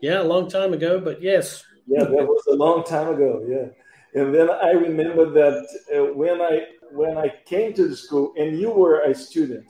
Yeah, 0.00 0.22
a 0.22 0.28
long 0.34 0.48
time 0.48 0.72
ago, 0.72 0.98
but 0.98 1.20
yes. 1.20 1.64
Yeah, 1.86 2.04
that 2.04 2.26
was 2.26 2.46
a 2.46 2.54
long 2.54 2.84
time 2.84 3.08
ago. 3.08 3.44
Yeah, 3.46 3.68
and 4.18 4.34
then 4.34 4.48
I 4.50 4.70
remember 4.70 5.24
that 5.40 5.58
uh, 5.94 6.14
when 6.14 6.40
I 6.40 6.54
when 6.92 7.18
I 7.18 7.28
came 7.44 7.74
to 7.74 7.86
the 7.86 7.96
school, 7.96 8.32
and 8.38 8.58
you 8.58 8.70
were 8.70 9.00
a 9.02 9.14
student, 9.14 9.66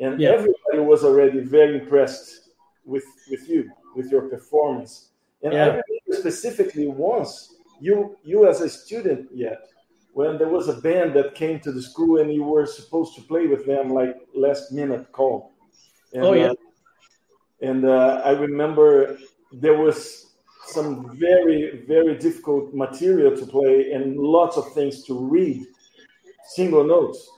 and 0.00 0.20
yeah. 0.20 0.30
everybody 0.30 0.80
was 0.92 1.04
already 1.04 1.40
very 1.40 1.78
impressed 1.80 2.47
with 2.88 3.04
with 3.30 3.48
you, 3.48 3.70
with 3.94 4.10
your 4.10 4.22
performance. 4.22 5.10
And 5.42 5.52
yeah. 5.52 5.58
I 5.58 5.66
remember 5.66 5.84
specifically 6.10 6.88
once 6.88 7.54
you 7.80 8.16
you 8.24 8.48
as 8.48 8.60
a 8.60 8.68
student 8.68 9.28
yet 9.32 9.60
when 10.14 10.36
there 10.38 10.48
was 10.48 10.68
a 10.68 10.80
band 10.80 11.14
that 11.14 11.34
came 11.34 11.60
to 11.60 11.70
the 11.70 11.82
school 11.82 12.20
and 12.20 12.32
you 12.32 12.42
were 12.42 12.66
supposed 12.66 13.14
to 13.14 13.22
play 13.22 13.46
with 13.46 13.64
them 13.66 13.90
like 13.90 14.16
last 14.34 14.72
minute 14.72 15.12
call. 15.12 15.52
And, 16.12 16.24
oh 16.24 16.32
yeah. 16.32 16.50
Uh, 16.50 16.54
and 17.60 17.84
uh, 17.84 18.22
I 18.24 18.30
remember 18.30 19.18
there 19.52 19.78
was 19.78 20.34
some 20.66 21.16
very 21.16 21.84
very 21.86 22.16
difficult 22.18 22.74
material 22.74 23.36
to 23.36 23.46
play 23.46 23.92
and 23.92 24.16
lots 24.16 24.56
of 24.56 24.72
things 24.72 25.04
to 25.04 25.14
read, 25.36 25.64
single 26.56 26.84
notes. 26.84 27.30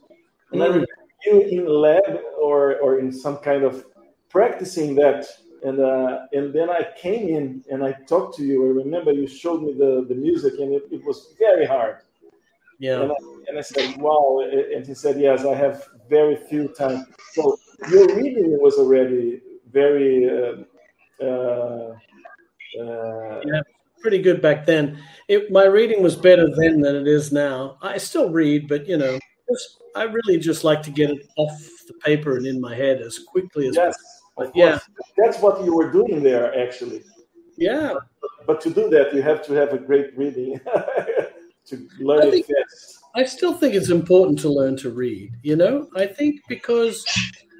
And 0.52 0.60
mm. 0.60 0.64
I 0.64 0.66
remember 0.68 0.86
you 1.26 1.40
in 1.42 1.66
lab 1.66 2.20
or 2.40 2.78
or 2.80 2.98
in 2.98 3.12
some 3.12 3.38
kind 3.38 3.62
of 3.64 3.84
practicing 4.30 4.94
that 4.94 5.26
and 5.62 5.80
uh, 5.80 6.26
and 6.32 6.52
then 6.52 6.70
I 6.70 6.86
came 6.96 7.28
in 7.28 7.64
and 7.70 7.84
I 7.84 7.92
talked 8.06 8.36
to 8.36 8.44
you. 8.44 8.64
I 8.66 8.70
remember 8.70 9.12
you 9.12 9.26
showed 9.26 9.62
me 9.62 9.72
the, 9.72 10.06
the 10.08 10.14
music, 10.14 10.54
and 10.58 10.72
it, 10.72 10.84
it 10.90 11.04
was 11.04 11.34
very 11.38 11.66
hard. 11.66 11.98
Yeah. 12.78 13.02
And 13.02 13.12
I, 13.12 13.14
and 13.48 13.58
I, 13.58 13.60
said, 13.60 13.96
"Wow!" 13.98 14.40
And 14.40 14.86
he 14.86 14.94
said, 14.94 15.20
"Yes, 15.20 15.44
I 15.44 15.54
have 15.54 15.84
very 16.08 16.36
few 16.36 16.68
time." 16.68 17.06
So 17.32 17.58
your 17.90 18.06
reading 18.16 18.58
was 18.60 18.76
already 18.76 19.40
very. 19.70 20.28
Uh, 20.28 21.24
uh, 21.24 21.94
uh, 22.80 23.40
yeah, 23.44 23.60
pretty 24.00 24.22
good 24.22 24.40
back 24.40 24.64
then. 24.64 24.98
It, 25.28 25.50
my 25.50 25.64
reading 25.64 26.02
was 26.02 26.16
better 26.16 26.48
then 26.56 26.80
than 26.80 26.96
it 26.96 27.06
is 27.06 27.32
now. 27.32 27.76
I 27.82 27.98
still 27.98 28.30
read, 28.30 28.68
but 28.68 28.88
you 28.88 28.96
know, 28.96 29.18
just, 29.50 29.82
I 29.94 30.04
really 30.04 30.38
just 30.38 30.64
like 30.64 30.82
to 30.84 30.90
get 30.90 31.10
it 31.10 31.28
off 31.36 31.60
the 31.86 31.94
paper 31.94 32.38
and 32.38 32.46
in 32.46 32.60
my 32.60 32.74
head 32.74 33.02
as 33.02 33.18
quickly 33.18 33.68
as 33.68 33.76
yes. 33.76 33.94
possible 33.94 34.19
but 34.40 34.52
yeah, 34.54 34.78
that's 35.18 35.38
what 35.40 35.62
you 35.64 35.74
were 35.74 35.92
doing 35.92 36.22
there, 36.22 36.58
actually. 36.58 37.02
Yeah. 37.58 37.92
But, 38.20 38.46
but, 38.46 38.60
to 38.62 38.70
do 38.70 38.88
that, 38.88 39.12
you 39.12 39.20
have 39.20 39.44
to 39.46 39.52
have 39.52 39.74
a 39.74 39.78
great 39.78 40.16
reading 40.16 40.58
to 41.66 41.88
learn 41.98 42.30
think, 42.30 42.46
it 42.48 42.56
fast. 42.56 43.00
I 43.14 43.24
still 43.24 43.52
think 43.52 43.74
it's 43.74 43.90
important 43.90 44.38
to 44.40 44.48
learn 44.48 44.78
to 44.78 44.90
read. 44.90 45.32
You 45.42 45.56
know, 45.56 45.90
I 45.94 46.06
think 46.06 46.40
because 46.48 47.04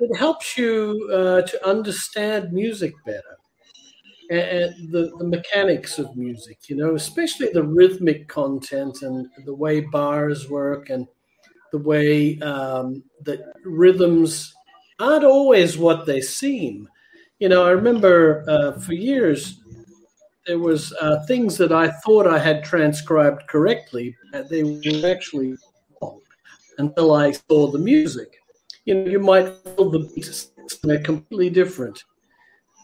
it 0.00 0.16
helps 0.16 0.56
you 0.56 1.10
uh, 1.12 1.42
to 1.42 1.68
understand 1.68 2.50
music 2.52 2.94
better 3.04 3.36
and 4.30 4.90
the, 4.90 5.12
the 5.18 5.24
mechanics 5.24 5.98
of 5.98 6.16
music, 6.16 6.70
you 6.70 6.76
know, 6.76 6.94
especially 6.94 7.50
the 7.52 7.64
rhythmic 7.64 8.28
content 8.28 9.02
and 9.02 9.26
the 9.44 9.54
way 9.54 9.80
bars 9.80 10.48
work 10.48 10.88
and 10.88 11.06
the 11.72 11.78
way 11.78 12.38
um, 12.38 13.02
that 13.24 13.40
rhythms 13.64 14.54
aren't 15.00 15.24
always 15.24 15.78
what 15.78 16.06
they 16.06 16.20
seem. 16.20 16.88
You 17.38 17.48
know, 17.48 17.64
I 17.64 17.70
remember 17.70 18.44
uh, 18.48 18.78
for 18.80 18.92
years 18.92 19.60
there 20.46 20.58
was 20.58 20.92
uh, 21.00 21.24
things 21.26 21.56
that 21.58 21.72
I 21.72 21.90
thought 22.04 22.26
I 22.26 22.38
had 22.38 22.64
transcribed 22.64 23.46
correctly, 23.46 24.16
but 24.32 24.48
they 24.48 24.62
were 24.62 25.08
actually 25.10 25.54
wrong 26.00 26.20
until 26.78 27.14
I 27.14 27.32
saw 27.32 27.68
the 27.68 27.78
music. 27.78 28.36
You 28.84 28.94
know, 28.94 29.10
you 29.10 29.18
might 29.20 29.54
feel 29.76 29.90
the 29.90 30.10
beats 30.14 30.50
they're 30.82 31.00
completely 31.00 31.50
different. 31.50 32.04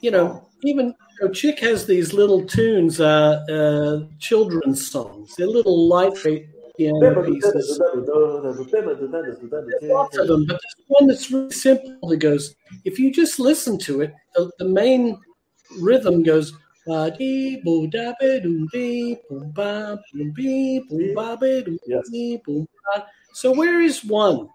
You 0.03 0.11
know, 0.11 0.49
even 0.63 0.87
you 1.21 1.27
know, 1.27 1.33
Chick 1.33 1.59
has 1.61 1.87
these 1.87 2.13
little 2.13 2.45
tunes, 2.45 3.01
uh, 3.01 3.45
uh, 3.51 4.07
children's 4.19 4.91
songs. 4.91 5.35
They're 5.37 5.47
little 5.47 5.89
lightweight 5.89 6.49
piano 6.77 7.25
pieces. 7.25 7.81
lots 9.83 10.19
of 10.19 10.29
them, 10.29 10.47
but 10.47 10.61
there's 10.61 10.75
one 10.89 11.07
that's 11.07 11.31
really 11.31 11.51
simple. 11.51 12.13
It 12.13 12.19
goes, 12.19 12.55
if 12.85 12.99
you 12.99 13.13
just 13.13 13.39
listen 13.39 13.79
to 13.81 14.03
it, 14.03 14.15
the, 14.35 14.51
the 14.59 14.65
main 14.65 15.19
rhythm 15.81 16.23
goes. 16.23 16.53
Yes. 16.87 17.17
So 23.33 23.53
where 23.53 23.81
is 23.81 24.05
one? 24.05 24.49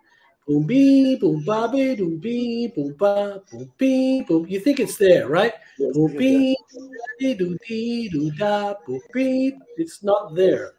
Boom 0.48 0.66
bee, 0.66 1.18
boom 1.18 1.44
ba 1.46 1.70
be, 1.72 1.96
boom 1.96 2.20
bee, 2.20 2.68
boom 2.68 2.96
ba, 2.98 3.42
boom 3.52 3.72
bee, 3.78 4.24
boom. 4.24 4.48
You 4.48 4.60
think 4.60 4.80
it's 4.80 4.98
there, 4.98 5.28
right? 5.28 5.54
Yes, 5.78 5.94
boom 5.94 6.18
bee, 6.18 6.58
do 7.20 7.58
dee 7.68 8.10
do 8.10 8.32
da, 8.32 8.74
boom 8.88 9.02
bee. 9.14 9.54
It's 9.78 10.04
not 10.04 10.36
there. 10.36 10.74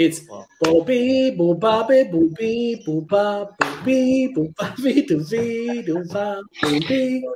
It's 0.00 0.20
boom 0.62 0.86
bee, 0.86 1.30
boom 1.32 1.58
ba 1.58 1.84
be, 1.86 2.04
boom 2.04 2.32
bee, 2.32 2.82
boom 2.86 3.04
ba, 3.04 3.46
boom 3.58 3.84
bee, 3.84 4.28
boom 4.28 4.54
ba 4.56 4.74
be, 4.82 5.02
do 5.02 5.22
bee, 5.28 5.82
do 5.82 6.02
ba, 6.08 6.40
boom 6.62 6.80
bee. 6.88 7.28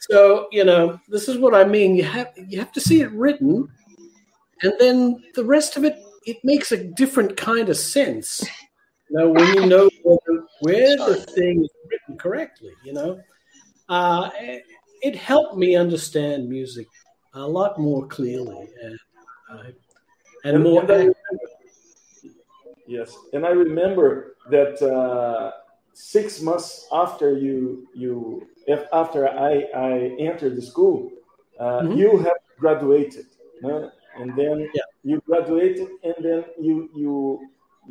So 0.00 0.48
you 0.50 0.64
know, 0.64 0.98
this 1.06 1.28
is 1.28 1.38
what 1.38 1.54
I 1.54 1.62
mean. 1.62 1.94
You 1.94 2.02
have 2.02 2.32
you 2.36 2.58
have 2.58 2.72
to 2.72 2.80
see 2.80 3.00
it 3.00 3.12
written, 3.12 3.68
and 4.62 4.72
then 4.80 5.22
the 5.36 5.44
rest 5.44 5.76
of 5.76 5.84
it 5.84 6.02
it 6.26 6.38
makes 6.42 6.72
a 6.72 6.82
different 6.82 7.36
kind 7.36 7.68
of 7.68 7.76
sense. 7.76 8.42
You 9.08 9.18
know, 9.18 9.30
when 9.30 9.46
you 9.54 9.66
know 9.66 9.88
where, 10.02 10.42
where 10.62 10.96
the 10.96 11.14
thing 11.14 11.62
is 11.62 11.70
written 11.88 12.18
correctly, 12.18 12.72
you 12.84 12.92
know, 12.92 13.20
uh, 13.88 14.30
it, 14.40 14.64
it, 15.02 15.14
helped 15.14 15.56
me 15.56 15.76
understand 15.76 16.48
music 16.48 16.88
a 17.34 17.46
lot 17.46 17.78
more 17.78 18.04
clearly 18.08 18.68
and, 18.82 18.98
uh, 19.52 19.62
and, 20.44 20.56
and 20.56 20.64
more. 20.64 20.82
And 20.90 21.14
yes, 23.00 23.16
and 23.32 23.46
I 23.46 23.50
remember 23.50 24.36
that 24.50 24.80
uh, 24.82 25.52
six 25.94 26.40
months 26.40 26.86
after 26.92 27.28
you 27.36 27.88
you 27.94 28.46
after 28.92 29.28
I 29.28 29.52
I 29.90 29.92
entered 30.28 30.54
the 30.56 30.62
school, 30.72 31.10
uh, 31.58 31.80
mm-hmm. 31.80 31.98
you 32.00 32.18
have 32.18 32.40
graduated, 32.58 33.26
and 33.62 34.28
then 34.40 34.56
yeah. 34.74 34.88
you 35.02 35.20
graduated, 35.26 35.88
and 36.08 36.18
then 36.26 36.44
you 36.66 36.74
you 37.00 37.12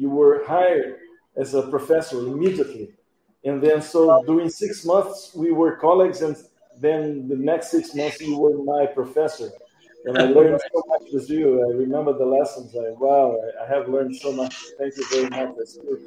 you 0.02 0.10
were 0.10 0.36
hired 0.46 1.00
as 1.36 1.54
a 1.54 1.64
professor 1.76 2.20
immediately. 2.20 2.86
And 3.46 3.62
then, 3.64 3.82
so 3.82 4.22
during 4.26 4.50
six 4.50 4.84
months, 4.84 5.32
we 5.34 5.52
were 5.52 5.78
colleagues, 5.78 6.22
and 6.22 6.36
then 6.80 7.28
the 7.28 7.38
next 7.38 7.72
six 7.72 7.96
months, 7.96 8.20
you 8.20 8.38
were 8.38 8.58
my 8.64 8.86
professor. 8.86 9.50
And 10.06 10.18
I 10.18 10.24
learned 10.26 10.60
so 10.74 10.84
much 10.88 11.10
with 11.12 11.30
you. 11.30 11.62
I 11.70 11.76
remember 11.76 12.18
the 12.18 12.26
lessons. 12.26 12.76
I, 12.76 12.92
wow, 12.92 13.38
I, 13.62 13.68
have 13.68 13.90
learned 13.90 14.16
so 14.16 14.32
much. 14.32 14.56
Thank 14.78 14.96
you 14.98 15.06
very 15.10 15.30
much. 15.30 15.56
I 15.60 15.66
still, 15.66 15.98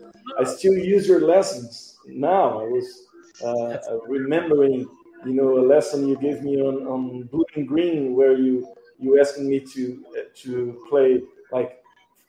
I 0.40 0.44
still 0.44 0.74
use 0.74 1.06
your 1.06 1.20
lessons 1.20 1.98
now. 2.06 2.60
I 2.60 2.64
was 2.64 3.06
uh, 3.44 3.98
remembering, 4.06 4.88
you 5.26 5.32
know, 5.32 5.58
a 5.58 5.64
lesson 5.66 6.08
you 6.08 6.16
gave 6.16 6.42
me 6.42 6.60
on, 6.60 6.86
on 6.86 7.22
blue 7.24 7.44
and 7.54 7.68
green, 7.68 8.14
where 8.14 8.36
you 8.36 8.66
you 8.98 9.20
asked 9.20 9.38
me 9.38 9.60
to 9.60 10.04
to 10.42 10.84
play 10.88 11.22
like 11.50 11.82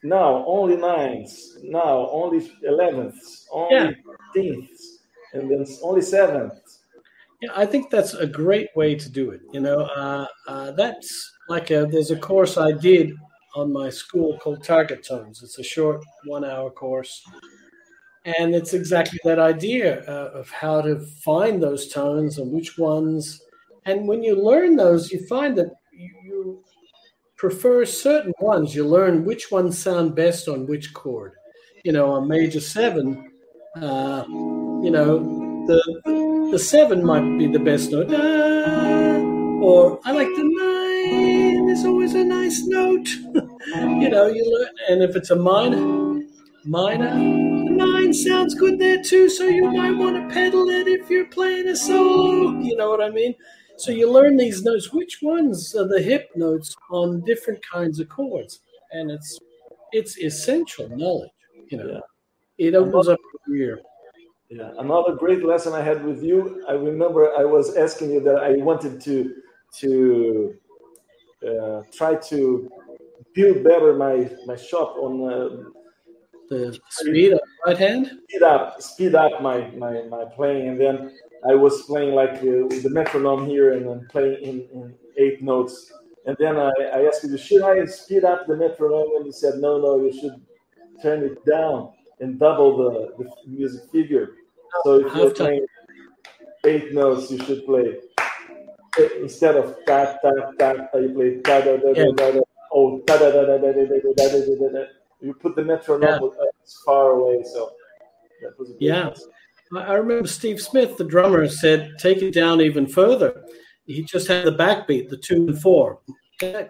now 0.04 0.44
only 0.46 0.76
nines, 0.76 1.58
now 1.64 2.10
only 2.12 2.52
elevenths, 2.64 3.48
only 3.52 3.96
fifteenths, 4.34 5.00
yeah. 5.34 5.40
and 5.40 5.52
then 5.52 5.66
only 5.82 6.02
seventh. 6.02 6.54
Yeah, 7.42 7.50
I 7.56 7.66
think 7.66 7.90
that's 7.90 8.14
a 8.14 8.26
great 8.26 8.70
way 8.76 8.96
to 8.96 9.10
do 9.10 9.32
it. 9.32 9.42
You 9.52 9.60
know, 9.60 9.82
uh, 9.82 10.26
uh, 10.48 10.72
that's 10.72 11.33
like 11.50 11.72
a, 11.72 11.88
there's 11.90 12.12
a 12.12 12.18
course 12.18 12.58
I 12.58 12.72
did 12.72 13.14
on 13.56 13.72
my 13.72 13.90
school 13.90 14.38
called 14.40 14.64
Target 14.64 15.06
Tones. 15.08 15.44
It's 15.44 15.60
a 15.60 15.64
short 15.64 16.04
one-hour 16.26 16.72
course, 16.72 17.24
and 18.26 18.56
it's 18.56 18.74
exactly 18.74 19.20
that 19.24 19.40
idea 19.40 20.04
uh, 20.08 20.32
of 20.34 20.50
how 20.50 20.82
to 20.82 21.00
find 21.00 21.62
those 21.62 21.88
tones 21.88 22.38
and 22.38 22.52
which 22.52 22.78
ones. 22.78 23.42
And 23.86 24.08
when 24.08 24.24
you 24.24 24.36
learn 24.42 24.76
those, 24.76 25.12
you 25.12 25.26
find 25.28 25.58
that 25.58 25.72
you, 25.92 26.64
prefer 27.44 27.84
certain 27.84 28.32
ones. 28.40 28.74
You 28.74 28.88
learn 28.88 29.26
which 29.26 29.52
ones 29.52 29.78
sound 29.78 30.16
best 30.16 30.48
on 30.48 30.66
which 30.66 30.94
chord. 30.94 31.34
You 31.84 31.92
know, 31.92 32.16
a 32.16 32.26
major 32.26 32.62
seven, 32.62 33.34
uh, 33.76 34.24
you 34.30 34.90
know, 34.90 35.20
the 35.68 36.50
the 36.54 36.58
seven 36.58 37.06
might 37.06 37.38
be 37.38 37.48
the 37.48 37.60
best 37.60 37.92
note. 37.92 38.14
Or 39.62 40.00
I 40.06 40.12
like 40.14 40.28
the 40.28 40.44
nine. 40.44 41.33
There's 41.74 41.86
always 41.86 42.14
a 42.14 42.24
nice 42.24 42.62
note. 42.68 43.08
you 43.66 44.08
know, 44.08 44.28
you 44.28 44.46
learn, 44.46 44.70
and 44.90 45.02
if 45.02 45.16
it's 45.16 45.32
a 45.32 45.36
minor, 45.36 46.22
minor, 46.66 47.10
the 47.16 47.72
nine 47.72 48.14
sounds 48.14 48.54
good 48.54 48.78
there 48.78 49.02
too. 49.02 49.28
So 49.28 49.46
you 49.46 49.72
might 49.72 49.98
want 49.98 50.16
to 50.16 50.32
pedal 50.32 50.70
it 50.70 50.88
if 50.88 51.10
you're 51.10 51.26
playing 51.26 51.68
a 51.70 51.76
solo. 51.76 52.60
You 52.60 52.76
know 52.76 52.92
what 52.92 53.02
I 53.02 53.10
mean? 53.10 53.34
So 53.78 53.92
you 53.92 54.12
learn 54.12 54.38
these 54.38 54.62
notes. 54.62 54.94
Which 54.94 55.18
ones 55.24 55.76
are 55.76 55.88
the 55.88 56.00
hip 56.00 56.30
notes 56.36 56.76
on 56.92 57.22
different 57.22 57.60
kinds 57.66 58.00
of 58.00 58.08
chords? 58.08 58.60
And 58.92 59.10
it's 59.10 59.40
it's 59.92 60.20
essential 60.20 60.88
knowledge. 60.96 61.32
You 61.70 61.78
know, 61.80 61.88
yeah. 61.88 62.68
it 62.68 62.76
opens 62.76 63.08
up 63.08 63.20
your 63.48 63.58
ear. 63.58 63.82
Yeah, 64.48 64.70
another 64.78 65.16
great 65.16 65.44
lesson 65.44 65.74
I 65.74 65.82
had 65.82 66.06
with 66.06 66.22
you. 66.22 66.64
I 66.70 66.74
remember 66.74 67.32
I 67.36 67.46
was 67.46 67.76
asking 67.76 68.12
you 68.12 68.20
that 68.20 68.36
I 68.36 68.58
wanted 68.58 69.02
to 69.02 69.34
to 69.80 70.56
try 71.92 72.16
to 72.16 72.72
build 73.34 73.64
better 73.64 73.94
my 73.96 74.30
my 74.46 74.56
shop 74.56 74.96
on 74.98 75.14
uh, 75.32 75.64
the 76.50 76.80
speed 76.90 77.34
of 77.34 77.40
right 77.66 77.78
hand. 77.78 78.20
Speed 78.30 78.44
up, 78.44 78.82
speed 78.82 79.16
up 79.16 79.42
my 79.42 79.72
my 79.72 80.04
my 80.04 80.26
playing, 80.36 80.70
and 80.70 80.80
then 80.80 81.12
I 81.50 81.56
was 81.56 81.84
playing 81.84 82.14
like 82.16 82.36
uh, 82.36 82.68
with 82.68 82.84
the 82.84 82.90
metronome 82.90 83.46
here 83.46 83.74
and 83.74 83.88
then 83.88 84.08
playing 84.10 84.42
in, 84.42 84.68
in 84.74 84.96
eight 85.18 85.42
notes. 85.42 85.92
And 86.26 86.38
then 86.40 86.56
I, 86.58 86.72
I 86.94 87.06
asked 87.06 87.24
you, 87.26 87.38
should 87.38 87.64
I 87.64 87.84
speed 87.86 88.24
up 88.24 88.48
the 88.48 88.56
metronome? 88.56 89.18
And 89.18 89.26
you 89.26 89.34
said, 89.34 89.56
no, 89.60 89.78
no, 89.78 90.02
you 90.06 90.14
should 90.14 90.40
turn 91.02 91.22
it 91.24 91.46
down 91.46 91.92
and 92.22 92.40
double 92.40 92.78
the, 92.78 93.24
the 93.24 93.30
music 93.46 93.92
figure. 93.92 94.36
So 94.86 95.06
if 95.06 95.16
you're 95.16 95.32
playing 95.32 95.66
eight 96.66 96.94
notes, 96.94 97.30
you 97.30 97.40
should 97.44 97.66
play 97.66 98.00
instead 99.22 99.56
of 99.56 99.78
ta 99.86 100.18
ta 100.22 100.32
ta, 100.60 100.98
you 100.98 101.10
play 101.14 101.42
ta 101.42 101.62
da 101.62 101.78
da 101.78 101.94
da 101.94 102.12
da 102.12 102.32
da. 102.32 102.42
Oh, 102.74 103.00
ta 103.02 103.18
da 103.18 103.32
da 103.32 103.46
da 103.46 103.58
da 103.58 103.72
da 103.72 103.86
da 103.86 104.00
da 104.16 104.28
da 104.28 104.70
da. 104.70 104.86
You 105.22 105.34
put 105.34 105.56
the 105.56 105.64
metronome 105.64 106.32
as 106.64 106.78
far 106.86 107.12
away, 107.12 107.44
so 107.44 107.72
that 108.42 108.58
was 108.60 108.72
a 108.72 108.74
yeah. 108.80 109.10
I 109.76 109.94
remember 109.94 110.28
Steve 110.28 110.62
Smith, 110.62 110.98
the 110.98 111.04
drummer, 111.04 111.48
said, 111.48 111.96
take 111.98 112.22
it 112.22 112.32
down 112.34 112.62
even 112.62 112.86
further. 112.86 113.44
He 113.86 114.04
just 114.04 114.28
had 114.28 114.46
the 114.46 114.52
backbeat, 114.52 115.10
the 115.10 115.18
two 115.18 115.48
and 115.48 115.60
four. 115.60 116.00
That's 116.40 116.70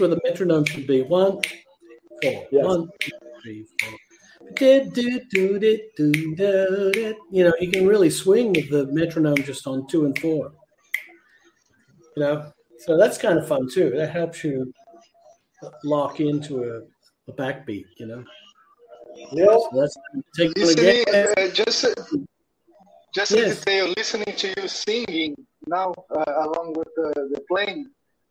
where 0.00 0.08
the 0.08 0.20
metronome 0.24 0.64
should 0.64 0.86
be. 0.86 1.02
One, 1.02 1.40
four. 2.22 2.46
Yes. 2.50 2.64
One, 2.64 2.90
two, 2.98 3.10
three, 3.42 3.66
four. 3.80 3.98
You 7.30 7.44
know, 7.44 7.52
you 7.60 7.70
can 7.70 7.86
really 7.86 8.10
swing 8.10 8.52
with 8.52 8.70
the 8.70 8.86
metronome 8.86 9.36
just 9.36 9.66
on 9.66 9.86
two 9.88 10.04
and 10.04 10.18
four. 10.18 10.52
You 12.16 12.22
know, 12.22 12.52
so 12.78 12.96
that's 12.96 13.18
kind 13.18 13.38
of 13.38 13.46
fun 13.46 13.68
too. 13.68 13.90
That 13.96 14.10
helps 14.10 14.42
you 14.44 14.72
lock 15.84 16.20
into 16.20 16.64
a, 16.64 17.30
a 17.30 17.34
backbeat, 17.34 17.84
you 17.98 18.06
know. 18.06 18.24
Yeah. 19.32 19.46
take 20.36 20.56
listening, 20.56 21.04
uh, 21.12 21.48
just 21.52 21.86
just 23.14 23.32
yes. 23.32 23.58
detail, 23.58 23.92
listening 23.96 24.34
to 24.36 24.54
you 24.56 24.68
singing 24.68 25.34
now 25.66 25.92
uh, 26.14 26.24
along 26.36 26.74
with 26.76 26.88
the, 26.96 27.28
the 27.32 27.40
playing, 27.48 27.90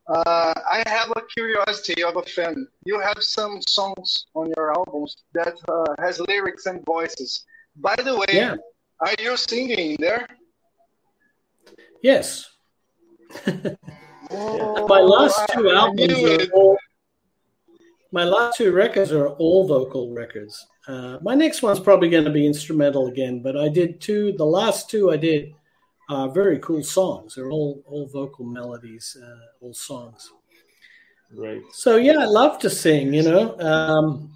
Uh, 0.09 0.53
I 0.71 0.83
have 0.87 1.11
a 1.15 1.21
curiosity 1.35 2.03
of 2.03 2.17
a 2.17 2.23
fan. 2.23 2.67
You 2.83 2.99
have 2.99 3.21
some 3.21 3.61
songs 3.67 4.25
on 4.33 4.51
your 4.57 4.73
albums 4.73 5.15
that 5.35 5.53
uh, 5.67 5.93
has 5.99 6.19
lyrics 6.19 6.65
and 6.65 6.83
voices. 6.83 7.45
By 7.75 7.95
the 7.95 8.17
way, 8.17 8.25
yeah. 8.33 8.55
are 9.01 9.13
you 9.19 9.37
singing 9.37 9.97
there? 9.99 10.27
Yes. 12.01 12.49
oh, 14.31 14.87
my 14.87 14.99
last 14.99 15.41
two 15.53 15.69
albums 15.69 16.23
are 16.23 16.51
all, 16.53 16.77
my 18.11 18.23
last 18.23 18.57
two 18.57 18.71
records 18.71 19.11
are 19.11 19.27
all 19.27 19.67
vocal 19.67 20.11
records. 20.11 20.65
Uh, 20.87 21.19
my 21.21 21.35
next 21.35 21.61
one's 21.61 21.79
probably 21.79 22.09
going 22.09 22.25
to 22.25 22.31
be 22.31 22.47
instrumental 22.47 23.07
again, 23.07 23.43
but 23.43 23.55
I 23.55 23.69
did 23.69 24.01
two. 24.01 24.31
The 24.31 24.45
last 24.45 24.89
two 24.89 25.11
I 25.11 25.17
did 25.17 25.53
are 26.09 26.29
very 26.29 26.59
cool 26.59 26.83
songs. 26.83 27.35
They're 27.35 27.51
all 27.51 27.83
all 27.85 28.07
vocal 28.07 28.45
melodies, 28.45 29.15
uh, 29.21 29.65
all 29.65 29.73
songs. 29.73 30.31
Right. 31.33 31.61
So 31.71 31.97
yeah, 31.97 32.19
I 32.19 32.25
love 32.25 32.59
to 32.59 32.69
sing. 32.69 33.13
You 33.13 33.23
know, 33.23 33.59
um, 33.59 34.31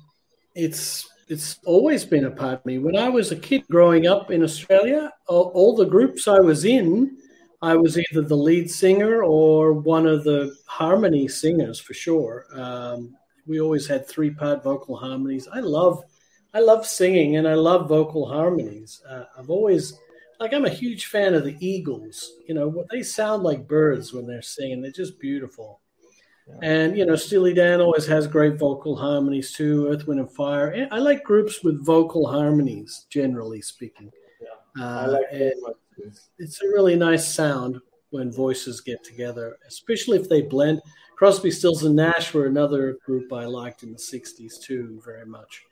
it's 0.56 1.10
it's 1.28 1.60
always 1.66 2.06
been 2.06 2.26
a 2.26 2.32
part 2.32 2.60
of 2.60 2.66
me. 2.66 2.78
When 2.78 2.96
I 2.96 3.10
was 3.10 3.32
a 3.32 3.36
kid 3.36 3.64
growing 3.70 4.08
up 4.08 4.30
in 4.30 4.44
Australia, 4.44 5.12
all, 5.28 5.52
all 5.56 5.76
the 5.76 5.86
groups 5.86 6.28
I 6.28 6.40
was 6.40 6.66
in, 6.66 7.18
I 7.62 7.76
was 7.76 7.98
either 7.98 8.22
the 8.22 8.38
lead 8.38 8.70
singer 8.70 9.24
or 9.24 9.74
one 9.74 10.06
of 10.06 10.24
the 10.24 10.56
harmony 10.68 11.28
singers 11.28 11.80
for 11.80 11.94
sure. 11.94 12.46
Um, 12.54 13.16
we 13.48 13.60
always 13.60 13.88
had 13.88 14.08
three 14.08 14.30
part 14.30 14.64
vocal 14.64 14.96
harmonies. 14.96 15.48
I 15.52 15.60
love 15.62 16.04
I 16.54 16.60
love 16.60 16.86
singing 16.86 17.38
and 17.38 17.48
I 17.48 17.56
love 17.56 17.90
vocal 17.90 18.28
harmonies. 18.28 19.02
Uh, 19.10 19.24
I've 19.38 19.50
always 19.50 19.98
like 20.44 20.54
I'm 20.54 20.66
a 20.66 20.70
huge 20.70 21.06
fan 21.06 21.34
of 21.34 21.46
the 21.46 21.56
Eagles. 21.62 22.34
You 22.48 22.54
know, 22.54 22.68
what 22.68 22.88
they 22.92 23.02
sound 23.02 23.44
like 23.44 23.66
birds 23.66 24.12
when 24.12 24.28
they're 24.28 24.42
singing. 24.42 24.82
They're 24.82 24.92
just 24.92 25.18
beautiful. 25.18 25.80
Yeah. 26.48 26.56
And 26.62 26.98
you 26.98 27.06
know, 27.06 27.16
Steely 27.16 27.54
Dan 27.54 27.80
always 27.80 28.06
has 28.08 28.28
great 28.28 28.60
vocal 28.60 28.94
harmonies 28.94 29.54
too. 29.54 29.88
Earth, 29.88 30.06
Wind, 30.06 30.20
and 30.20 30.30
Fire. 30.30 30.68
And 30.68 30.92
I 30.92 30.98
like 30.98 31.24
groups 31.24 31.64
with 31.64 31.86
vocal 31.86 32.28
harmonies, 32.28 33.06
generally 33.10 33.62
speaking. 33.62 34.12
Yeah, 34.42 34.84
uh, 34.84 35.00
I 35.00 35.06
like 35.06 35.26
it's, 35.98 36.30
it's 36.38 36.62
a 36.62 36.68
really 36.68 36.98
nice 36.98 37.26
sound 37.26 37.80
when 38.10 38.30
voices 38.30 38.82
get 38.82 39.02
together, 39.06 39.58
especially 39.66 40.20
if 40.20 40.28
they 40.28 40.42
blend. 40.42 40.82
Crosby, 41.16 41.52
Stills, 41.52 41.86
and 41.86 41.96
Nash 41.96 42.34
were 42.34 42.48
another 42.48 42.98
group 43.06 43.32
I 43.32 43.46
liked 43.46 43.84
in 43.84 43.94
the 43.94 43.98
'60s 43.98 44.60
too, 44.60 45.02
very 45.06 45.26
much. 45.26 45.64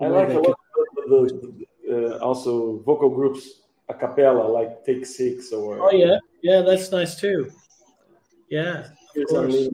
I 0.00 0.08
like 0.08 0.30
a 0.30 0.40
lot 0.40 0.58
the, 1.06 1.66
uh, 1.88 2.18
also 2.18 2.80
vocal 2.80 3.08
groups 3.08 3.61
a 3.92 3.98
cappella 3.98 4.44
like 4.58 4.84
Take 4.84 5.04
Six 5.06 5.52
or. 5.52 5.78
Oh 5.80 5.92
yeah, 5.92 6.18
yeah, 6.42 6.60
that's 6.62 6.90
nice 6.90 7.14
too. 7.18 7.50
Yeah, 8.48 8.88
of 9.16 9.26
course. 9.28 9.68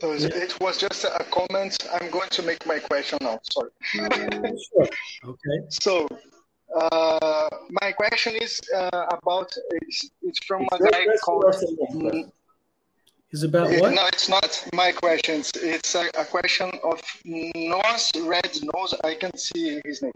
So 0.00 0.12
it 0.12 0.60
was 0.60 0.76
just 0.76 1.04
a 1.04 1.24
comment. 1.30 1.78
I'm 1.94 2.10
going 2.10 2.28
to 2.30 2.42
make 2.42 2.66
my 2.66 2.78
question 2.78 3.18
now. 3.22 3.40
Sorry. 3.50 3.70
sure. 3.94 4.88
Okay. 5.32 5.58
So 5.70 6.06
uh, 6.76 7.48
my 7.80 7.92
question 7.92 8.34
is 8.36 8.60
uh, 8.76 9.06
about 9.18 9.50
it's, 9.80 10.10
it's 10.22 10.44
from 10.44 10.66
it's 10.72 10.86
a 10.86 10.90
guy 10.90 11.06
called. 11.24 11.54
Is 13.30 13.44
about 13.44 13.70
what? 13.80 13.94
No, 13.94 14.06
it's 14.08 14.28
not 14.28 14.50
my 14.74 14.92
questions. 14.92 15.50
It's 15.56 15.94
a, 15.94 16.04
a 16.18 16.24
question 16.26 16.70
of 16.84 17.00
Nos 17.24 18.12
Red 18.20 18.50
Nose. 18.74 18.94
I 19.04 19.14
can 19.14 19.34
see 19.38 19.80
his 19.86 20.02
name. 20.02 20.12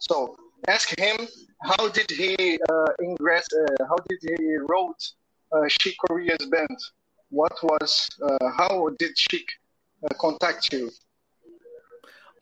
So 0.00 0.36
ask 0.68 0.98
him 0.98 1.26
how 1.62 1.88
did 1.88 2.10
he 2.10 2.58
uh, 2.68 2.86
ingress? 3.02 3.46
Uh, 3.52 3.84
how 3.88 3.96
did 4.08 4.18
he 4.22 4.56
wrote 4.68 5.02
uh, 5.52 5.66
Chick 5.68 5.96
Corea's 6.06 6.44
band? 6.46 6.78
What 7.30 7.52
was? 7.62 8.08
Uh, 8.22 8.50
how 8.56 8.90
did 8.98 9.14
Chick 9.16 9.46
uh, 10.04 10.14
contact 10.20 10.72
you? 10.72 10.90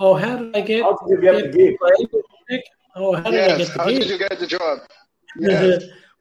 Oh, 0.01 0.15
how 0.15 0.37
did 0.37 0.57
I 0.57 0.61
get? 0.61 0.83
How 0.83 0.97
did 1.07 1.11
you 1.11 1.21
get, 1.21 1.53
the 1.53 2.23
gig? 2.49 2.61
Oh, 2.97 3.15
how 3.15 3.23
did 3.23 3.35
yes, 3.35 3.55
I 3.55 3.59
get 3.59 3.67
the 3.73 3.79
how 3.79 3.89
gig? 3.89 4.01
did 4.01 4.11
you 4.11 4.19
get 4.19 4.39
the 4.39 4.47
job? 4.47 4.79
Yeah. 5.37 5.79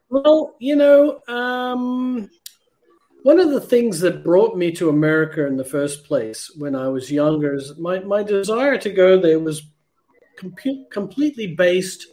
well, 0.08 0.56
you 0.58 0.74
know, 0.74 1.20
um, 1.28 2.28
one 3.22 3.38
of 3.38 3.50
the 3.50 3.60
things 3.60 4.00
that 4.00 4.24
brought 4.24 4.56
me 4.56 4.72
to 4.72 4.88
America 4.88 5.46
in 5.46 5.56
the 5.56 5.64
first 5.64 6.04
place 6.04 6.50
when 6.56 6.74
I 6.74 6.88
was 6.88 7.12
younger 7.12 7.54
is 7.54 7.78
my, 7.78 8.00
my 8.00 8.24
desire 8.24 8.76
to 8.76 8.90
go 8.90 9.20
there 9.20 9.38
was 9.38 9.62
com- 10.36 10.86
completely 10.90 11.54
based 11.54 12.06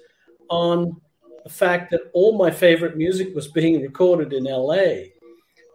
on 0.50 1.00
the 1.44 1.50
fact 1.50 1.92
that 1.92 2.02
all 2.14 2.38
my 2.38 2.52
favorite 2.52 2.98
music 2.98 3.34
was 3.34 3.48
being 3.48 3.82
recorded 3.82 4.34
in 4.34 4.44
LA. 4.44 5.08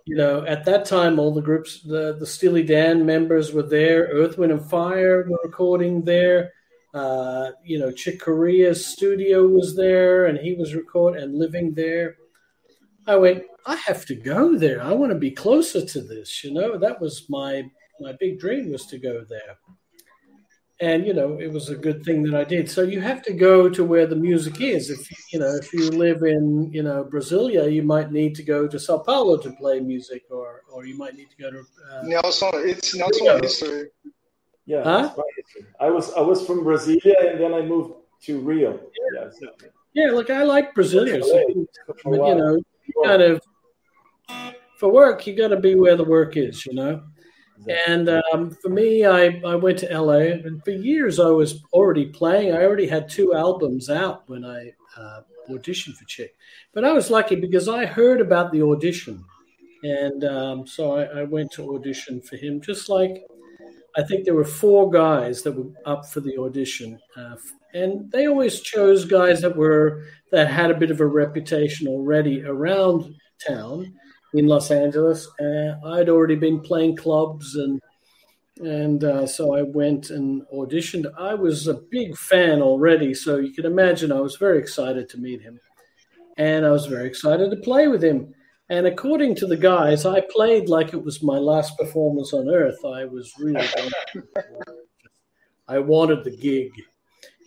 You 0.05 0.15
know, 0.15 0.45
at 0.45 0.65
that 0.67 0.85
time, 0.85 1.19
all 1.19 1.35
the 1.35 1.43
groups, 1.43 1.83
the, 1.83 2.17
the 2.19 2.27
Steely 2.27 2.63
Dan 2.63 3.05
members 3.05 3.53
were 3.53 3.65
there. 3.65 4.05
Earth, 4.13 4.39
Wind, 4.39 4.53
and 4.53 4.71
Fire 4.71 5.27
were 5.29 5.39
recording 5.43 6.05
there. 6.05 6.53
Uh, 6.95 7.51
you 7.65 7.79
know, 7.79 7.91
Chick 7.91 8.21
Corea's 8.21 8.87
studio 8.87 9.47
was 9.47 9.75
there, 9.75 10.27
and 10.27 10.39
he 10.39 10.55
was 10.55 10.75
recording 10.75 11.23
and 11.23 11.39
living 11.39 11.75
there. 11.75 12.17
I 13.09 13.17
went, 13.17 13.43
I 13.67 13.75
have 13.77 14.07
to 14.07 14.15
go 14.15 14.57
there. 14.57 14.81
I 14.81 14.93
want 14.93 15.11
to 15.11 15.19
be 15.19 15.33
closer 15.33 15.85
to 15.85 16.01
this. 16.01 16.45
You 16.45 16.53
know, 16.53 16.79
that 16.79 17.01
was 17.01 17.27
my 17.29 17.65
my 17.99 18.13
big 18.21 18.39
dream 18.39 18.71
was 18.71 18.87
to 18.87 18.99
go 18.99 19.25
there 19.29 19.57
and 20.81 21.07
you 21.07 21.15
know 21.15 21.39
it 21.41 21.51
was 21.51 21.71
a 21.71 21.77
good 21.77 22.05
thing 22.05 22.23
that 22.25 22.35
I 22.35 22.45
did. 22.45 22.71
So 22.71 22.83
you 22.83 23.01
have 23.01 23.23
to 23.23 23.33
go 23.33 23.69
to 23.69 23.85
where 23.85 24.07
the 24.07 24.17
music 24.17 24.61
is. 24.61 24.91
If 24.91 25.09
you 25.33 25.39
know 25.39 25.55
if 25.55 25.73
you 25.73 25.91
live 25.91 26.23
in 26.23 26.71
you 26.73 26.83
know 26.83 27.05
Brasilia, 27.05 27.73
you 27.73 27.83
might 27.83 28.13
need 28.13 28.35
to 28.37 28.43
go 28.43 28.69
to 28.69 28.79
Sao 28.79 28.99
Paulo 28.99 29.39
to 29.39 29.51
play 29.53 29.81
music, 29.81 30.25
or 30.31 30.63
or 30.71 30.85
you 30.85 30.97
might 30.97 31.15
need 31.15 31.31
to 31.31 31.37
go 31.37 31.51
to 31.51 31.61
uh, 31.61 32.03
Nelson. 32.03 32.51
It's 32.55 32.95
Nelson 32.95 33.43
history. 33.43 33.89
Yeah, 34.67 34.83
huh? 34.83 35.15
I 35.81 35.89
was 35.89 36.13
I 36.13 36.21
was 36.21 36.47
from 36.47 36.65
Brasilia, 36.65 37.31
and 37.31 37.41
then 37.41 37.55
I 37.55 37.63
moved 37.63 37.95
to 38.25 38.41
Rio. 38.41 38.73
Yeah, 38.73 39.23
yeah, 39.23 39.31
so. 39.31 39.69
yeah 39.95 40.11
look, 40.11 40.29
I 40.29 40.43
like 40.43 40.75
Brasilia. 40.75 41.23
So, 41.23 41.67
but, 42.05 42.13
you 42.13 42.35
know, 42.35 42.61
kind 43.05 43.23
of 43.23 43.41
for 44.79 44.91
work, 44.91 45.27
you 45.27 45.35
got 45.35 45.49
to 45.49 45.57
be 45.57 45.75
where 45.75 45.97
the 45.97 46.05
work 46.05 46.37
is. 46.37 46.67
You 46.67 46.75
know. 46.75 47.03
And 47.79 48.09
um, 48.09 48.51
for 48.51 48.69
me, 48.69 49.05
I, 49.05 49.41
I 49.45 49.55
went 49.55 49.79
to 49.79 50.01
LA, 50.01 50.19
and 50.45 50.63
for 50.65 50.71
years 50.71 51.19
I 51.19 51.31
was 51.31 51.63
already 51.73 52.07
playing. 52.07 52.53
I 52.53 52.63
already 52.65 52.87
had 52.87 53.09
two 53.09 53.35
albums 53.35 53.89
out 53.89 54.29
when 54.29 54.45
I 54.45 54.73
uh, 54.97 55.21
auditioned 55.49 55.95
for 55.95 56.05
Chick. 56.05 56.37
But 56.73 56.85
I 56.85 56.93
was 56.93 57.11
lucky 57.11 57.37
because 57.37 57.69
I 57.69 57.87
heard 57.87 58.21
about 58.21 58.53
the 58.53 58.63
audition. 58.63 59.25
And 59.83 60.25
um, 60.25 60.67
so 60.67 60.97
I, 60.97 61.21
I, 61.21 61.25
went 61.25 61.53
to 61.53 61.75
audition 61.75 62.21
for 62.21 62.37
him, 62.37 62.61
just 62.61 62.89
like 62.89 63.25
I 63.97 64.03
think 64.03 64.25
there 64.25 64.35
were 64.35 64.45
four 64.45 64.91
guys 64.91 65.43
that 65.43 65.53
were 65.53 65.71
up 65.85 66.07
for 66.07 66.21
the 66.21 66.39
audition. 66.39 66.99
Uh, 67.17 67.37
and 67.75 68.11
they 68.11 68.27
always 68.27 68.61
chose 68.61 69.05
guys 69.05 69.41
that 69.43 69.55
were 69.55 70.05
that 70.33 70.51
had 70.51 70.71
a 70.71 70.79
bit 70.79 70.91
of 70.91 71.01
a 71.01 71.07
reputation 71.07 71.87
already 71.87 72.43
around 72.43 73.15
town 73.47 73.95
in 74.37 74.47
Los 74.47 74.71
Angeles. 74.71 75.29
Uh, 75.41 75.75
I'd 75.85 76.09
already 76.09 76.37
been 76.37 76.61
playing 76.61 76.97
clubs 76.97 77.57
and 77.57 77.81
and 78.59 79.05
uh, 79.05 79.27
so 79.27 79.55
I 79.55 79.63
went 79.63 80.11
and 80.11 80.43
auditioned. 80.53 81.07
I 81.19 81.35
was 81.35 81.67
a 81.67 81.75
big 81.75 82.17
fan 82.17 82.63
already, 82.63 83.13
so 83.13 83.37
you 83.37 83.53
can 83.53 83.67
imagine 83.67 84.11
I 84.11 84.21
was 84.21 84.37
very 84.37 84.59
excited 84.59 85.11
to 85.11 85.19
meet 85.19 85.43
him, 85.43 85.61
and 86.39 86.65
I 86.65 86.71
was 86.71 86.87
very 86.87 87.07
excited 87.07 87.51
to 87.51 87.57
play 87.59 87.89
with 87.89 88.03
him. 88.03 88.35
And 88.69 88.87
according 88.87 89.35
to 89.37 89.47
the 89.47 89.57
guys, 89.57 90.07
I 90.07 90.23
played 90.31 90.69
like 90.69 90.95
it 90.95 91.05
was 91.05 91.23
my 91.23 91.37
last 91.39 91.77
performance 91.79 92.33
on 92.33 92.49
Earth. 92.49 92.79
I 92.85 93.05
was 93.05 93.33
really, 93.39 93.67
I 95.69 95.79
wanted 95.79 96.25
the 96.25 96.37
gig, 96.37 96.71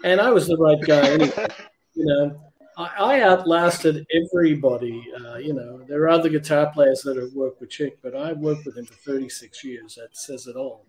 and 0.03 0.21
I 0.21 0.29
was 0.29 0.47
the 0.47 0.57
right 0.57 0.81
guy 0.81 1.09
anyway. 1.09 1.47
You 1.95 2.05
know, 2.05 2.48
I, 2.79 3.21
outlasted 3.21 4.07
everybody. 4.13 5.05
Uh, 5.19 5.35
you 5.35 5.53
know, 5.53 5.81
there 5.87 6.01
are 6.03 6.09
other 6.09 6.29
guitar 6.29 6.71
players 6.71 7.01
that 7.01 7.17
have 7.17 7.33
worked 7.33 7.59
with 7.59 7.69
Chick, 7.69 7.97
but 8.01 8.15
I 8.15 8.31
worked 8.33 8.65
with 8.65 8.77
him 8.77 8.85
for 8.85 8.93
36 8.93 9.63
years. 9.65 9.95
That 9.95 10.15
says 10.15 10.47
it 10.47 10.55
all. 10.55 10.85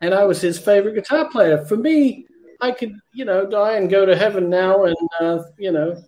And 0.00 0.14
I 0.14 0.24
was 0.24 0.40
his 0.40 0.58
favorite 0.58 0.94
guitar 0.94 1.28
player. 1.28 1.64
For 1.64 1.76
me, 1.76 2.26
I 2.60 2.70
could, 2.70 2.94
you 3.12 3.24
know, 3.24 3.44
die 3.44 3.76
and 3.76 3.90
go 3.90 4.06
to 4.06 4.16
heaven 4.16 4.48
now. 4.48 4.84
And, 4.84 4.96
uh, 5.20 5.42
you 5.58 5.72
know, 5.72 6.00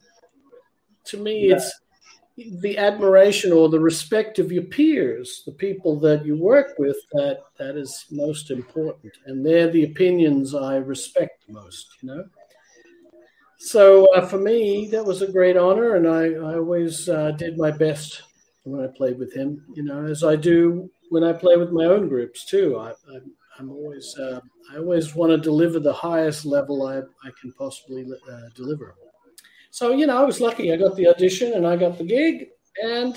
to 1.06 1.16
me, 1.16 1.48
yeah. 1.48 1.56
it's 1.56 1.80
the 2.60 2.78
admiration 2.78 3.50
or 3.52 3.68
the 3.68 3.80
respect 3.80 4.38
of 4.38 4.52
your 4.52 4.62
peers, 4.62 5.42
the 5.44 5.52
people 5.52 5.98
that 5.98 6.24
you 6.24 6.36
work 6.36 6.74
with, 6.78 6.96
that 7.14 7.40
that 7.58 7.76
is 7.76 8.06
most 8.12 8.52
important. 8.52 9.12
And 9.26 9.44
they're 9.44 9.70
the 9.70 9.84
opinions 9.84 10.54
I 10.54 10.76
respect 10.76 11.44
most, 11.48 11.88
you 12.02 12.08
know? 12.08 12.24
So 13.58 14.14
uh, 14.14 14.26
for 14.26 14.38
me, 14.38 14.86
that 14.92 15.04
was 15.04 15.20
a 15.20 15.30
great 15.30 15.56
honor, 15.56 15.96
and 15.96 16.06
I, 16.06 16.26
I 16.26 16.54
always 16.56 17.08
uh, 17.08 17.32
did 17.32 17.58
my 17.58 17.72
best 17.72 18.22
when 18.62 18.84
I 18.84 18.88
played 18.96 19.18
with 19.18 19.34
him. 19.34 19.64
You 19.74 19.82
know, 19.82 20.06
as 20.06 20.22
I 20.22 20.36
do 20.36 20.90
when 21.10 21.24
I 21.24 21.32
play 21.32 21.56
with 21.56 21.72
my 21.72 21.84
own 21.84 22.08
groups 22.08 22.44
too. 22.44 22.78
I, 22.78 22.92
am 23.58 23.70
always 23.70 24.16
uh, 24.18 24.40
I 24.72 24.78
always 24.78 25.14
want 25.14 25.32
to 25.32 25.38
deliver 25.38 25.80
the 25.80 25.92
highest 25.92 26.44
level 26.44 26.86
I, 26.86 26.98
I 27.26 27.32
can 27.40 27.52
possibly 27.52 28.06
uh, 28.30 28.48
deliver. 28.54 28.94
So 29.70 29.92
you 29.92 30.06
know, 30.06 30.18
I 30.18 30.24
was 30.24 30.40
lucky. 30.40 30.72
I 30.72 30.76
got 30.76 30.96
the 30.96 31.08
audition 31.08 31.54
and 31.54 31.66
I 31.66 31.76
got 31.76 31.98
the 31.98 32.04
gig, 32.04 32.48
and 32.82 33.16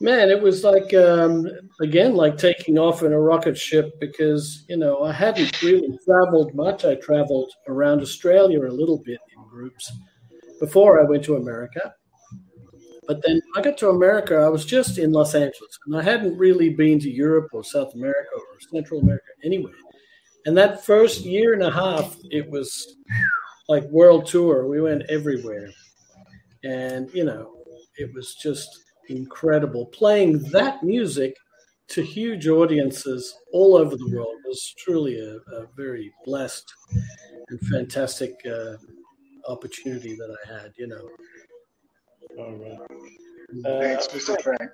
Man, 0.00 0.30
it 0.30 0.40
was 0.40 0.62
like 0.62 0.94
um, 0.94 1.48
again, 1.80 2.14
like 2.14 2.38
taking 2.38 2.78
off 2.78 3.02
in 3.02 3.12
a 3.12 3.20
rocket 3.20 3.58
ship 3.58 3.98
because 3.98 4.64
you 4.68 4.76
know 4.76 5.02
I 5.02 5.12
hadn't 5.12 5.60
really 5.60 5.98
traveled 6.04 6.54
much. 6.54 6.84
I 6.84 6.94
traveled 6.96 7.52
around 7.66 8.00
Australia 8.00 8.60
a 8.60 8.70
little 8.70 9.02
bit 9.04 9.18
in 9.36 9.42
groups 9.48 9.90
before 10.60 11.00
I 11.00 11.04
went 11.04 11.24
to 11.24 11.36
America. 11.36 11.94
But 13.08 13.22
then 13.24 13.40
I 13.56 13.62
got 13.62 13.78
to 13.78 13.88
America, 13.88 14.36
I 14.36 14.50
was 14.50 14.66
just 14.66 14.98
in 14.98 15.12
Los 15.12 15.34
Angeles, 15.34 15.78
and 15.86 15.96
I 15.96 16.02
hadn't 16.02 16.36
really 16.36 16.68
been 16.68 17.00
to 17.00 17.10
Europe 17.10 17.48
or 17.52 17.64
South 17.64 17.94
America 17.94 18.28
or 18.34 18.60
Central 18.70 19.00
America 19.00 19.24
anyway. 19.42 19.72
And 20.44 20.56
that 20.58 20.84
first 20.84 21.24
year 21.24 21.54
and 21.54 21.62
a 21.62 21.70
half, 21.70 22.16
it 22.30 22.48
was 22.50 22.96
like 23.66 23.84
world 23.84 24.26
tour. 24.26 24.68
We 24.68 24.82
went 24.82 25.04
everywhere, 25.08 25.70
and 26.64 27.08
you 27.14 27.24
know, 27.24 27.56
it 27.96 28.12
was 28.14 28.34
just 28.34 28.68
incredible. 29.08 29.86
Playing 29.86 30.38
that 30.50 30.82
music 30.82 31.36
to 31.88 32.02
huge 32.02 32.46
audiences 32.48 33.34
all 33.52 33.76
over 33.76 33.96
the 33.96 34.10
world 34.14 34.36
was 34.44 34.74
truly 34.78 35.18
a, 35.18 35.36
a 35.54 35.66
very 35.76 36.12
blessed 36.24 36.70
and 37.48 37.60
fantastic 37.70 38.34
uh, 38.46 38.76
opportunity 39.48 40.14
that 40.14 40.36
I 40.44 40.52
had. 40.60 40.72
You 40.76 40.88
know. 40.88 41.08
All 42.38 42.52
right. 42.56 42.78
Thanks, 43.62 44.06
uh, 44.06 44.10
Mr. 44.12 44.42
Frank. 44.42 44.70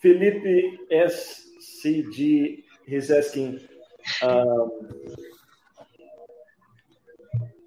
Felipe 0.00 0.78
SCG, 0.92 2.62
he's 2.86 3.10
asking 3.10 3.60
um, 4.22 4.70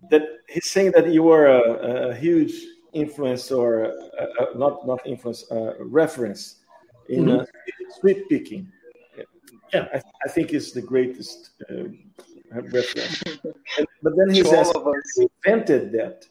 that 0.09 0.23
he's 0.47 0.69
saying 0.69 0.91
that 0.91 1.11
you 1.11 1.23
were 1.23 1.47
a, 1.47 2.09
a 2.09 2.15
huge 2.15 2.53
influence 2.93 3.51
or 3.51 3.83
a, 3.83 3.91
a, 4.39 4.57
not 4.57 4.85
not 4.85 5.05
influence 5.05 5.49
uh, 5.51 5.73
reference 5.79 6.61
in 7.09 7.25
mm-hmm. 7.25 7.39
uh, 7.39 7.45
sweep 7.99 8.29
picking. 8.29 8.71
Yeah, 9.73 9.87
I, 9.93 10.01
I, 10.25 10.29
think 10.29 10.51
it's 10.53 10.71
the 10.71 10.81
greatest 10.81 11.51
uh, 11.69 11.89
reference. 12.51 13.21
and, 13.77 13.87
but 14.01 14.13
then 14.17 14.31
he's 14.31 14.51
asking, 14.51 14.95
invented 15.45 15.91
that. 15.91 16.25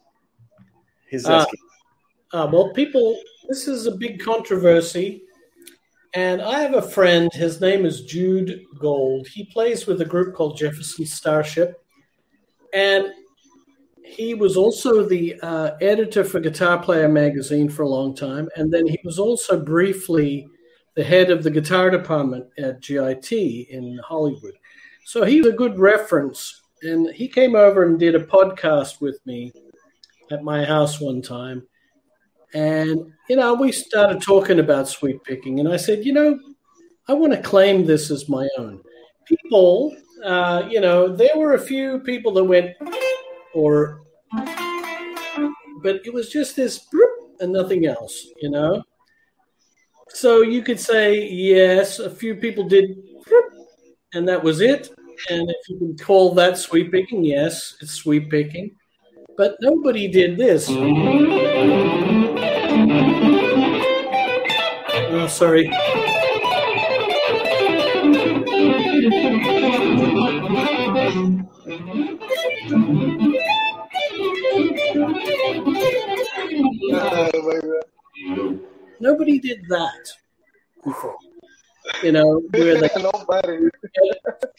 He's 1.08 1.26
uh, 1.26 1.40
asking. 1.40 1.60
Uh, 2.32 2.48
well, 2.52 2.72
people, 2.72 3.20
this 3.48 3.68
is 3.68 3.86
a 3.86 3.92
big 3.92 4.20
controversy. 4.20 5.22
And 6.14 6.40
I 6.42 6.60
have 6.60 6.74
a 6.74 6.82
friend, 6.82 7.30
his 7.32 7.60
name 7.60 7.84
is 7.84 8.02
Jude 8.02 8.64
Gold. 8.80 9.28
He 9.28 9.44
plays 9.44 9.86
with 9.86 10.00
a 10.00 10.04
group 10.04 10.34
called 10.34 10.56
Jefferson 10.56 11.06
Starship. 11.06 11.82
And 12.74 13.12
he 14.08 14.34
was 14.34 14.56
also 14.56 15.04
the 15.04 15.38
uh, 15.42 15.76
editor 15.80 16.24
for 16.24 16.40
Guitar 16.40 16.82
Player 16.82 17.08
magazine 17.08 17.68
for 17.68 17.82
a 17.82 17.88
long 17.88 18.14
time, 18.14 18.48
and 18.56 18.72
then 18.72 18.86
he 18.86 18.98
was 19.04 19.18
also 19.18 19.60
briefly 19.60 20.48
the 20.98 21.04
head 21.04 21.30
of 21.30 21.44
the 21.44 21.50
guitar 21.50 21.90
department 21.90 22.44
at 22.58 22.80
GIT 22.80 23.30
in 23.30 24.00
Hollywood. 24.04 24.54
So 25.04 25.24
he's 25.24 25.46
a 25.46 25.52
good 25.52 25.78
reference. 25.78 26.60
And 26.82 27.08
he 27.14 27.28
came 27.28 27.54
over 27.54 27.84
and 27.84 28.00
did 28.00 28.16
a 28.16 28.24
podcast 28.24 29.00
with 29.00 29.24
me 29.24 29.52
at 30.32 30.42
my 30.42 30.64
house 30.64 31.00
one 31.00 31.22
time. 31.22 31.66
And, 32.52 33.12
you 33.28 33.36
know, 33.36 33.54
we 33.54 33.70
started 33.70 34.20
talking 34.20 34.58
about 34.58 34.88
sweep 34.88 35.22
picking. 35.22 35.60
And 35.60 35.68
I 35.68 35.76
said, 35.76 36.04
you 36.04 36.12
know, 36.12 36.36
I 37.06 37.14
want 37.14 37.32
to 37.32 37.40
claim 37.42 37.86
this 37.86 38.10
as 38.10 38.28
my 38.28 38.48
own. 38.58 38.80
People, 39.24 39.96
uh, 40.24 40.66
you 40.68 40.80
know, 40.80 41.14
there 41.14 41.36
were 41.36 41.54
a 41.54 41.60
few 41.60 42.00
people 42.00 42.32
that 42.32 42.44
went, 42.44 42.74
or 43.58 44.00
but 45.82 46.00
it 46.04 46.12
was 46.12 46.28
just 46.28 46.54
this 46.56 46.86
and 47.40 47.52
nothing 47.52 47.86
else, 47.86 48.28
you 48.40 48.50
know. 48.50 48.82
So 50.08 50.42
you 50.42 50.62
could 50.62 50.80
say 50.80 51.28
yes, 51.28 51.98
a 51.98 52.10
few 52.10 52.34
people 52.36 52.64
did, 52.68 52.96
and 54.14 54.26
that 54.28 54.42
was 54.42 54.60
it. 54.60 54.90
And 55.30 55.50
if 55.50 55.68
you 55.68 55.78
can 55.78 55.96
call 55.96 56.32
that 56.34 56.58
sweep 56.58 56.92
picking, 56.92 57.24
yes, 57.24 57.76
it's 57.80 57.92
sweep 57.92 58.30
picking. 58.30 58.76
But 59.36 59.56
nobody 59.60 60.08
did 60.08 60.36
this. 60.36 60.68
Oh, 65.10 65.26
sorry. 65.28 65.70
Nobody 79.00 79.38
did 79.38 79.64
that 79.68 80.08
before. 80.84 81.16
You 82.02 82.12
know, 82.12 82.42
where 82.50 82.80
they 82.80 82.90
Nobody. 82.96 83.68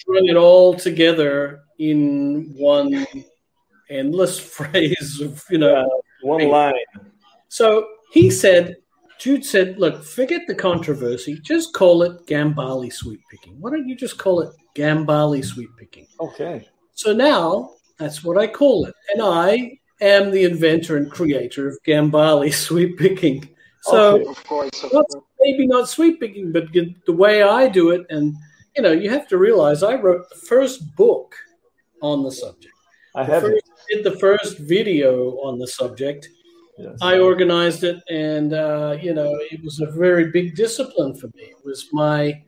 threw 0.03 0.27
it 0.27 0.35
all 0.35 0.73
together 0.73 1.61
in 1.77 2.53
one 2.57 3.05
endless 3.89 4.39
phrase 4.55 5.21
of, 5.21 5.43
you 5.49 5.57
know, 5.59 5.81
yeah, 5.81 6.27
one 6.27 6.47
line. 6.49 6.73
So 7.49 7.87
he 8.11 8.29
said, 8.29 8.77
Jude 9.19 9.43
said, 9.43 9.77
look, 9.79 10.03
forget 10.03 10.41
the 10.47 10.55
controversy. 10.55 11.39
Just 11.41 11.73
call 11.73 12.03
it 12.03 12.25
Gambale 12.25 12.91
sweep 12.91 13.19
picking. 13.29 13.59
Why 13.59 13.71
don't 13.71 13.87
you 13.87 13.95
just 13.95 14.17
call 14.17 14.41
it 14.41 14.49
Gambale 14.75 15.43
sweep 15.43 15.69
picking? 15.77 16.07
Okay. 16.19 16.67
So 16.93 17.13
now 17.13 17.71
that's 17.97 18.23
what 18.23 18.37
I 18.37 18.47
call 18.47 18.85
it. 18.85 18.95
And 19.13 19.21
I 19.21 19.78
am 20.01 20.31
the 20.31 20.43
inventor 20.43 20.97
and 20.97 21.11
creator 21.11 21.67
of 21.67 21.77
Gambale 21.85 22.53
sweep 22.67 22.97
picking. 22.97 23.49
So, 23.81 24.15
okay, 24.15 24.25
of 24.25 24.43
course, 24.45 24.83
of 24.83 24.93
not, 24.93 25.05
maybe 25.39 25.65
not 25.65 25.87
sweep 25.89 26.19
picking, 26.19 26.51
but 26.51 26.71
the 26.73 27.13
way 27.13 27.43
I 27.43 27.69
do 27.69 27.91
it. 27.91 28.05
And, 28.09 28.35
you 28.75 28.83
know, 28.83 28.91
you 28.91 29.09
have 29.09 29.27
to 29.29 29.37
realize 29.37 29.83
I 29.83 29.95
wrote 29.95 30.29
the 30.29 30.35
first 30.35 30.95
book 30.95 31.35
on 32.01 32.23
the 32.23 32.31
subject. 32.31 32.73
I 33.15 33.23
have 33.23 33.43
did 33.43 34.03
the 34.03 34.17
first 34.19 34.59
video 34.59 35.31
on 35.39 35.59
the 35.59 35.67
subject. 35.67 36.29
Yes. 36.77 36.97
I 37.01 37.19
organized 37.19 37.83
it, 37.83 38.01
and 38.09 38.53
uh, 38.53 38.97
you 39.01 39.13
know, 39.13 39.35
it 39.51 39.61
was 39.63 39.81
a 39.81 39.91
very 39.91 40.31
big 40.31 40.55
discipline 40.55 41.13
for 41.13 41.27
me. 41.27 41.43
It 41.43 41.65
was 41.65 41.87
my, 41.91 42.41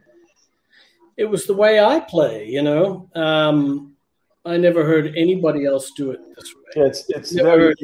it 1.18 1.26
was 1.26 1.46
the 1.46 1.54
way 1.54 1.84
I 1.84 2.00
play. 2.00 2.48
You 2.48 2.62
know, 2.62 3.10
um, 3.16 3.91
I 4.46 4.58
never 4.58 4.84
heard 4.84 5.14
anybody 5.16 5.66
else 5.66 5.92
do 5.92 6.12
it 6.12 6.20
this 6.36 6.56
way. 6.56 6.62
Yeah, 6.76 6.86
it's 6.86 7.10
it's 7.10 7.32
very 7.32 7.76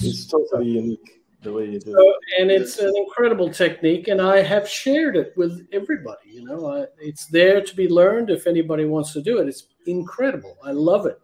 it's 0.00 0.26
totally 0.26 0.68
unique 0.70 1.20
the 1.42 1.52
way 1.52 1.66
you 1.66 1.80
do 1.80 1.92
so, 1.92 2.10
it. 2.10 2.16
And 2.38 2.50
it's 2.50 2.78
an 2.78 2.92
incredible 2.96 3.50
technique, 3.50 4.08
and 4.08 4.20
I 4.20 4.42
have 4.42 4.68
shared 4.68 5.16
it 5.16 5.32
with 5.36 5.66
everybody. 5.72 6.30
You 6.30 6.44
know, 6.44 6.66
I, 6.66 6.86
it's 6.98 7.26
there 7.26 7.60
to 7.60 7.76
be 7.76 7.88
learned 7.88 8.30
if 8.30 8.46
anybody 8.46 8.84
wants 8.84 9.12
to 9.14 9.22
do 9.22 9.38
it. 9.38 9.48
It's 9.48 9.66
incredible. 9.86 10.56
I 10.64 10.72
love 10.72 11.06
it. 11.06 11.18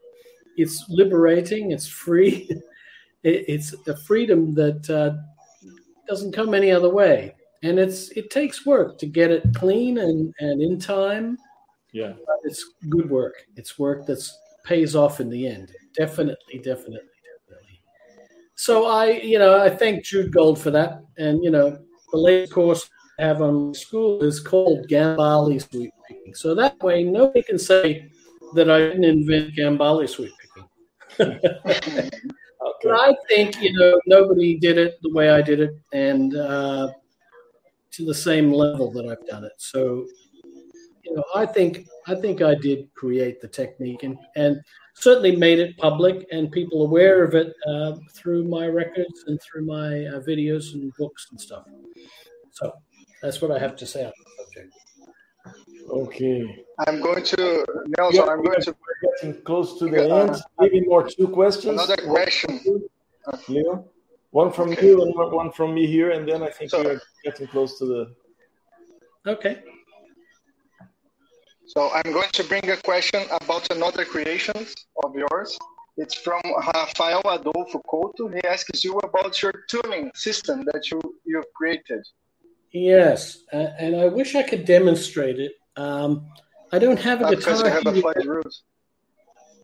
It's 0.56 0.84
liberating. 0.88 1.72
It's 1.72 1.86
free. 1.86 2.48
it, 3.22 3.44
it's 3.48 3.74
a 3.86 3.96
freedom 3.96 4.54
that 4.54 4.88
uh, 4.90 5.16
doesn't 6.08 6.32
come 6.32 6.54
any 6.54 6.70
other 6.70 6.90
way, 6.90 7.34
and 7.62 7.78
it's 7.78 8.10
it 8.10 8.30
takes 8.30 8.66
work 8.66 8.98
to 8.98 9.06
get 9.06 9.30
it 9.30 9.54
clean 9.54 9.98
and 9.98 10.34
and 10.40 10.62
in 10.62 10.78
time. 10.78 11.38
Yeah, 11.92 12.12
but 12.26 12.36
it's 12.44 12.74
good 12.88 13.08
work. 13.08 13.46
It's 13.56 13.78
work 13.78 14.06
that's 14.06 14.38
pays 14.66 14.96
off 14.96 15.20
in 15.20 15.30
the 15.30 15.46
end. 15.46 15.72
Definitely, 15.94 16.58
definitely, 16.58 17.00
definitely. 17.24 17.80
So 18.56 18.86
I, 18.86 19.12
you 19.12 19.38
know, 19.38 19.60
I 19.62 19.70
thank 19.70 20.04
Jude 20.04 20.32
Gold 20.32 20.60
for 20.60 20.70
that. 20.72 21.02
And 21.16 21.42
you 21.42 21.50
know, 21.50 21.78
the 22.12 22.18
latest 22.18 22.52
course 22.52 22.90
I 23.18 23.24
have 23.24 23.40
on 23.40 23.72
school 23.72 24.22
is 24.22 24.40
called 24.40 24.88
Gambale 24.88 25.62
sweep 25.70 25.92
picking. 26.08 26.34
So 26.34 26.54
that 26.54 26.82
way, 26.82 27.04
nobody 27.04 27.42
can 27.42 27.58
say 27.58 28.10
that 28.54 28.70
I 28.70 28.78
didn't 28.78 29.04
invent 29.04 29.54
Gambale 29.54 30.08
sweep 30.08 30.32
picking. 30.40 30.68
okay. 31.20 32.10
But 32.82 32.92
I 32.92 33.14
think 33.28 33.62
you 33.62 33.72
know 33.72 34.00
nobody 34.06 34.58
did 34.58 34.78
it 34.78 34.98
the 35.02 35.12
way 35.12 35.30
I 35.30 35.40
did 35.40 35.60
it, 35.60 35.70
and 35.92 36.36
uh, 36.36 36.92
to 37.92 38.04
the 38.04 38.14
same 38.14 38.52
level 38.52 38.90
that 38.92 39.06
I've 39.06 39.26
done 39.26 39.44
it. 39.44 39.52
So 39.58 40.06
you 41.04 41.14
know, 41.14 41.24
I 41.34 41.46
think 41.46 41.86
I 42.06 42.14
think 42.14 42.40
I 42.42 42.54
did 42.54 42.92
create 42.94 43.40
the 43.40 43.48
technique 43.48 44.02
and, 44.04 44.16
and 44.36 44.60
certainly 44.94 45.34
made 45.34 45.58
it 45.58 45.76
public 45.78 46.26
and 46.30 46.50
people 46.50 46.82
aware 46.82 47.24
of 47.24 47.34
it 47.34 47.52
uh, 47.66 47.96
through 48.14 48.44
my 48.44 48.66
records 48.66 49.24
and 49.26 49.40
through 49.42 49.66
my 49.66 50.06
uh, 50.06 50.20
videos 50.20 50.74
and 50.74 50.92
books 50.98 51.28
and 51.30 51.40
stuff. 51.40 51.64
So 52.52 52.72
that's 53.22 53.42
what 53.42 53.50
I 53.50 53.58
have 53.58 53.76
to 53.76 53.86
say 53.86 54.04
on 54.04 54.12
the 54.18 54.44
subject. 54.44 54.74
Okay. 55.90 56.64
I'm 56.86 57.00
going 57.00 57.24
to 57.24 57.64
Nelson. 57.98 58.24
Yeah, 58.24 58.32
I'm 58.32 58.42
going 58.42 58.60
to 58.60 58.74
getting 59.20 59.42
close 59.42 59.78
to 59.78 59.88
the 59.88 60.12
uh, 60.12 60.24
end. 60.24 60.36
Maybe 60.58 60.80
more 60.82 61.08
two 61.08 61.28
questions. 61.28 61.80
Another 61.80 61.96
question. 61.96 62.60
Leo, 63.48 63.88
one 64.30 64.52
from 64.52 64.70
okay. 64.70 64.86
you 64.86 65.02
and 65.02 65.14
one 65.14 65.50
from 65.52 65.74
me 65.74 65.86
here, 65.86 66.10
and 66.10 66.28
then 66.28 66.42
I 66.42 66.50
think 66.50 66.70
so, 66.70 66.82
we're 66.82 67.00
getting 67.24 67.46
close 67.48 67.78
to 67.78 67.86
the. 67.86 68.14
Okay. 69.30 69.62
So 71.68 71.90
I'm 71.92 72.12
going 72.12 72.30
to 72.32 72.44
bring 72.44 72.70
a 72.70 72.76
question 72.76 73.24
about 73.40 73.70
another 73.72 74.04
creations 74.04 74.74
of 75.02 75.14
yours. 75.16 75.58
It's 75.96 76.14
from 76.14 76.40
Rafael 76.74 77.22
Adolfo 77.28 77.82
Couto. 77.90 78.32
He 78.32 78.40
asks 78.46 78.84
you 78.84 78.96
about 78.98 79.42
your 79.42 79.52
tuning 79.68 80.12
system 80.14 80.64
that 80.66 80.90
you, 80.90 81.00
you've 81.24 81.52
created. 81.56 82.06
Yes, 82.70 83.38
uh, 83.52 83.68
and 83.78 83.96
I 83.96 84.06
wish 84.06 84.34
I 84.36 84.44
could 84.44 84.64
demonstrate 84.64 85.40
it. 85.40 85.52
Um, 85.76 86.26
I 86.72 86.78
don't 86.78 87.00
have 87.00 87.20
a 87.22 87.34
guitar. 87.34 87.36
Because 87.36 87.62
you 87.62 87.68
have 87.68 87.86
a 87.86 88.00
Floyd 88.00 88.26
Rose. 88.26 88.62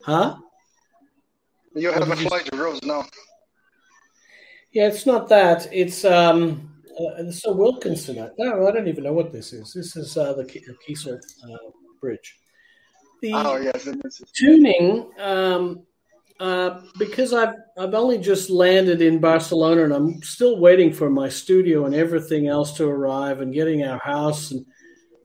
Huh? 0.05 0.36
You 1.76 1.92
have 1.92 2.11
a 2.11 2.16
Floyd 2.16 2.48
Rose 2.55 2.82
now. 2.82 3.05
Yeah, 4.72 4.88
it's 4.88 5.07
not 5.07 5.28
that. 5.28 5.68
It's 5.70 6.05
um, 6.05 6.72
uh, 6.98 7.22
a 7.44 7.53
Wilkinson. 7.53 8.16
No, 8.38 8.66
I 8.66 8.72
don't 8.72 8.88
even 8.88 9.05
know 9.05 9.12
what 9.12 9.30
this 9.30 9.53
is. 9.53 9.72
This 9.74 9.94
is 9.96 10.16
uh, 10.16 10.32
the 10.32 10.44
Kiesel 10.44 11.16
uh, 11.16 11.70
bridge. 12.03 12.38
The 13.22 13.32
oh 13.34 13.57
yes, 13.57 13.88
tuning. 14.34 15.11
Um, 15.18 15.86
uh, 16.40 16.80
because 16.98 17.32
I've 17.32 17.55
I've 17.78 17.94
only 17.94 18.18
just 18.18 18.50
landed 18.50 19.00
in 19.00 19.20
Barcelona 19.20 19.84
and 19.84 19.94
I'm 19.94 20.22
still 20.22 20.59
waiting 20.59 20.92
for 20.92 21.09
my 21.09 21.28
studio 21.28 21.86
and 21.86 21.94
everything 21.94 22.48
else 22.48 22.72
to 22.78 22.84
arrive 22.86 23.40
and 23.40 23.55
getting 23.55 23.84
our 23.84 24.00
house 24.00 24.50
and 24.50 24.66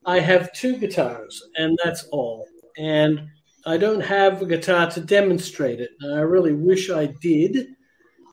I 0.06 0.20
have 0.20 0.52
two 0.52 0.76
guitars 0.76 1.42
and 1.56 1.78
that's 1.84 2.04
all. 2.12 2.46
And 2.78 3.28
I 3.66 3.76
don't 3.76 4.00
have 4.00 4.40
a 4.40 4.46
guitar 4.46 4.90
to 4.92 5.00
demonstrate 5.00 5.80
it. 5.80 5.90
And 6.00 6.14
I 6.14 6.20
really 6.20 6.54
wish 6.54 6.88
I 6.88 7.06
did, 7.20 7.66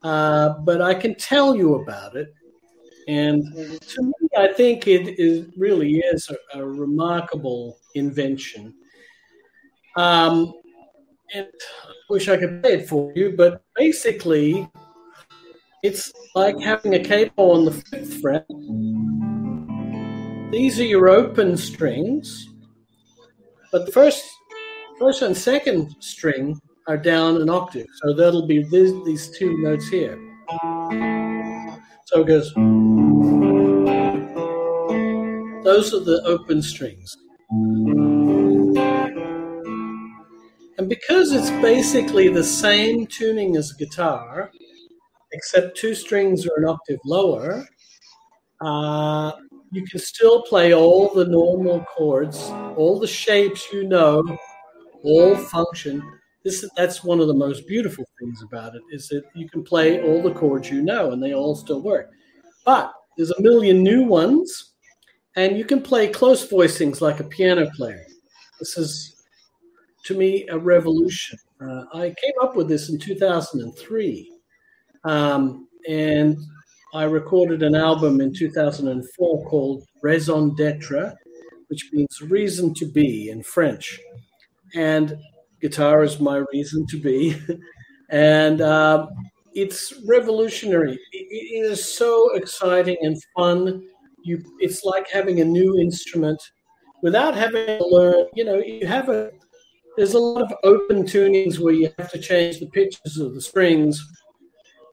uh, 0.01 0.59
but 0.63 0.81
I 0.81 0.93
can 0.93 1.15
tell 1.15 1.55
you 1.55 1.75
about 1.75 2.15
it. 2.15 2.33
And 3.07 3.43
to 3.81 4.01
me, 4.03 4.13
I 4.37 4.53
think 4.53 4.87
it 4.87 5.19
is, 5.19 5.47
really 5.57 5.97
is 5.97 6.29
a, 6.29 6.59
a 6.59 6.65
remarkable 6.65 7.77
invention. 7.95 8.73
Um, 9.97 10.53
and 11.33 11.47
I 11.47 11.91
wish 12.09 12.27
I 12.29 12.37
could 12.37 12.61
play 12.61 12.73
it 12.73 12.87
for 12.87 13.11
you, 13.15 13.33
but 13.35 13.63
basically, 13.75 14.69
it's 15.83 16.11
like 16.35 16.59
having 16.59 16.95
a 16.95 17.03
capo 17.03 17.51
on 17.51 17.65
the 17.65 17.71
fifth 17.71 18.21
fret. 18.21 18.45
These 20.51 20.79
are 20.79 20.85
your 20.85 21.09
open 21.09 21.57
strings, 21.57 22.49
but 23.71 23.85
the 23.85 23.91
first, 23.91 24.23
first 24.99 25.21
and 25.21 25.35
second 25.35 25.95
string 25.99 26.59
are 26.87 26.97
down 26.97 27.41
an 27.41 27.49
octave, 27.49 27.87
so 28.03 28.13
that'll 28.13 28.47
be 28.47 28.63
this, 28.63 28.91
these 29.05 29.35
two 29.37 29.57
notes 29.63 29.87
here. 29.87 30.17
So 32.05 32.21
it 32.21 32.27
goes. 32.27 32.53
Those 35.63 35.93
are 35.95 35.99
the 35.99 36.21
open 36.25 36.61
strings. 36.61 37.17
And 40.77 40.89
because 40.89 41.31
it's 41.31 41.49
basically 41.61 42.27
the 42.29 42.43
same 42.43 43.07
tuning 43.07 43.55
as 43.55 43.71
a 43.71 43.75
guitar, 43.77 44.51
except 45.31 45.77
two 45.77 45.95
strings 45.95 46.45
are 46.45 46.57
an 46.57 46.65
octave 46.65 46.99
lower, 47.05 47.65
uh, 48.61 49.31
you 49.71 49.83
can 49.85 49.99
still 49.99 50.43
play 50.43 50.73
all 50.73 51.13
the 51.13 51.25
normal 51.25 51.81
chords, 51.85 52.37
all 52.77 52.99
the 52.99 53.07
shapes 53.07 53.67
you 53.73 53.85
know, 53.87 54.23
all 55.03 55.35
function. 55.35 56.01
This 56.43 56.67
that's 56.77 57.03
one 57.03 57.19
of 57.19 57.27
the 57.27 57.33
most 57.33 57.67
beautiful 57.67 58.05
things 58.19 58.41
about 58.43 58.75
it 58.75 58.81
is 58.91 59.07
that 59.09 59.23
you 59.35 59.49
can 59.49 59.63
play 59.63 60.01
all 60.03 60.21
the 60.21 60.33
chords 60.33 60.69
you 60.69 60.81
know 60.81 61.11
and 61.11 61.21
they 61.21 61.33
all 61.33 61.55
still 61.55 61.81
work. 61.81 62.11
But 62.65 62.93
there's 63.17 63.31
a 63.31 63.41
million 63.41 63.83
new 63.83 64.03
ones, 64.03 64.74
and 65.35 65.57
you 65.57 65.65
can 65.65 65.81
play 65.81 66.07
close 66.07 66.47
voicings 66.47 67.01
like 67.01 67.19
a 67.19 67.23
piano 67.23 67.69
player. 67.75 68.05
This 68.59 68.77
is 68.77 69.25
to 70.05 70.15
me 70.15 70.47
a 70.49 70.57
revolution. 70.57 71.37
Uh, 71.61 71.83
I 71.93 72.13
came 72.21 72.33
up 72.41 72.55
with 72.55 72.67
this 72.67 72.89
in 72.89 72.99
2003, 72.99 74.31
um, 75.03 75.67
and 75.87 76.37
I 76.93 77.03
recorded 77.03 77.63
an 77.63 77.75
album 77.75 78.21
in 78.21 78.33
2004 78.33 79.49
called 79.49 79.83
Raison 80.01 80.55
d'être, 80.55 81.13
which 81.67 81.89
means 81.91 82.21
reason 82.21 82.73
to 82.75 82.85
be 82.85 83.29
in 83.29 83.43
French. 83.43 83.99
And 84.75 85.17
guitar 85.61 86.03
is 86.03 86.19
my 86.19 86.43
reason 86.53 86.85
to 86.87 86.97
be. 86.97 87.37
and 88.09 88.61
uh, 88.61 89.07
it's 89.53 89.93
revolutionary. 90.07 90.93
It, 91.11 91.27
it 91.31 91.71
is 91.71 91.83
so 91.83 92.33
exciting 92.35 92.97
and 93.01 93.17
fun. 93.35 93.83
You, 94.25 94.43
it's 94.59 94.83
like 94.83 95.07
having 95.09 95.39
a 95.39 95.45
new 95.45 95.79
instrument 95.79 96.41
without 97.01 97.35
having 97.35 97.65
to 97.65 97.87
learn. 97.87 98.25
You 98.33 98.45
know, 98.45 98.57
you 98.57 98.87
have 98.87 99.09
a 99.09 99.31
there's 99.95 100.13
a 100.13 100.19
lot 100.19 100.41
of 100.41 100.53
open 100.63 101.03
tunings 101.03 101.59
where 101.59 101.73
you 101.73 101.89
have 101.97 102.11
to 102.11 102.19
change 102.19 102.59
the 102.59 102.65
pitches 102.65 103.17
of 103.17 103.33
the 103.33 103.41
strings, 103.41 104.03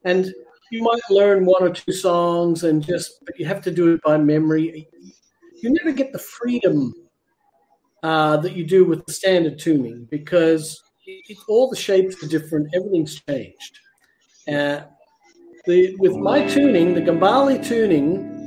and 0.04 0.32
you 0.70 0.82
might 0.82 1.02
learn 1.10 1.44
one 1.44 1.62
or 1.62 1.70
two 1.70 1.92
songs 1.92 2.64
and 2.64 2.82
just, 2.84 3.22
but 3.26 3.38
you 3.38 3.44
have 3.44 3.60
to 3.62 3.70
do 3.70 3.92
it 3.92 4.02
by 4.02 4.16
memory. 4.16 4.88
You 5.62 5.70
never 5.70 5.92
get 5.92 6.12
the 6.12 6.18
freedom 6.18 6.94
uh, 8.02 8.38
that 8.38 8.56
you 8.56 8.64
do 8.64 8.84
with 8.84 9.04
the 9.04 9.12
standard 9.12 9.58
tuning 9.58 10.08
because 10.10 10.82
it, 11.06 11.36
all 11.48 11.68
the 11.68 11.76
shapes 11.76 12.22
are 12.22 12.26
different, 12.26 12.74
everything's 12.74 13.20
changed. 13.28 13.80
Uh, 14.48 14.82
the, 15.66 15.94
with 15.98 16.16
my 16.16 16.46
tuning, 16.46 16.94
the 16.94 17.02
Gambale 17.02 17.62
tuning, 17.64 18.41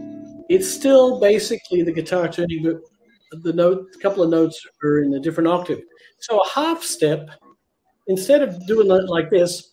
it's 0.50 0.70
still 0.70 1.20
basically 1.20 1.82
the 1.82 1.91
guitar 1.91 2.28
tuning, 2.28 2.64
but 2.64 3.43
the 3.43 3.54
note, 3.54 3.88
a 3.96 4.00
couple 4.00 4.24
of 4.24 4.30
notes 4.30 4.66
are 4.84 5.00
in 5.00 5.14
a 5.14 5.20
different 5.20 5.48
octave. 5.48 5.82
So 6.20 6.39
a 6.39 6.50
half 6.50 6.84
step, 6.84 7.30
instead 8.08 8.41
of 8.41 8.66
doing 8.68 8.89
it 8.89 9.10
like 9.10 9.30
this, 9.30 9.72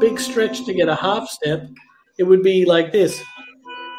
big 0.00 0.18
stretch 0.18 0.64
to 0.64 0.74
get 0.74 0.88
a 0.88 0.96
half 0.96 1.28
step, 1.28 1.68
it 2.18 2.24
would 2.24 2.42
be 2.42 2.64
like 2.64 2.92
this. 2.92 3.20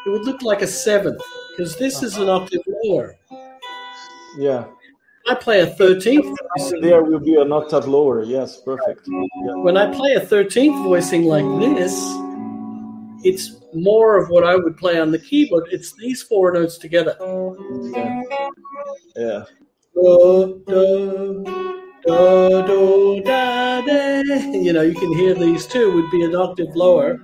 It 0.06 0.10
would 0.10 0.24
look 0.24 0.42
like 0.42 0.62
a 0.62 0.66
seventh 0.66 1.22
because 1.56 1.76
this 1.76 2.02
is 2.02 2.16
an 2.16 2.28
octave 2.28 2.62
lower. 2.84 3.16
Yeah. 4.36 4.66
I 5.28 5.36
play 5.36 5.60
a 5.60 5.66
13th. 5.66 6.34
There 6.80 7.02
will 7.02 7.20
be 7.20 7.36
an 7.36 7.52
octave 7.52 7.86
lower. 7.86 8.24
Yes, 8.24 8.60
perfect. 8.60 9.06
Yeah. 9.06 9.54
When 9.56 9.76
I 9.76 9.94
play 9.94 10.14
a 10.14 10.20
13th 10.20 10.82
voicing 10.82 11.24
like 11.24 11.44
this, 11.60 11.94
it's 13.24 13.61
more 13.74 14.18
of 14.18 14.28
what 14.28 14.44
I 14.44 14.56
would 14.56 14.76
play 14.76 15.00
on 15.00 15.10
the 15.10 15.18
keyboard. 15.18 15.68
It's 15.70 15.92
these 15.94 16.22
four 16.22 16.52
notes 16.52 16.78
together. 16.78 17.16
Yeah. 17.20 18.22
Yeah. 19.16 19.44
Do, 19.94 20.62
do, 20.66 21.44
do, 22.06 22.66
do, 22.66 23.22
da. 23.24 23.80
You 24.52 24.72
know, 24.72 24.82
you 24.82 24.94
can 24.94 25.12
hear 25.14 25.34
these 25.34 25.66
two 25.66 25.92
would 25.92 26.10
be 26.10 26.22
an 26.24 26.34
octave 26.34 26.74
lower. 26.74 27.20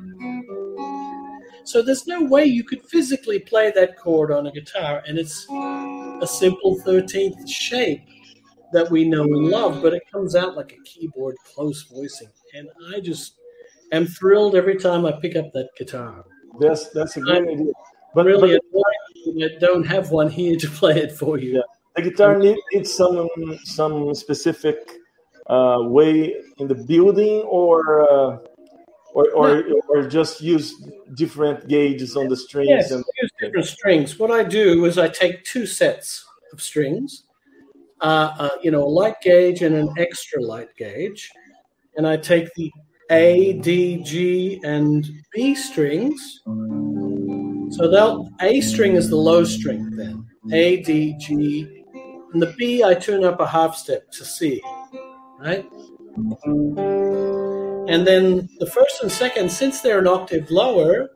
So 1.64 1.82
there's 1.82 2.06
no 2.06 2.24
way 2.24 2.44
you 2.44 2.64
could 2.64 2.82
physically 2.84 3.38
play 3.38 3.70
that 3.74 3.98
chord 3.98 4.32
on 4.32 4.46
a 4.46 4.52
guitar, 4.52 5.02
and 5.06 5.18
it's 5.18 5.46
a 5.50 6.26
simple 6.26 6.80
13th 6.80 7.46
shape 7.46 8.00
that 8.72 8.90
we 8.90 9.04
know 9.04 9.24
and 9.24 9.48
love, 9.48 9.82
but 9.82 9.94
it 9.94 10.02
comes 10.10 10.34
out 10.34 10.56
like 10.56 10.72
a 10.72 10.82
keyboard 10.84 11.36
close 11.44 11.82
voicing. 11.82 12.28
And 12.54 12.68
I 12.94 13.00
just 13.00 13.34
am 13.92 14.06
thrilled 14.06 14.54
every 14.54 14.76
time 14.76 15.04
I 15.04 15.12
pick 15.12 15.36
up 15.36 15.52
that 15.52 15.68
guitar. 15.76 16.24
That's 16.60 16.90
that's 16.90 17.16
a 17.16 17.20
great 17.20 17.48
idea. 17.48 17.72
But 18.14 18.26
really, 18.26 18.58
but, 18.72 19.44
I 19.44 19.58
don't 19.60 19.86
have 19.86 20.10
one 20.10 20.30
here 20.30 20.56
to 20.56 20.68
play 20.70 20.96
it 20.96 21.12
for 21.12 21.38
you. 21.38 21.56
Yeah. 21.56 21.60
The 21.96 22.02
guitar 22.02 22.38
needs 22.38 22.92
some 22.92 23.28
some 23.64 24.14
specific 24.14 24.90
uh, 25.46 25.78
way 25.80 26.34
in 26.58 26.68
the 26.68 26.74
building, 26.74 27.42
or 27.42 28.02
uh, 28.02 28.38
or 29.14 29.30
or, 29.30 29.62
no. 29.62 29.80
or 29.88 30.08
just 30.08 30.40
use 30.40 30.74
different 31.14 31.68
gauges 31.68 32.16
on 32.16 32.28
the 32.28 32.36
strings. 32.36 32.68
Yes, 32.70 32.90
and, 32.90 33.04
use 33.20 33.30
different 33.40 33.66
strings. 33.66 34.18
What 34.18 34.30
I 34.30 34.44
do 34.44 34.84
is 34.84 34.98
I 34.98 35.08
take 35.08 35.44
two 35.44 35.66
sets 35.66 36.24
of 36.52 36.62
strings, 36.62 37.24
uh, 38.00 38.34
uh, 38.38 38.50
you 38.62 38.70
know, 38.70 38.82
a 38.82 38.92
light 39.00 39.20
gauge 39.20 39.62
and 39.62 39.74
an 39.74 39.92
extra 39.98 40.40
light 40.40 40.74
gauge, 40.76 41.30
and 41.96 42.06
I 42.06 42.16
take 42.16 42.52
the 42.54 42.70
a, 43.10 43.54
D, 43.54 44.02
G, 44.02 44.60
and 44.64 45.06
B 45.32 45.54
strings. 45.54 46.40
So 46.44 47.88
that 47.90 48.30
A 48.40 48.60
string 48.60 48.94
is 48.94 49.08
the 49.10 49.16
low 49.16 49.44
string 49.44 49.90
then. 49.96 50.26
A, 50.52 50.82
D, 50.82 51.16
G. 51.18 51.84
And 52.32 52.42
the 52.42 52.54
B, 52.58 52.84
I 52.84 52.94
tune 52.94 53.24
up 53.24 53.40
a 53.40 53.46
half 53.46 53.76
step 53.76 54.10
to 54.12 54.24
C, 54.24 54.62
right? 55.40 55.64
And 57.88 58.06
then 58.06 58.48
the 58.58 58.66
first 58.66 59.02
and 59.02 59.10
second, 59.10 59.50
since 59.50 59.80
they're 59.80 59.98
an 59.98 60.06
octave 60.06 60.50
lower, 60.50 61.08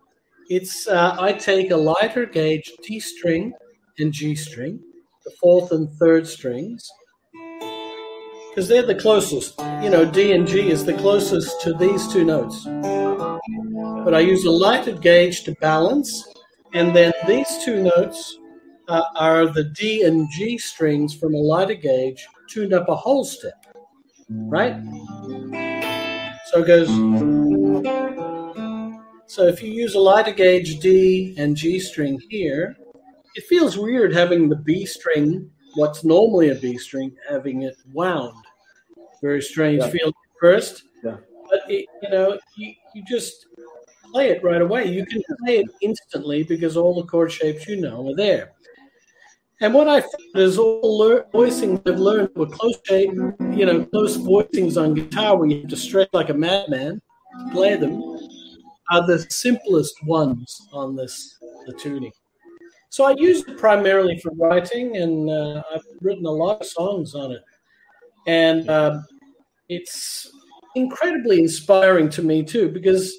it's 0.49 0.87
uh, 0.87 1.17
I 1.19 1.33
take 1.35 1.71
a 1.71 1.77
lighter 1.77 2.25
gauge 2.27 2.73
D 2.83 2.99
string 2.99 3.53
and 3.99 4.13
G 4.13 4.35
string, 4.35 4.81
the 5.25 5.33
fourth 5.41 5.71
and 5.73 5.91
third 5.99 6.27
strings, 6.27 6.91
because 8.53 8.69
they're 8.69 8.85
the 8.85 8.95
closest. 8.95 9.59
You 9.83 9.89
know, 9.89 10.05
D 10.05 10.33
and 10.33 10.47
G 10.47 10.71
is 10.71 10.85
the 10.85 10.93
closest 10.93 11.63
to 11.63 11.73
these 11.73 12.07
two 12.13 12.23
notes. 12.23 12.65
But 14.05 14.15
I 14.15 14.21
use 14.21 14.45
a 14.45 14.51
lighted 14.51 15.01
gauge 15.01 15.45
to 15.45 15.55
balance, 15.61 16.29
and 16.75 16.95
then 16.95 17.13
these 17.27 17.65
two 17.65 17.83
notes 17.83 18.39
uh, 18.89 19.05
are 19.17 19.47
the 19.47 19.65
D 19.65 20.03
and 20.03 20.29
G 20.31 20.59
strings 20.59 21.15
from 21.15 21.33
a 21.35 21.39
lighter 21.39 21.75
gauge 21.75 22.27
tuned 22.51 22.75
up 22.75 22.91
a 22.91 22.95
whole 22.95 23.25
step, 23.25 23.65
right? 24.29 24.77
So 26.51 26.63
it 26.63 26.67
goes. 26.67 26.89
So 29.29 29.47
if 29.47 29.63
you 29.63 29.73
use 29.73 29.95
a 29.95 30.01
lighter 30.01 30.33
gauge 30.33 30.79
D 30.81 31.35
and 31.39 31.57
G 31.57 31.79
string 31.79 32.21
here, 32.29 32.77
it 33.35 33.45
feels 33.45 33.79
weird 33.79 34.13
having 34.13 34.51
the 34.51 34.57
B 34.57 34.85
string, 34.85 35.51
what's 35.75 36.05
normally 36.05 36.51
a 36.51 36.55
B 36.55 36.77
string, 36.79 37.15
having 37.29 37.63
it 37.63 37.77
wound. 37.93 38.37
Very 39.23 39.43
strange 39.43 39.83
Yeah. 39.83 39.89
feel 39.91 40.13
first. 40.41 40.85
Yeah. 41.05 41.17
But 41.51 41.61
it, 41.69 41.87
you 42.03 42.11
know, 42.11 42.39
you, 42.57 42.75
you 42.95 43.05
just 43.07 43.47
play 44.13 44.31
it 44.31 44.43
right 44.43 44.61
away. 44.61 44.87
You 44.89 45.07
can 45.07 45.23
play 45.45 45.59
it 45.59 45.67
instantly 45.81 46.43
because 46.43 46.77
all 46.77 46.95
the 46.95 47.07
chord 47.07 47.31
shapes 47.33 47.67
you 47.69 47.81
know 47.81 48.09
are 48.11 48.17
there. 48.17 48.53
And 49.61 49.73
what 49.73 49.87
I 49.89 50.01
found 50.01 50.13
is 50.35 50.59
all 50.59 50.99
lear- 50.99 51.27
voicings 51.33 51.81
I've 51.89 52.01
learned 52.01 52.31
were 52.35 52.47
close 52.47 52.79
shape, 52.85 53.13
you 53.13 53.65
know, 53.65 53.85
close 53.87 54.17
voicings 54.19 54.81
on 54.81 54.93
guitar 54.95 55.37
where 55.37 55.49
you 55.49 55.61
have 55.61 55.69
to 55.69 55.77
stretch 55.77 56.09
like 56.13 56.31
a 56.31 56.35
madman 56.35 57.01
to 57.39 57.53
play 57.53 57.77
them 57.77 58.03
are 58.91 59.07
the 59.07 59.21
simplest 59.31 59.95
ones 60.05 60.69
on 60.73 60.97
this 60.97 61.39
the 61.67 61.73
tuning. 61.75 62.13
So 62.93 63.05
I 63.05 63.15
use 63.17 63.43
it 63.49 63.57
primarily 63.57 64.19
for 64.19 64.33
writing, 64.35 64.99
and 64.99 65.31
uh, 65.31 65.63
I've 65.75 65.81
written 66.03 66.27
a 66.27 66.31
lot 66.31 66.61
of 66.61 66.67
songs 66.67 67.15
on 67.15 67.33
it, 67.33 67.43
and 68.27 68.69
um 68.69 69.07
it's 69.71 70.31
incredibly 70.77 71.39
inspiring 71.39 72.11
to 72.11 72.23
me 72.23 72.43
too 72.43 72.69
because 72.69 73.15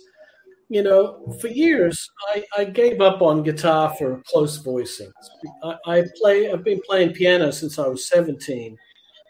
you 0.70 0.84
know 0.84 1.36
for 1.42 1.48
years 1.48 2.08
I, 2.30 2.44
I 2.56 2.66
gave 2.66 3.02
up 3.02 3.24
on 3.24 3.42
guitar 3.42 3.96
for 3.98 4.22
close 4.28 4.62
voicings. 4.62 5.12
I, 5.64 5.76
I 5.88 6.04
play 6.22 6.52
I've 6.52 6.64
been 6.64 6.82
playing 6.88 7.14
piano 7.14 7.50
since 7.50 7.80
I 7.80 7.88
was 7.88 8.08
17, 8.10 8.78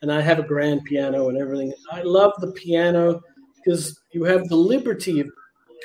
and 0.01 0.11
I 0.11 0.19
have 0.19 0.39
a 0.39 0.43
grand 0.53 0.83
piano 0.83 1.29
and 1.29 1.37
everything. 1.37 1.73
I 1.89 2.01
love 2.01 2.33
the 2.39 2.51
piano 2.51 3.21
because 3.55 3.97
you 4.11 4.25
have 4.25 4.49
the 4.49 4.57
liberty 4.57 5.21
of 5.21 5.29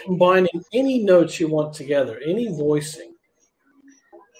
combining 0.05 0.65
any 0.73 0.99
notes 1.05 1.39
you 1.39 1.47
want 1.47 1.75
together, 1.75 2.21
any 2.27 2.49
voicing. 2.49 3.08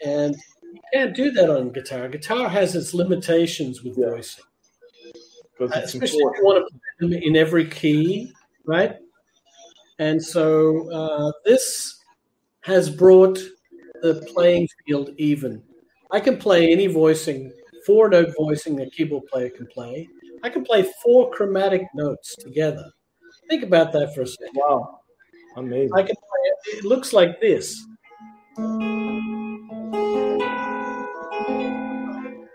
And 0.05 0.37
you 0.63 0.81
can't 0.93 1.15
do 1.15 1.31
that 1.33 1.51
on 1.51 1.71
guitar. 1.71 2.09
Guitar 2.09 2.49
has 2.49 2.75
its 2.75 2.95
limitations 2.95 3.83
with 3.83 3.97
Yeah. 3.99 4.11
voicing, 4.11 4.45
especially 5.61 6.19
if 6.19 6.39
you 6.39 6.45
want 6.45 6.67
to 6.67 6.79
play 6.79 7.09
them 7.17 7.23
in 7.23 7.37
every 7.37 7.69
key, 7.69 8.33
right? 8.65 8.97
And 9.99 10.23
so 10.23 10.91
uh, 10.93 11.33
this 11.45 12.01
has 12.61 12.89
brought 12.91 13.39
the 14.03 14.25
playing 14.33 14.69
field 14.87 15.11
even. 15.19 15.63
I 16.11 16.21
can 16.21 16.37
play 16.39 16.71
any 16.71 16.87
voicing, 16.87 17.53
four 17.85 18.09
note 18.09 18.33
voicing 18.37 18.81
a 18.81 18.91
keyboard 18.91 19.27
player 19.27 19.51
can 19.51 19.67
play. 19.67 20.09
I 20.43 20.51
can 20.51 20.65
play 20.65 20.89
four 21.03 21.31
chromatic 21.31 21.83
notes 21.95 22.37
together. 22.37 22.85
Think 23.49 23.65
about 23.65 23.93
that 23.93 24.15
for 24.15 24.23
a 24.23 24.27
second. 24.27 24.55
Wow, 24.55 25.01
amazing. 25.57 25.91
I 25.95 26.03
can 26.03 26.15
play 26.15 26.43
it. 26.45 26.79
It 26.79 26.85
looks 26.85 27.13
like 27.13 27.41
this. 27.41 27.85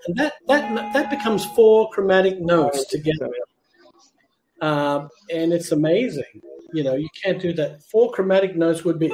And 0.05 0.15
that, 0.15 0.33
that, 0.47 0.93
that 0.93 1.09
becomes 1.09 1.45
four 1.45 1.89
chromatic 1.91 2.41
notes 2.41 2.85
together. 2.87 3.29
Um, 4.61 5.09
and 5.31 5.53
it's 5.53 5.71
amazing. 5.71 6.23
You 6.73 6.83
know, 6.83 6.95
you 6.95 7.07
can't 7.23 7.39
do 7.41 7.53
that. 7.53 7.83
Four 7.83 8.11
chromatic 8.11 8.55
notes 8.57 8.83
would 8.83 8.99
be, 8.99 9.07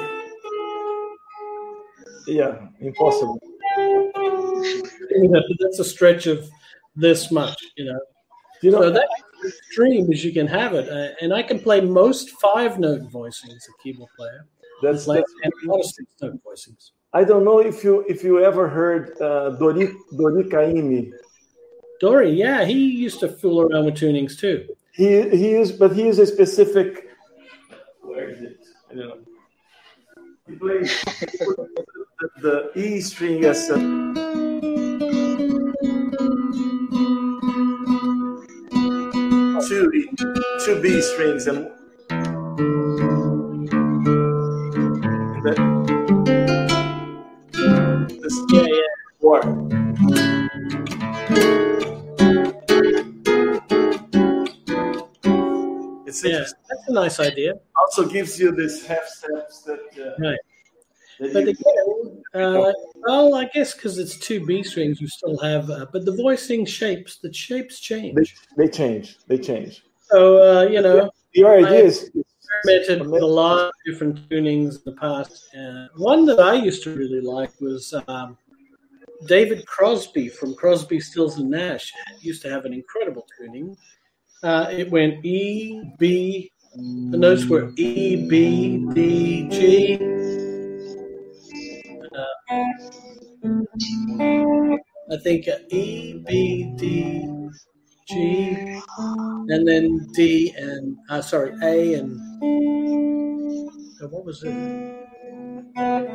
Yeah, 2.26 2.66
impossible. 2.80 3.38
you 3.76 5.28
know, 5.28 5.42
that's 5.60 5.78
a 5.78 5.84
stretch 5.84 6.26
of 6.26 6.48
this 6.96 7.30
much, 7.30 7.56
you 7.76 7.84
know. 7.84 8.00
You 8.62 8.72
know, 8.72 8.82
So 8.82 8.90
that's 8.90 9.12
extreme 9.46 10.12
as 10.12 10.24
you 10.24 10.32
can 10.32 10.46
have 10.48 10.74
it. 10.74 10.88
Uh, 10.88 11.14
and 11.22 11.32
I 11.32 11.42
can 11.42 11.60
play 11.60 11.80
most 11.80 12.30
five 12.40 12.78
note 12.80 13.02
voicings, 13.10 13.68
a 13.68 13.82
keyboard 13.82 14.10
player. 14.16 14.46
That's, 14.82 15.04
Play 15.04 15.18
that's 15.18 15.32
and 15.42 15.52
a 15.64 15.72
lot 15.72 15.80
of 15.80 15.86
six 15.86 16.08
note 16.22 16.40
voicings. 16.44 16.90
I 17.12 17.24
don't 17.24 17.44
know 17.44 17.58
if 17.58 17.82
you 17.82 18.04
if 18.08 18.22
you 18.22 18.42
ever 18.42 18.68
heard 18.68 19.20
uh, 19.20 19.50
Dori 19.50 19.92
Dori 20.16 20.44
Caymmi. 20.44 21.12
Dori, 22.00 22.32
yeah, 22.32 22.64
he 22.64 22.78
used 22.90 23.20
to 23.20 23.28
fool 23.28 23.62
around 23.62 23.84
with 23.86 23.96
tunings 23.96 24.38
too. 24.38 24.66
He 24.92 25.28
he 25.30 25.54
is, 25.54 25.72
but 25.72 25.94
he 25.94 26.08
is 26.08 26.18
a 26.18 26.26
specific. 26.26 27.08
Where 28.00 28.30
is 28.30 28.42
it? 28.42 28.58
I 28.90 28.94
don't 28.94 29.08
know. 29.08 29.18
He 30.48 30.56
plays 30.56 31.02
the, 31.02 31.68
the 32.42 32.72
E 32.74 33.00
string 33.00 33.44
as 33.44 33.68
a. 33.70 33.78
Two, 39.68 39.88
two 40.64 40.82
B 40.82 41.00
strings 41.00 41.46
and, 41.46 41.58
and 41.58 41.79
this 48.30 48.52
Yeah, 48.52 48.62
yeah. 48.62 48.82
four. 49.20 49.40
It's 56.06 56.24
Yeah, 56.24 56.38
that's 56.38 56.88
a 56.88 56.92
nice 56.92 57.20
idea. 57.20 57.54
Also 57.76 58.08
gives 58.08 58.38
you 58.38 58.52
this 58.52 58.86
half 58.86 59.06
steps 59.06 59.62
that. 59.62 59.80
Uh, 59.98 60.14
Right. 60.18 60.38
that 61.20 61.32
But 61.34 61.48
again, 61.48 62.22
uh, 62.34 62.72
well, 63.06 63.34
I 63.34 63.44
guess 63.54 63.74
because 63.74 63.98
it's 63.98 64.16
two 64.18 64.44
B 64.44 64.62
strings, 64.62 65.00
you 65.00 65.08
still 65.08 65.38
have, 65.38 65.68
uh, 65.70 65.86
but 65.92 66.04
the 66.04 66.12
voicing 66.16 66.64
shapes, 66.64 67.18
the 67.18 67.32
shapes 67.32 67.78
change. 67.80 68.14
they, 68.56 68.64
they 68.64 68.68
change. 68.70 69.18
They 69.28 69.38
change. 69.38 69.84
So, 70.10 70.18
uh, 70.42 70.62
you 70.62 70.80
know, 70.80 71.10
Your 71.32 71.58
idea 71.64 71.84
is 71.84 72.10
experimented 72.58 73.06
with 73.06 73.22
a 73.22 73.26
lot 73.26 73.58
of 73.58 73.72
different 73.86 74.28
tunings 74.28 74.76
in 74.76 74.82
the 74.84 74.92
past. 75.00 75.54
Uh, 75.56 75.86
one 75.96 76.26
that 76.26 76.40
I 76.40 76.54
used 76.54 76.82
to 76.84 76.94
really 76.94 77.20
like 77.20 77.50
was 77.60 77.94
um, 78.08 78.36
David 79.26 79.66
Crosby 79.66 80.28
from 80.28 80.54
Crosby, 80.54 81.00
Stills 81.00 81.38
and 81.38 81.50
Nash. 81.50 81.92
Used 82.20 82.42
to 82.42 82.50
have 82.50 82.64
an 82.64 82.72
incredible 82.72 83.26
tuning. 83.38 83.76
Uh, 84.42 84.68
it 84.70 84.90
went 84.90 85.24
E, 85.24 85.82
B. 85.98 86.50
The 86.74 87.18
notes 87.18 87.46
were 87.46 87.72
E, 87.76 88.28
B, 88.28 88.86
D, 88.94 89.48
G. 89.48 89.96
Uh, 92.16 92.64
I 95.12 95.16
think 95.24 95.48
uh, 95.48 95.58
E, 95.70 96.22
B, 96.26 96.72
D, 96.76 97.50
G, 98.08 98.80
and 99.48 99.66
then 99.66 100.08
D 100.14 100.54
and 100.56 100.96
uh, 101.08 101.20
sorry 101.20 101.52
A 101.62 101.94
and 101.94 102.29
uh, 102.42 104.08
what 104.08 104.24
was 104.24 104.42
it? 104.42 104.54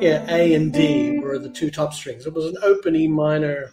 Yeah, 0.01 0.25
A 0.29 0.53
and 0.55 0.73
D 0.73 1.19
were 1.19 1.39
the 1.39 1.49
two 1.49 1.69
top 1.71 1.93
strings. 1.93 2.25
It 2.25 2.33
was 2.33 2.45
an 2.45 2.57
open 2.63 2.95
E 2.95 3.07
minor 3.07 3.71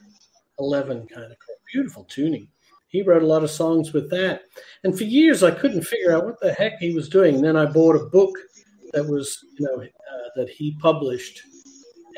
eleven 0.58 1.06
kind 1.08 1.32
of 1.32 1.38
chord. 1.38 1.58
beautiful 1.72 2.04
tuning. 2.04 2.48
He 2.88 3.02
wrote 3.02 3.22
a 3.22 3.26
lot 3.26 3.42
of 3.42 3.50
songs 3.50 3.92
with 3.92 4.10
that, 4.10 4.42
and 4.84 4.96
for 4.96 5.04
years 5.04 5.42
I 5.42 5.50
couldn't 5.50 5.82
figure 5.82 6.14
out 6.14 6.24
what 6.24 6.40
the 6.40 6.52
heck 6.52 6.78
he 6.78 6.94
was 6.94 7.08
doing. 7.08 7.36
And 7.36 7.44
then 7.44 7.56
I 7.56 7.64
bought 7.64 7.96
a 7.96 8.06
book 8.06 8.36
that 8.92 9.06
was 9.06 9.38
you 9.58 9.66
know 9.66 9.82
uh, 9.82 10.28
that 10.36 10.50
he 10.50 10.76
published 10.80 11.40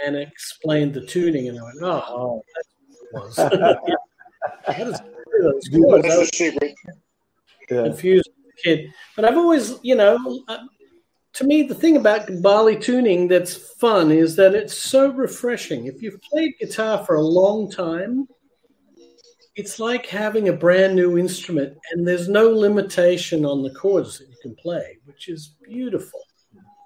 and 0.04 0.16
explained 0.16 0.94
the 0.94 1.06
tuning, 1.06 1.48
and 1.48 1.58
I 1.58 1.62
went, 1.62 1.76
oh, 1.82 2.42
that's 2.54 2.68
what 3.10 3.26
it 3.26 3.26
was. 3.26 3.36
that 4.66 5.04
those 5.42 5.68
chords. 5.68 6.08
That's 6.08 6.30
the 6.30 6.36
secret. 6.36 6.74
yeah. 7.70 7.82
confused 7.84 8.30
kid. 8.64 8.92
But 9.14 9.24
I've 9.24 9.36
always, 9.36 9.74
you 9.82 9.94
know, 9.94 10.42
uh, 10.48 10.58
to 11.34 11.44
me, 11.44 11.62
the 11.64 11.74
thing 11.74 11.96
about 11.96 12.28
Bali 12.42 12.78
tuning 12.78 13.28
that's 13.28 13.54
fun 13.74 14.10
is 14.10 14.36
that 14.36 14.54
it's 14.54 14.76
so 14.76 15.10
refreshing. 15.10 15.86
If 15.86 16.00
you've 16.02 16.20
played 16.22 16.54
guitar 16.60 17.04
for 17.04 17.16
a 17.16 17.22
long 17.22 17.70
time, 17.70 18.26
it's 19.56 19.78
like 19.78 20.06
having 20.06 20.48
a 20.48 20.52
brand 20.52 20.96
new 20.96 21.16
instrument, 21.18 21.76
and 21.92 22.06
there's 22.06 22.28
no 22.28 22.48
limitation 22.48 23.44
on 23.44 23.62
the 23.62 23.74
chords 23.74 24.18
that 24.18 24.28
you 24.28 24.36
can 24.42 24.54
play, 24.56 24.98
which 25.04 25.28
is 25.28 25.54
beautiful. 25.62 26.20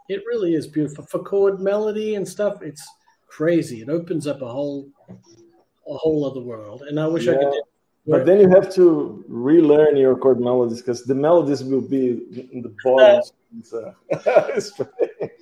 It 0.09 0.23
really 0.27 0.55
is 0.55 0.67
beautiful 0.67 1.07
for 1.07 1.23
chord 1.23 1.61
melody 1.61 2.15
and 2.15 2.27
stuff. 2.27 2.63
It's 2.63 2.87
crazy. 3.27 3.81
It 3.83 3.89
opens 3.89 4.27
up 4.27 4.43
a 4.43 4.49
whole, 4.49 4.89
a 5.09 5.95
whole 5.95 6.25
other 6.25 6.41
world. 6.41 6.83
And 6.83 6.99
I 6.99 7.07
wish 7.07 7.29
I 7.29 7.35
could. 7.35 7.63
Yeah. 8.09 8.17
But 8.17 8.27
then 8.27 8.41
you 8.41 8.49
have 8.49 8.73
to 8.75 9.23
relearn 9.29 9.97
your 9.99 10.17
chord 10.17 10.41
melodies 10.41 10.81
because 10.81 11.05
the 11.05 11.15
melodies 11.15 11.63
will 11.63 11.83
be 11.83 12.49
in 12.53 12.63
the 12.63 12.75
bottom. 12.83 13.21
It's, 13.59 13.73
uh, 13.75 13.93
it's 14.57 14.69
strange. 14.73 15.33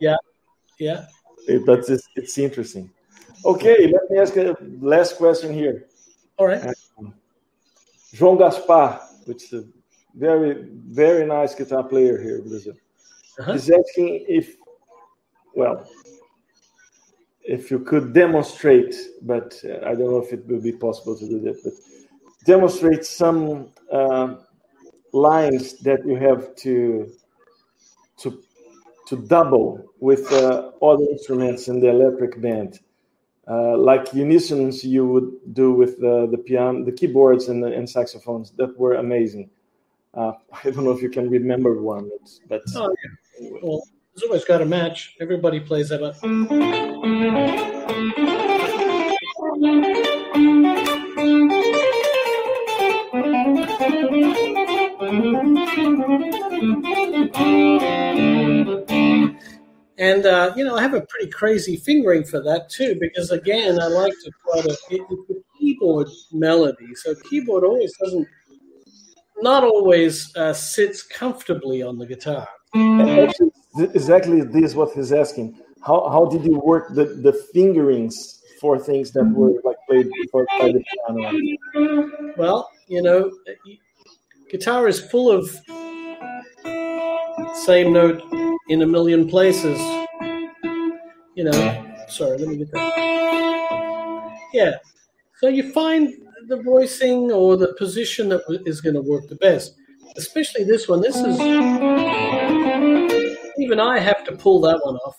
Yeah. 0.00 1.04
It- 1.46 1.66
but 1.66 1.80
it's, 1.88 2.08
it's 2.16 2.38
interesting. 2.38 2.90
Okay, 3.44 3.88
let 3.92 4.10
me 4.10 4.18
ask 4.18 4.34
a 4.36 4.56
last 4.80 5.16
question 5.18 5.52
here. 5.52 5.86
All 6.38 6.46
right. 6.46 6.62
João 8.14 8.38
Gaspar, 8.38 8.98
which 9.26 9.44
is 9.44 9.52
a 9.52 9.64
very, 10.14 10.64
very 10.72 11.26
nice 11.26 11.54
guitar 11.54 11.84
player 11.84 12.16
here 12.20 12.36
in 12.38 12.48
Brazil, 12.48 12.74
Uh-huh. 13.38 13.52
is 13.52 13.70
asking 13.70 14.24
if, 14.28 14.56
well, 15.54 15.86
if 17.46 17.70
you 17.70 17.78
could 17.78 18.12
demonstrate, 18.12 18.94
but 19.22 19.58
uh, 19.64 19.86
I 19.86 19.94
don't 19.94 20.10
know 20.10 20.22
if 20.22 20.32
it 20.32 20.46
will 20.46 20.60
be 20.60 20.72
possible 20.72 21.16
to 21.16 21.28
do 21.28 21.40
that, 21.40 21.62
but 21.62 21.72
demonstrate 22.44 23.04
some 23.04 23.68
uh, 23.90 24.36
lines 25.12 25.78
that 25.78 26.04
you 26.06 26.16
have 26.16 26.54
to 26.56 27.10
to 28.18 28.42
to 29.06 29.16
double 29.16 29.84
with 30.00 30.30
uh, 30.32 30.72
other 30.82 31.04
instruments 31.04 31.68
in 31.68 31.80
the 31.80 31.86
Elektric 31.86 32.40
Band, 32.40 32.80
uh, 33.48 33.76
like 33.76 34.12
unisons 34.12 34.84
you 34.84 35.06
would 35.06 35.30
do 35.54 35.72
with 35.72 36.00
the, 36.00 36.26
the 36.28 36.38
piano, 36.38 36.84
the 36.84 36.90
keyboards, 36.90 37.48
and, 37.48 37.62
the, 37.62 37.72
and 37.72 37.88
saxophones. 37.88 38.50
That 38.52 38.76
were 38.76 38.94
amazing. 38.94 39.48
Uh, 40.12 40.32
I 40.64 40.70
don't 40.70 40.84
know 40.84 40.90
if 40.90 41.02
you 41.02 41.10
can 41.10 41.30
remember 41.30 41.80
one, 41.80 42.10
but 42.48 42.62
oh, 42.74 42.92
yeah. 43.40 43.50
well, 43.62 43.82
there's 44.16 44.28
always 44.28 44.44
got 44.44 44.62
a 44.62 44.64
match. 44.64 45.14
Everybody 45.20 45.60
plays 45.60 45.90
that. 45.90 46.02
And 59.98 60.24
uh, 60.26 60.52
you 60.56 60.64
know, 60.64 60.76
I 60.76 60.82
have 60.82 60.94
a 60.94 61.02
pretty 61.02 61.30
crazy 61.30 61.76
fingering 61.76 62.24
for 62.24 62.40
that 62.42 62.70
too, 62.70 62.96
because 62.98 63.30
again, 63.30 63.78
I 63.80 63.86
like 63.86 64.12
to 64.24 64.30
to 64.44 64.76
it, 64.90 65.02
it's 65.10 65.40
keyboard 65.58 66.08
melody. 66.32 66.94
So 66.94 67.14
keyboard 67.28 67.64
always 67.64 67.94
doesn't, 67.98 68.26
not 69.40 69.62
always 69.64 70.34
uh, 70.36 70.54
sits 70.54 71.02
comfortably 71.02 71.82
on 71.82 71.98
the 71.98 72.06
guitar. 72.06 72.48
Exactly, 73.78 74.40
this 74.42 74.64
is 74.70 74.74
what 74.74 74.92
he's 74.92 75.12
asking. 75.12 75.58
How 75.82 76.08
how 76.08 76.26
did 76.26 76.44
you 76.44 76.58
work 76.58 76.94
the 76.94 77.04
the 77.04 77.32
fingerings 77.52 78.42
for 78.60 78.78
things 78.78 79.10
that 79.12 79.24
were 79.24 79.60
like 79.64 79.76
played 79.88 80.08
before 80.22 80.46
by 80.58 80.72
the 80.72 80.82
piano? 80.88 82.34
Well, 82.36 82.70
you 82.88 83.02
know, 83.02 83.30
guitar 84.50 84.88
is 84.88 85.00
full 85.00 85.30
of 85.30 85.44
same 87.66 87.92
note 87.92 88.22
in 88.68 88.82
a 88.82 88.86
million 88.86 89.28
places. 89.28 89.78
You 91.34 91.44
know, 91.44 91.94
sorry, 92.08 92.38
let 92.38 92.48
me 92.48 92.56
get 92.56 92.72
that. 92.72 94.38
Yeah. 94.52 94.72
So 95.40 95.48
you 95.48 95.70
find 95.72 96.14
the 96.48 96.62
voicing 96.62 97.30
or 97.30 97.56
the 97.56 97.74
position 97.74 98.28
that 98.30 98.42
is 98.64 98.80
going 98.80 98.94
to 98.94 99.02
work 99.02 99.28
the 99.28 99.36
best. 99.36 99.74
Especially 100.16 100.64
this 100.64 100.88
one. 100.88 101.02
This 101.02 101.16
is 101.16 101.36
even 103.58 103.80
I 103.80 103.98
have 103.98 104.24
to 104.24 104.32
pull 104.32 104.60
that 104.62 104.78
one 104.82 104.96
off 104.96 105.16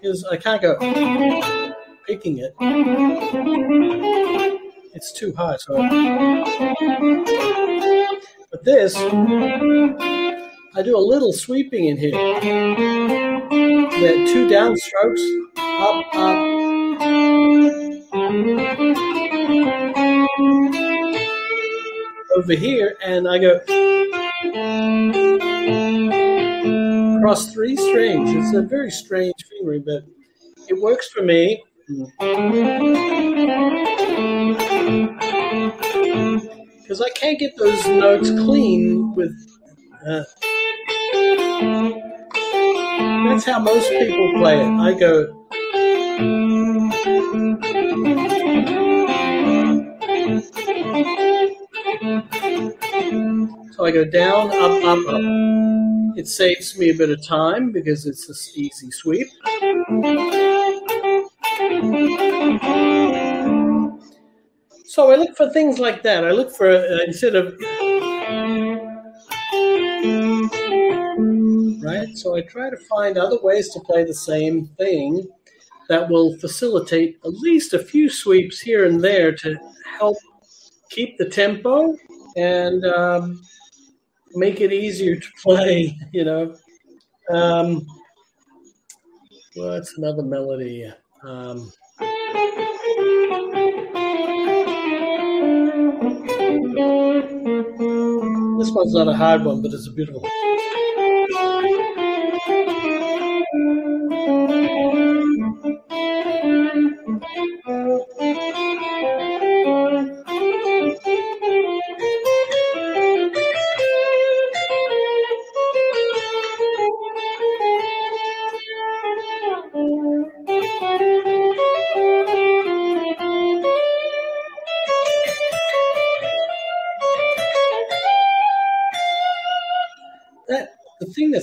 because 0.00 0.24
I 0.30 0.36
can't 0.36 0.60
go 0.60 0.76
picking 2.06 2.38
it. 2.38 2.54
It's 4.94 5.12
too 5.12 5.32
high. 5.36 5.56
So, 5.58 5.76
but 8.50 8.64
this, 8.64 8.96
I 8.96 10.82
do 10.82 10.96
a 10.96 10.98
little 10.98 11.32
sweeping 11.32 11.84
in 11.86 11.96
here. 11.96 12.12
There 14.00 14.26
two 14.26 14.48
downstrokes, 14.48 15.22
up, 15.56 16.04
up. 16.14 16.52
Over 22.36 22.54
here, 22.54 22.96
and 23.04 23.28
I 23.28 23.38
go 23.38 23.60
across 27.32 27.52
three 27.52 27.76
strings. 27.76 28.30
It's 28.30 28.54
a 28.54 28.62
very 28.62 28.90
strange 28.90 29.34
fingering, 29.48 29.84
but 29.86 30.02
it 30.68 30.78
works 30.82 31.08
for 31.08 31.22
me. 31.22 31.62
Because 36.82 37.00
I 37.00 37.08
can't 37.14 37.38
get 37.38 37.56
those 37.56 37.86
notes 37.86 38.28
clean 38.30 39.14
with. 39.14 39.32
Uh, 40.06 40.24
that's 43.28 43.44
how 43.46 43.60
most 43.60 43.88
people 43.88 44.32
play 44.34 44.60
it. 44.60 44.68
I 44.68 44.98
go. 44.98 45.38
Go 53.92 54.04
down, 54.04 54.48
up, 54.50 54.84
up, 54.84 55.06
up. 55.08 55.20
It 56.16 56.26
saves 56.26 56.78
me 56.78 56.90
a 56.90 56.94
bit 56.94 57.10
of 57.10 57.24
time 57.24 57.72
because 57.72 58.06
it's 58.06 58.26
this 58.26 58.56
easy 58.56 58.90
sweep. 58.90 59.28
So 64.86 65.10
I 65.10 65.16
look 65.16 65.36
for 65.36 65.50
things 65.50 65.78
like 65.78 66.02
that. 66.02 66.24
I 66.24 66.32
look 66.32 66.54
for 66.54 66.70
uh, 66.70 66.98
instead 67.06 67.34
of 67.34 67.54
right. 71.82 72.16
So 72.16 72.36
I 72.36 72.42
try 72.42 72.70
to 72.70 72.76
find 72.90 73.16
other 73.16 73.38
ways 73.42 73.70
to 73.70 73.80
play 73.80 74.04
the 74.04 74.14
same 74.14 74.66
thing 74.78 75.26
that 75.88 76.08
will 76.08 76.36
facilitate 76.38 77.18
at 77.24 77.32
least 77.32 77.74
a 77.74 77.78
few 77.78 78.08
sweeps 78.08 78.60
here 78.60 78.86
and 78.86 79.02
there 79.02 79.32
to 79.32 79.58
help 79.98 80.16
keep 80.90 81.18
the 81.18 81.28
tempo 81.28 81.96
and 82.36 82.84
um, 82.84 83.42
make 84.34 84.60
it 84.60 84.72
easier 84.72 85.16
to 85.16 85.28
play. 85.42 85.96
You 86.12 86.24
know, 86.24 86.54
um, 87.30 87.86
what's 89.54 89.96
another 89.96 90.22
melody? 90.22 90.92
Um, 91.24 91.72
this 98.58 98.70
one's 98.70 98.94
not 98.94 99.08
a 99.08 99.14
hard 99.14 99.44
one, 99.44 99.62
but 99.62 99.72
it's 99.72 99.88
a 99.88 99.92
beautiful 99.92 100.20
one. 100.20 100.41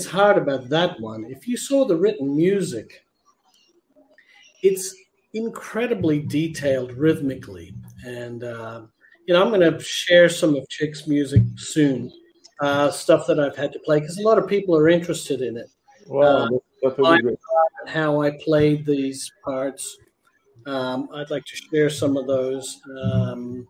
Hard 0.10 0.38
about 0.38 0.70
that 0.70 1.00
one, 1.00 1.26
if 1.26 1.48
you 1.48 1.58
saw 1.58 1.86
the 1.86 1.96
written 1.96 2.36
music, 2.36 3.06
it's 4.62 4.96
incredibly 5.34 6.20
detailed 6.20 6.92
rhythmically. 6.94 7.74
And, 8.06 8.44
uh, 8.44 8.82
you 9.26 9.34
know, 9.34 9.42
I'm 9.42 9.50
going 9.50 9.72
to 9.72 9.80
share 9.80 10.28
some 10.28 10.56
of 10.56 10.68
Chick's 10.70 11.08
music 11.08 11.44
soon, 11.56 12.12
uh, 12.60 12.92
stuff 12.92 13.28
that 13.28 13.40
I've 13.40 13.56
had 13.56 13.72
to 13.74 13.80
play, 13.80 14.00
because 14.00 14.18
a 14.18 14.24
lot 14.24 14.38
of 14.38 14.48
people 14.48 14.76
are 14.76 14.90
interested 14.90 15.42
in 15.42 15.56
it. 15.56 15.68
Wow, 16.08 16.50
uh, 16.84 17.20
how 17.88 18.22
I 18.22 18.32
played 18.44 18.86
these 18.86 19.32
parts. 19.44 19.98
Um, 20.66 21.10
I'd 21.14 21.30
like 21.30 21.46
to 21.46 21.56
share 21.56 21.90
some 21.90 22.18
of 22.18 22.26
those. 22.26 22.82
Um, 23.04 23.68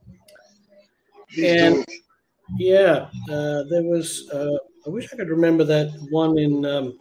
and 1.37 1.85
yeah, 2.57 3.09
uh, 3.29 3.63
there 3.63 3.83
was 3.83 4.29
uh, 4.31 4.57
I 4.89 4.91
wish 4.91 5.13
I 5.13 5.17
could 5.17 5.29
remember 5.29 5.63
that 5.65 5.91
one 6.09 6.39
in. 6.39 6.65
Um, 6.65 6.97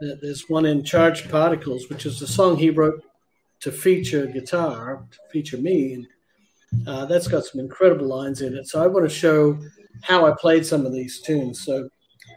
there's 0.00 0.50
one 0.50 0.66
in 0.66 0.82
Charged 0.82 1.30
Particles, 1.30 1.88
which 1.88 2.06
is 2.06 2.18
the 2.18 2.26
song 2.26 2.56
he 2.56 2.70
wrote 2.70 3.04
to 3.60 3.70
feature 3.70 4.26
guitar, 4.26 5.06
to 5.12 5.18
feature 5.30 5.56
me. 5.56 5.94
And 5.94 6.88
uh, 6.88 7.06
that's 7.06 7.28
got 7.28 7.44
some 7.44 7.60
incredible 7.60 8.08
lines 8.08 8.42
in 8.42 8.56
it. 8.56 8.66
So 8.66 8.82
I 8.82 8.88
want 8.88 9.08
to 9.08 9.14
show 9.14 9.56
how 10.02 10.26
I 10.26 10.32
played 10.32 10.66
some 10.66 10.84
of 10.84 10.92
these 10.92 11.20
tunes. 11.20 11.60
So, 11.64 11.88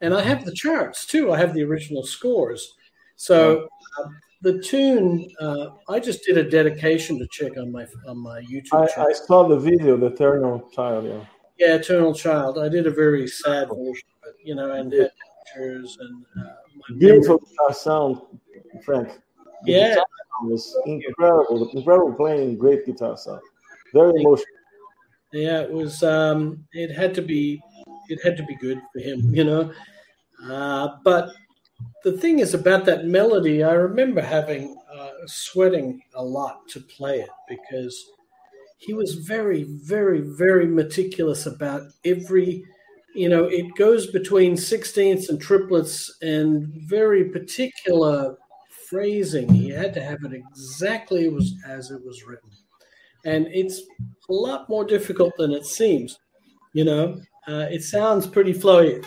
and 0.03 0.13
I 0.13 0.21
have 0.21 0.45
the 0.45 0.53
charts 0.53 1.07
too. 1.07 1.31
I 1.31 1.39
have 1.39 1.55
the 1.55 1.63
original 1.63 2.03
scores. 2.03 2.75
So 3.15 3.67
uh, 3.97 4.09
the 4.43 4.61
tune, 4.61 5.27
uh, 5.39 5.69
I 5.89 5.99
just 5.99 6.23
did 6.23 6.37
a 6.37 6.47
dedication 6.47 7.17
to 7.17 7.27
Chick 7.31 7.57
on 7.57 7.71
my 7.71 7.87
on 8.07 8.19
my 8.19 8.41
YouTube. 8.41 8.73
I, 8.73 9.09
I 9.09 9.13
saw 9.13 9.47
the 9.47 9.57
video, 9.57 9.97
the 9.97 10.05
Eternal 10.05 10.69
Child. 10.71 11.05
Yeah. 11.05 11.25
Yeah, 11.59 11.75
Eternal 11.75 12.13
Child. 12.13 12.59
I 12.59 12.69
did 12.69 12.87
a 12.87 12.91
very 12.91 13.27
sad 13.27 13.69
version, 13.69 14.07
but, 14.21 14.33
you 14.43 14.55
know, 14.55 14.71
and 14.73 14.91
had 14.93 15.11
pictures 15.45 15.97
and 15.99 16.25
uh, 16.39 16.93
beautiful 16.97 17.39
guitar 17.39 17.73
sound, 17.73 18.21
Frank. 18.85 19.09
The 19.63 19.71
yeah, 19.71 19.95
was 20.43 20.77
incredible. 20.85 21.69
Incredible 21.73 22.13
playing, 22.13 22.57
great 22.57 22.85
guitar 22.85 23.17
sound. 23.17 23.41
Very 23.93 24.21
emotional. 24.21 24.45
Yeah, 25.33 25.61
it 25.61 25.71
was. 25.71 26.03
Um, 26.03 26.65
it 26.73 26.91
had 26.91 27.13
to 27.15 27.21
be. 27.21 27.61
It 28.09 28.19
had 28.23 28.37
to 28.37 28.43
be 28.43 28.55
good 28.55 28.81
for 28.93 28.99
him, 28.99 29.33
you 29.33 29.43
know. 29.43 29.71
Uh, 30.43 30.97
but 31.03 31.31
the 32.03 32.13
thing 32.13 32.39
is 32.39 32.53
about 32.53 32.85
that 32.85 33.05
melody. 33.05 33.63
I 33.63 33.73
remember 33.73 34.21
having 34.21 34.77
uh, 34.93 35.09
sweating 35.25 36.01
a 36.13 36.23
lot 36.23 36.67
to 36.69 36.79
play 36.79 37.19
it 37.19 37.29
because 37.49 38.11
he 38.77 38.93
was 38.93 39.15
very, 39.15 39.63
very, 39.63 40.21
very 40.21 40.67
meticulous 40.67 41.45
about 41.45 41.83
every. 42.05 42.63
you 43.15 43.29
know, 43.29 43.45
it 43.45 43.65
goes 43.75 44.07
between 44.11 44.55
sixteenths 44.57 45.29
and 45.29 45.41
triplets 45.41 46.15
and 46.21 46.67
very 46.87 47.25
particular 47.25 48.37
phrasing. 48.89 49.49
He 49.53 49.69
had 49.69 49.93
to 49.95 50.01
have 50.03 50.19
it 50.23 50.33
exactly 50.33 51.25
as 51.67 51.91
it 51.91 52.03
was 52.05 52.23
written. 52.25 52.49
And 53.25 53.47
it's 53.51 53.81
a 54.29 54.33
lot 54.33 54.69
more 54.69 54.85
difficult 54.85 55.33
than 55.37 55.51
it 55.51 55.65
seems. 55.65 56.17
You 56.73 56.85
know, 56.85 57.21
uh, 57.47 57.67
it 57.71 57.83
sounds 57.83 58.27
pretty 58.27 58.53
flowy. 58.53 59.05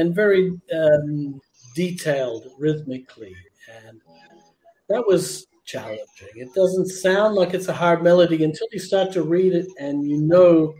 And 0.00 0.14
very 0.14 0.58
um, 0.74 1.40
detailed 1.74 2.48
rhythmically, 2.58 3.36
and 3.86 4.00
that 4.88 5.06
was 5.06 5.46
challenging. 5.64 6.28
It 6.34 6.52
doesn't 6.54 6.88
sound 6.88 7.34
like 7.34 7.54
it's 7.54 7.68
a 7.68 7.72
hard 7.72 8.02
melody 8.02 8.42
until 8.42 8.66
you 8.72 8.80
start 8.80 9.12
to 9.12 9.22
read 9.22 9.52
it, 9.54 9.66
and 9.78 10.08
you 10.08 10.16
know 10.16 10.74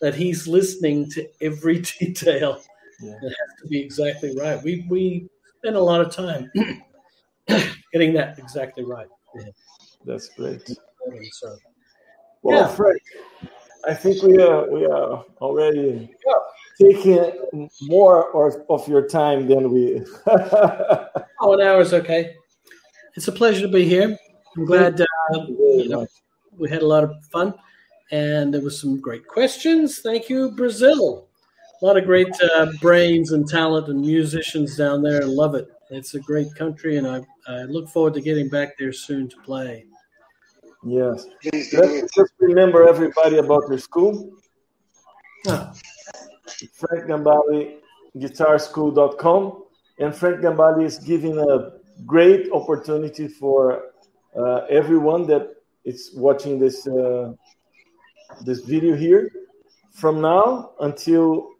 that 0.00 0.14
he's 0.14 0.46
listening 0.46 1.10
to 1.10 1.26
every 1.40 1.80
detail. 1.98 2.62
Yeah. 3.00 3.12
It 3.12 3.28
has 3.28 3.62
to 3.62 3.68
be 3.68 3.80
exactly 3.80 4.36
right. 4.36 4.62
We 4.62 4.86
we 4.88 5.28
spend 5.58 5.76
a 5.76 5.80
lot 5.80 6.00
of 6.00 6.14
time 6.14 6.50
getting 7.92 8.12
that 8.14 8.38
exactly 8.38 8.84
right. 8.84 9.08
Yeah. 9.34 9.44
That's 10.04 10.28
great. 10.28 10.68
So, 11.32 11.56
well, 12.42 12.60
yeah. 12.60 12.68
Frank, 12.68 13.02
I 13.86 13.94
think 13.94 14.22
we 14.22 14.40
are 14.40 14.70
we 14.70 14.86
are 14.86 15.24
already 15.40 16.10
taking 16.80 17.68
more 17.82 18.34
of 18.70 18.88
your 18.88 19.06
time 19.08 19.46
than 19.46 19.70
we. 19.70 20.04
oh, 20.26 21.52
an 21.52 21.60
hour 21.60 21.80
is 21.80 21.94
okay. 21.94 22.34
It's 23.16 23.28
a 23.28 23.32
pleasure 23.32 23.62
to 23.62 23.68
be 23.68 23.84
here. 23.84 24.16
I'm 24.56 24.64
glad 24.64 25.00
uh, 25.00 25.06
you 25.48 25.88
know, 25.88 26.06
we 26.56 26.68
had 26.68 26.82
a 26.82 26.86
lot 26.86 27.04
of 27.04 27.12
fun, 27.32 27.54
and 28.10 28.52
there 28.52 28.60
was 28.60 28.80
some 28.80 29.00
great 29.00 29.26
questions. 29.26 30.00
Thank 30.00 30.28
you, 30.28 30.50
Brazil. 30.52 31.28
A 31.82 31.84
lot 31.84 31.98
of 31.98 32.04
great 32.04 32.34
uh, 32.54 32.72
brains 32.80 33.32
and 33.32 33.46
talent 33.46 33.88
and 33.88 34.00
musicians 34.00 34.76
down 34.76 35.02
there. 35.02 35.24
Love 35.26 35.54
it. 35.54 35.68
It's 35.90 36.14
a 36.14 36.20
great 36.20 36.54
country, 36.54 36.96
and 36.96 37.06
I, 37.06 37.20
I 37.46 37.62
look 37.64 37.88
forward 37.88 38.14
to 38.14 38.20
getting 38.20 38.48
back 38.48 38.78
there 38.78 38.92
soon 38.92 39.28
to 39.28 39.36
play. 39.38 39.84
Yes. 40.84 41.26
Let's 41.52 42.14
just 42.14 42.32
remember 42.38 42.88
everybody 42.88 43.38
about 43.38 43.64
your 43.68 43.78
school. 43.78 44.30
Oh. 45.46 45.72
Frank 46.72 47.06
Gambale 47.08 47.78
guitarschool.com 48.16 49.64
and 49.98 50.14
Frank 50.14 50.40
Gambale 50.40 50.84
is 50.84 50.98
giving 50.98 51.38
a 51.38 51.72
great 52.04 52.50
opportunity 52.52 53.28
for 53.28 53.90
uh, 54.36 54.66
everyone 54.68 55.26
that 55.26 55.54
is 55.84 56.12
watching 56.14 56.58
this 56.58 56.86
uh, 56.86 57.32
this 58.44 58.60
video 58.60 58.96
here 58.96 59.30
from 59.92 60.20
now 60.20 60.72
until 60.80 61.50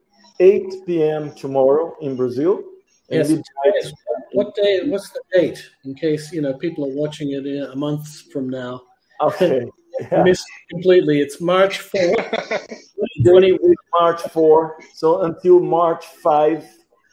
8 0.41 0.85
p.m. 0.87 1.35
tomorrow 1.35 1.97
in 2.03 2.17
Brazil. 2.17 2.63
Yes. 3.09 3.31
yes. 3.31 3.93
What 4.33 4.55
day? 4.55 4.81
What's 4.89 5.11
the 5.11 5.23
date? 5.33 5.65
In 5.85 5.95
case 5.95 6.33
you 6.33 6.43
know 6.43 6.55
people 6.55 6.85
are 6.85 6.95
watching 6.95 7.33
it 7.33 7.47
in 7.47 7.63
a 7.63 7.77
month 7.77 8.31
from 8.33 8.49
now. 8.49 8.83
Okay. 9.21 9.67
Yeah. 10.13 10.25
Missed 10.25 10.45
completely. 10.69 11.23
It's 11.23 11.41
March 11.41 11.79
4. 13.25 13.41
20 13.41 13.59
March 13.93 14.23
4. 14.23 14.77
So 14.95 15.23
until 15.23 15.61
March 15.61 16.07
5. 16.07 16.65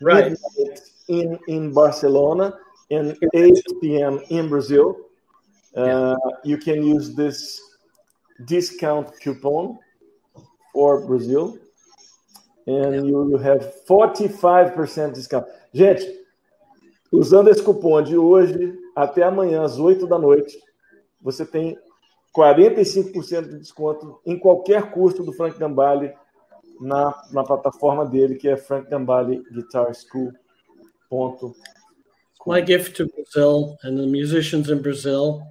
Right. 0.02 0.36
In, 1.08 1.38
in 1.48 1.74
Barcelona 1.74 2.58
and 2.90 3.18
8 3.34 3.54
p.m. 3.82 4.22
in 4.30 4.50
Brazil. 4.50 4.98
Uh, 5.76 6.16
you 6.44 6.58
can 6.58 6.84
use 6.84 7.16
this 7.16 7.60
discount 8.46 9.10
coupon 9.22 9.80
for 10.72 11.06
Brazil. 11.06 11.58
And 12.68 13.08
you 13.08 13.16
will 13.16 13.40
have 13.40 13.74
45% 13.88 15.14
discount. 15.14 15.46
Gente, 15.74 16.06
usando 17.12 17.50
esse 17.50 17.62
cupom 17.62 18.02
de 18.02 18.18
hoje 18.18 18.78
até 18.96 19.24
amanhã 19.24 19.64
às 19.64 19.80
8 19.80 20.08
da 20.08 20.18
noite, 20.18 20.58
você 21.22 21.46
tem 21.46 21.78
45% 22.36 23.50
de 23.50 23.60
desconto 23.60 24.20
em 24.26 24.40
qualquer 24.40 24.92
curso 24.92 25.24
do 25.24 25.34
Frank 25.34 25.60
Gambale 25.60 26.14
na, 26.80 27.14
na 27.32 27.44
plataforma 27.44 28.04
dele, 28.06 28.36
que 28.36 28.48
é 28.50 28.58
frankgambaleguitarschool.com. 28.58 31.54
My 32.46 32.62
gift 32.62 32.98
to 32.98 33.08
Brazil 33.08 33.78
and 33.84 33.98
the 33.98 34.06
musicians 34.06 34.70
in 34.70 34.82
Brazil. 34.82 35.42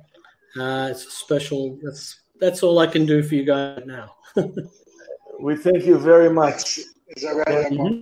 Uh, 0.56 0.88
it's 0.90 1.06
a 1.06 1.10
special. 1.10 1.78
That's 1.82 2.20
that's 2.38 2.62
all 2.62 2.78
I 2.78 2.86
can 2.86 3.06
do 3.06 3.22
for 3.22 3.34
you 3.34 3.46
guys 3.46 3.82
now. 3.86 4.14
we 5.40 5.56
thank 5.56 5.86
you 5.86 5.98
very 5.98 6.28
much. 6.28 6.80
Is 7.16 7.22
that 7.22 7.42
right? 7.46 7.64
And, 7.66 7.78
mm-hmm. 7.78 8.00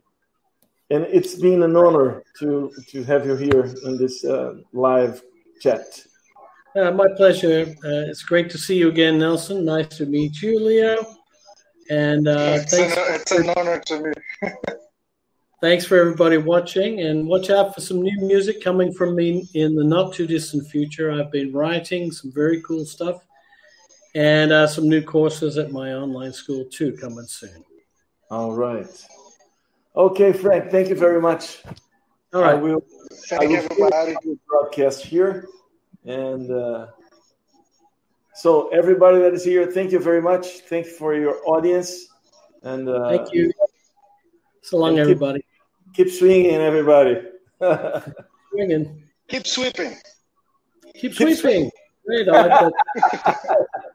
and 0.90 1.06
it's 1.12 1.36
been 1.36 1.62
an 1.62 1.76
honor 1.76 2.24
to 2.40 2.72
to 2.88 3.04
have 3.04 3.24
you 3.26 3.36
here 3.36 3.72
in 3.84 3.96
this 3.96 4.24
uh, 4.24 4.54
live 4.72 5.22
chat. 5.60 6.02
Uh, 6.76 6.90
my 6.92 7.08
pleasure. 7.16 7.66
Uh, 7.84 8.06
it's 8.08 8.22
great 8.22 8.48
to 8.50 8.58
see 8.58 8.78
you 8.78 8.88
again, 8.88 9.18
Nelson. 9.18 9.64
Nice 9.64 9.88
to 9.98 10.06
meet 10.06 10.40
you, 10.40 10.58
Leo. 10.60 11.04
And 11.90 12.28
uh, 12.28 12.58
it's, 12.60 12.72
an, 12.72 12.92
it's 12.96 13.32
an 13.32 13.50
honor 13.56 13.80
to 13.80 14.00
me. 14.00 14.12
thanks 15.60 15.84
for 15.84 15.98
everybody 15.98 16.36
watching, 16.36 17.00
and 17.00 17.26
watch 17.26 17.50
out 17.50 17.74
for 17.74 17.80
some 17.80 18.00
new 18.00 18.20
music 18.20 18.62
coming 18.62 18.92
from 18.92 19.16
me 19.16 19.48
in 19.54 19.74
the 19.74 19.82
not 19.82 20.14
too 20.14 20.28
distant 20.28 20.68
future. 20.68 21.10
I've 21.10 21.32
been 21.32 21.52
writing 21.52 22.12
some 22.12 22.30
very 22.32 22.62
cool 22.62 22.84
stuff, 22.84 23.24
and 24.14 24.52
uh, 24.52 24.68
some 24.68 24.88
new 24.88 25.02
courses 25.02 25.58
at 25.58 25.72
my 25.72 25.94
online 25.94 26.32
school 26.32 26.64
too 26.70 26.96
coming 27.00 27.26
soon. 27.26 27.64
All 28.30 28.52
right. 28.52 28.86
Okay, 29.96 30.32
Frank. 30.32 30.70
Thank 30.70 30.88
you 30.88 30.94
very 30.94 31.20
much. 31.20 31.64
All 32.32 32.42
right. 32.42 32.52
I 32.52 32.54
will. 32.54 32.84
Thank 33.28 33.42
I 33.42 33.46
will 33.46 33.52
you, 33.52 33.58
everybody. 33.58 34.14
Broadcast 34.48 35.04
here. 35.04 35.48
And 36.04 36.50
uh, 36.50 36.86
so, 38.34 38.68
everybody 38.68 39.18
that 39.18 39.34
is 39.34 39.44
here, 39.44 39.66
thank 39.70 39.92
you 39.92 39.98
very 39.98 40.22
much. 40.22 40.60
Thank 40.68 40.86
you 40.86 40.92
for 40.92 41.14
your 41.14 41.36
audience. 41.46 42.06
And 42.62 42.88
uh, 42.88 43.08
thank 43.08 43.32
you. 43.32 43.52
So 44.62 44.78
long, 44.78 44.92
keep, 44.92 45.00
everybody. 45.00 45.44
Keep 45.94 46.10
swinging, 46.10 46.54
everybody. 46.54 47.20
swinging. 48.50 49.04
Keep 49.28 49.46
sweeping. 49.46 49.96
Keep, 50.94 51.16
keep 51.16 51.36
sweeping. 51.36 51.70
Great. 52.06 52.28
I 52.28 52.46
like 52.46 52.72
that. 52.96 53.66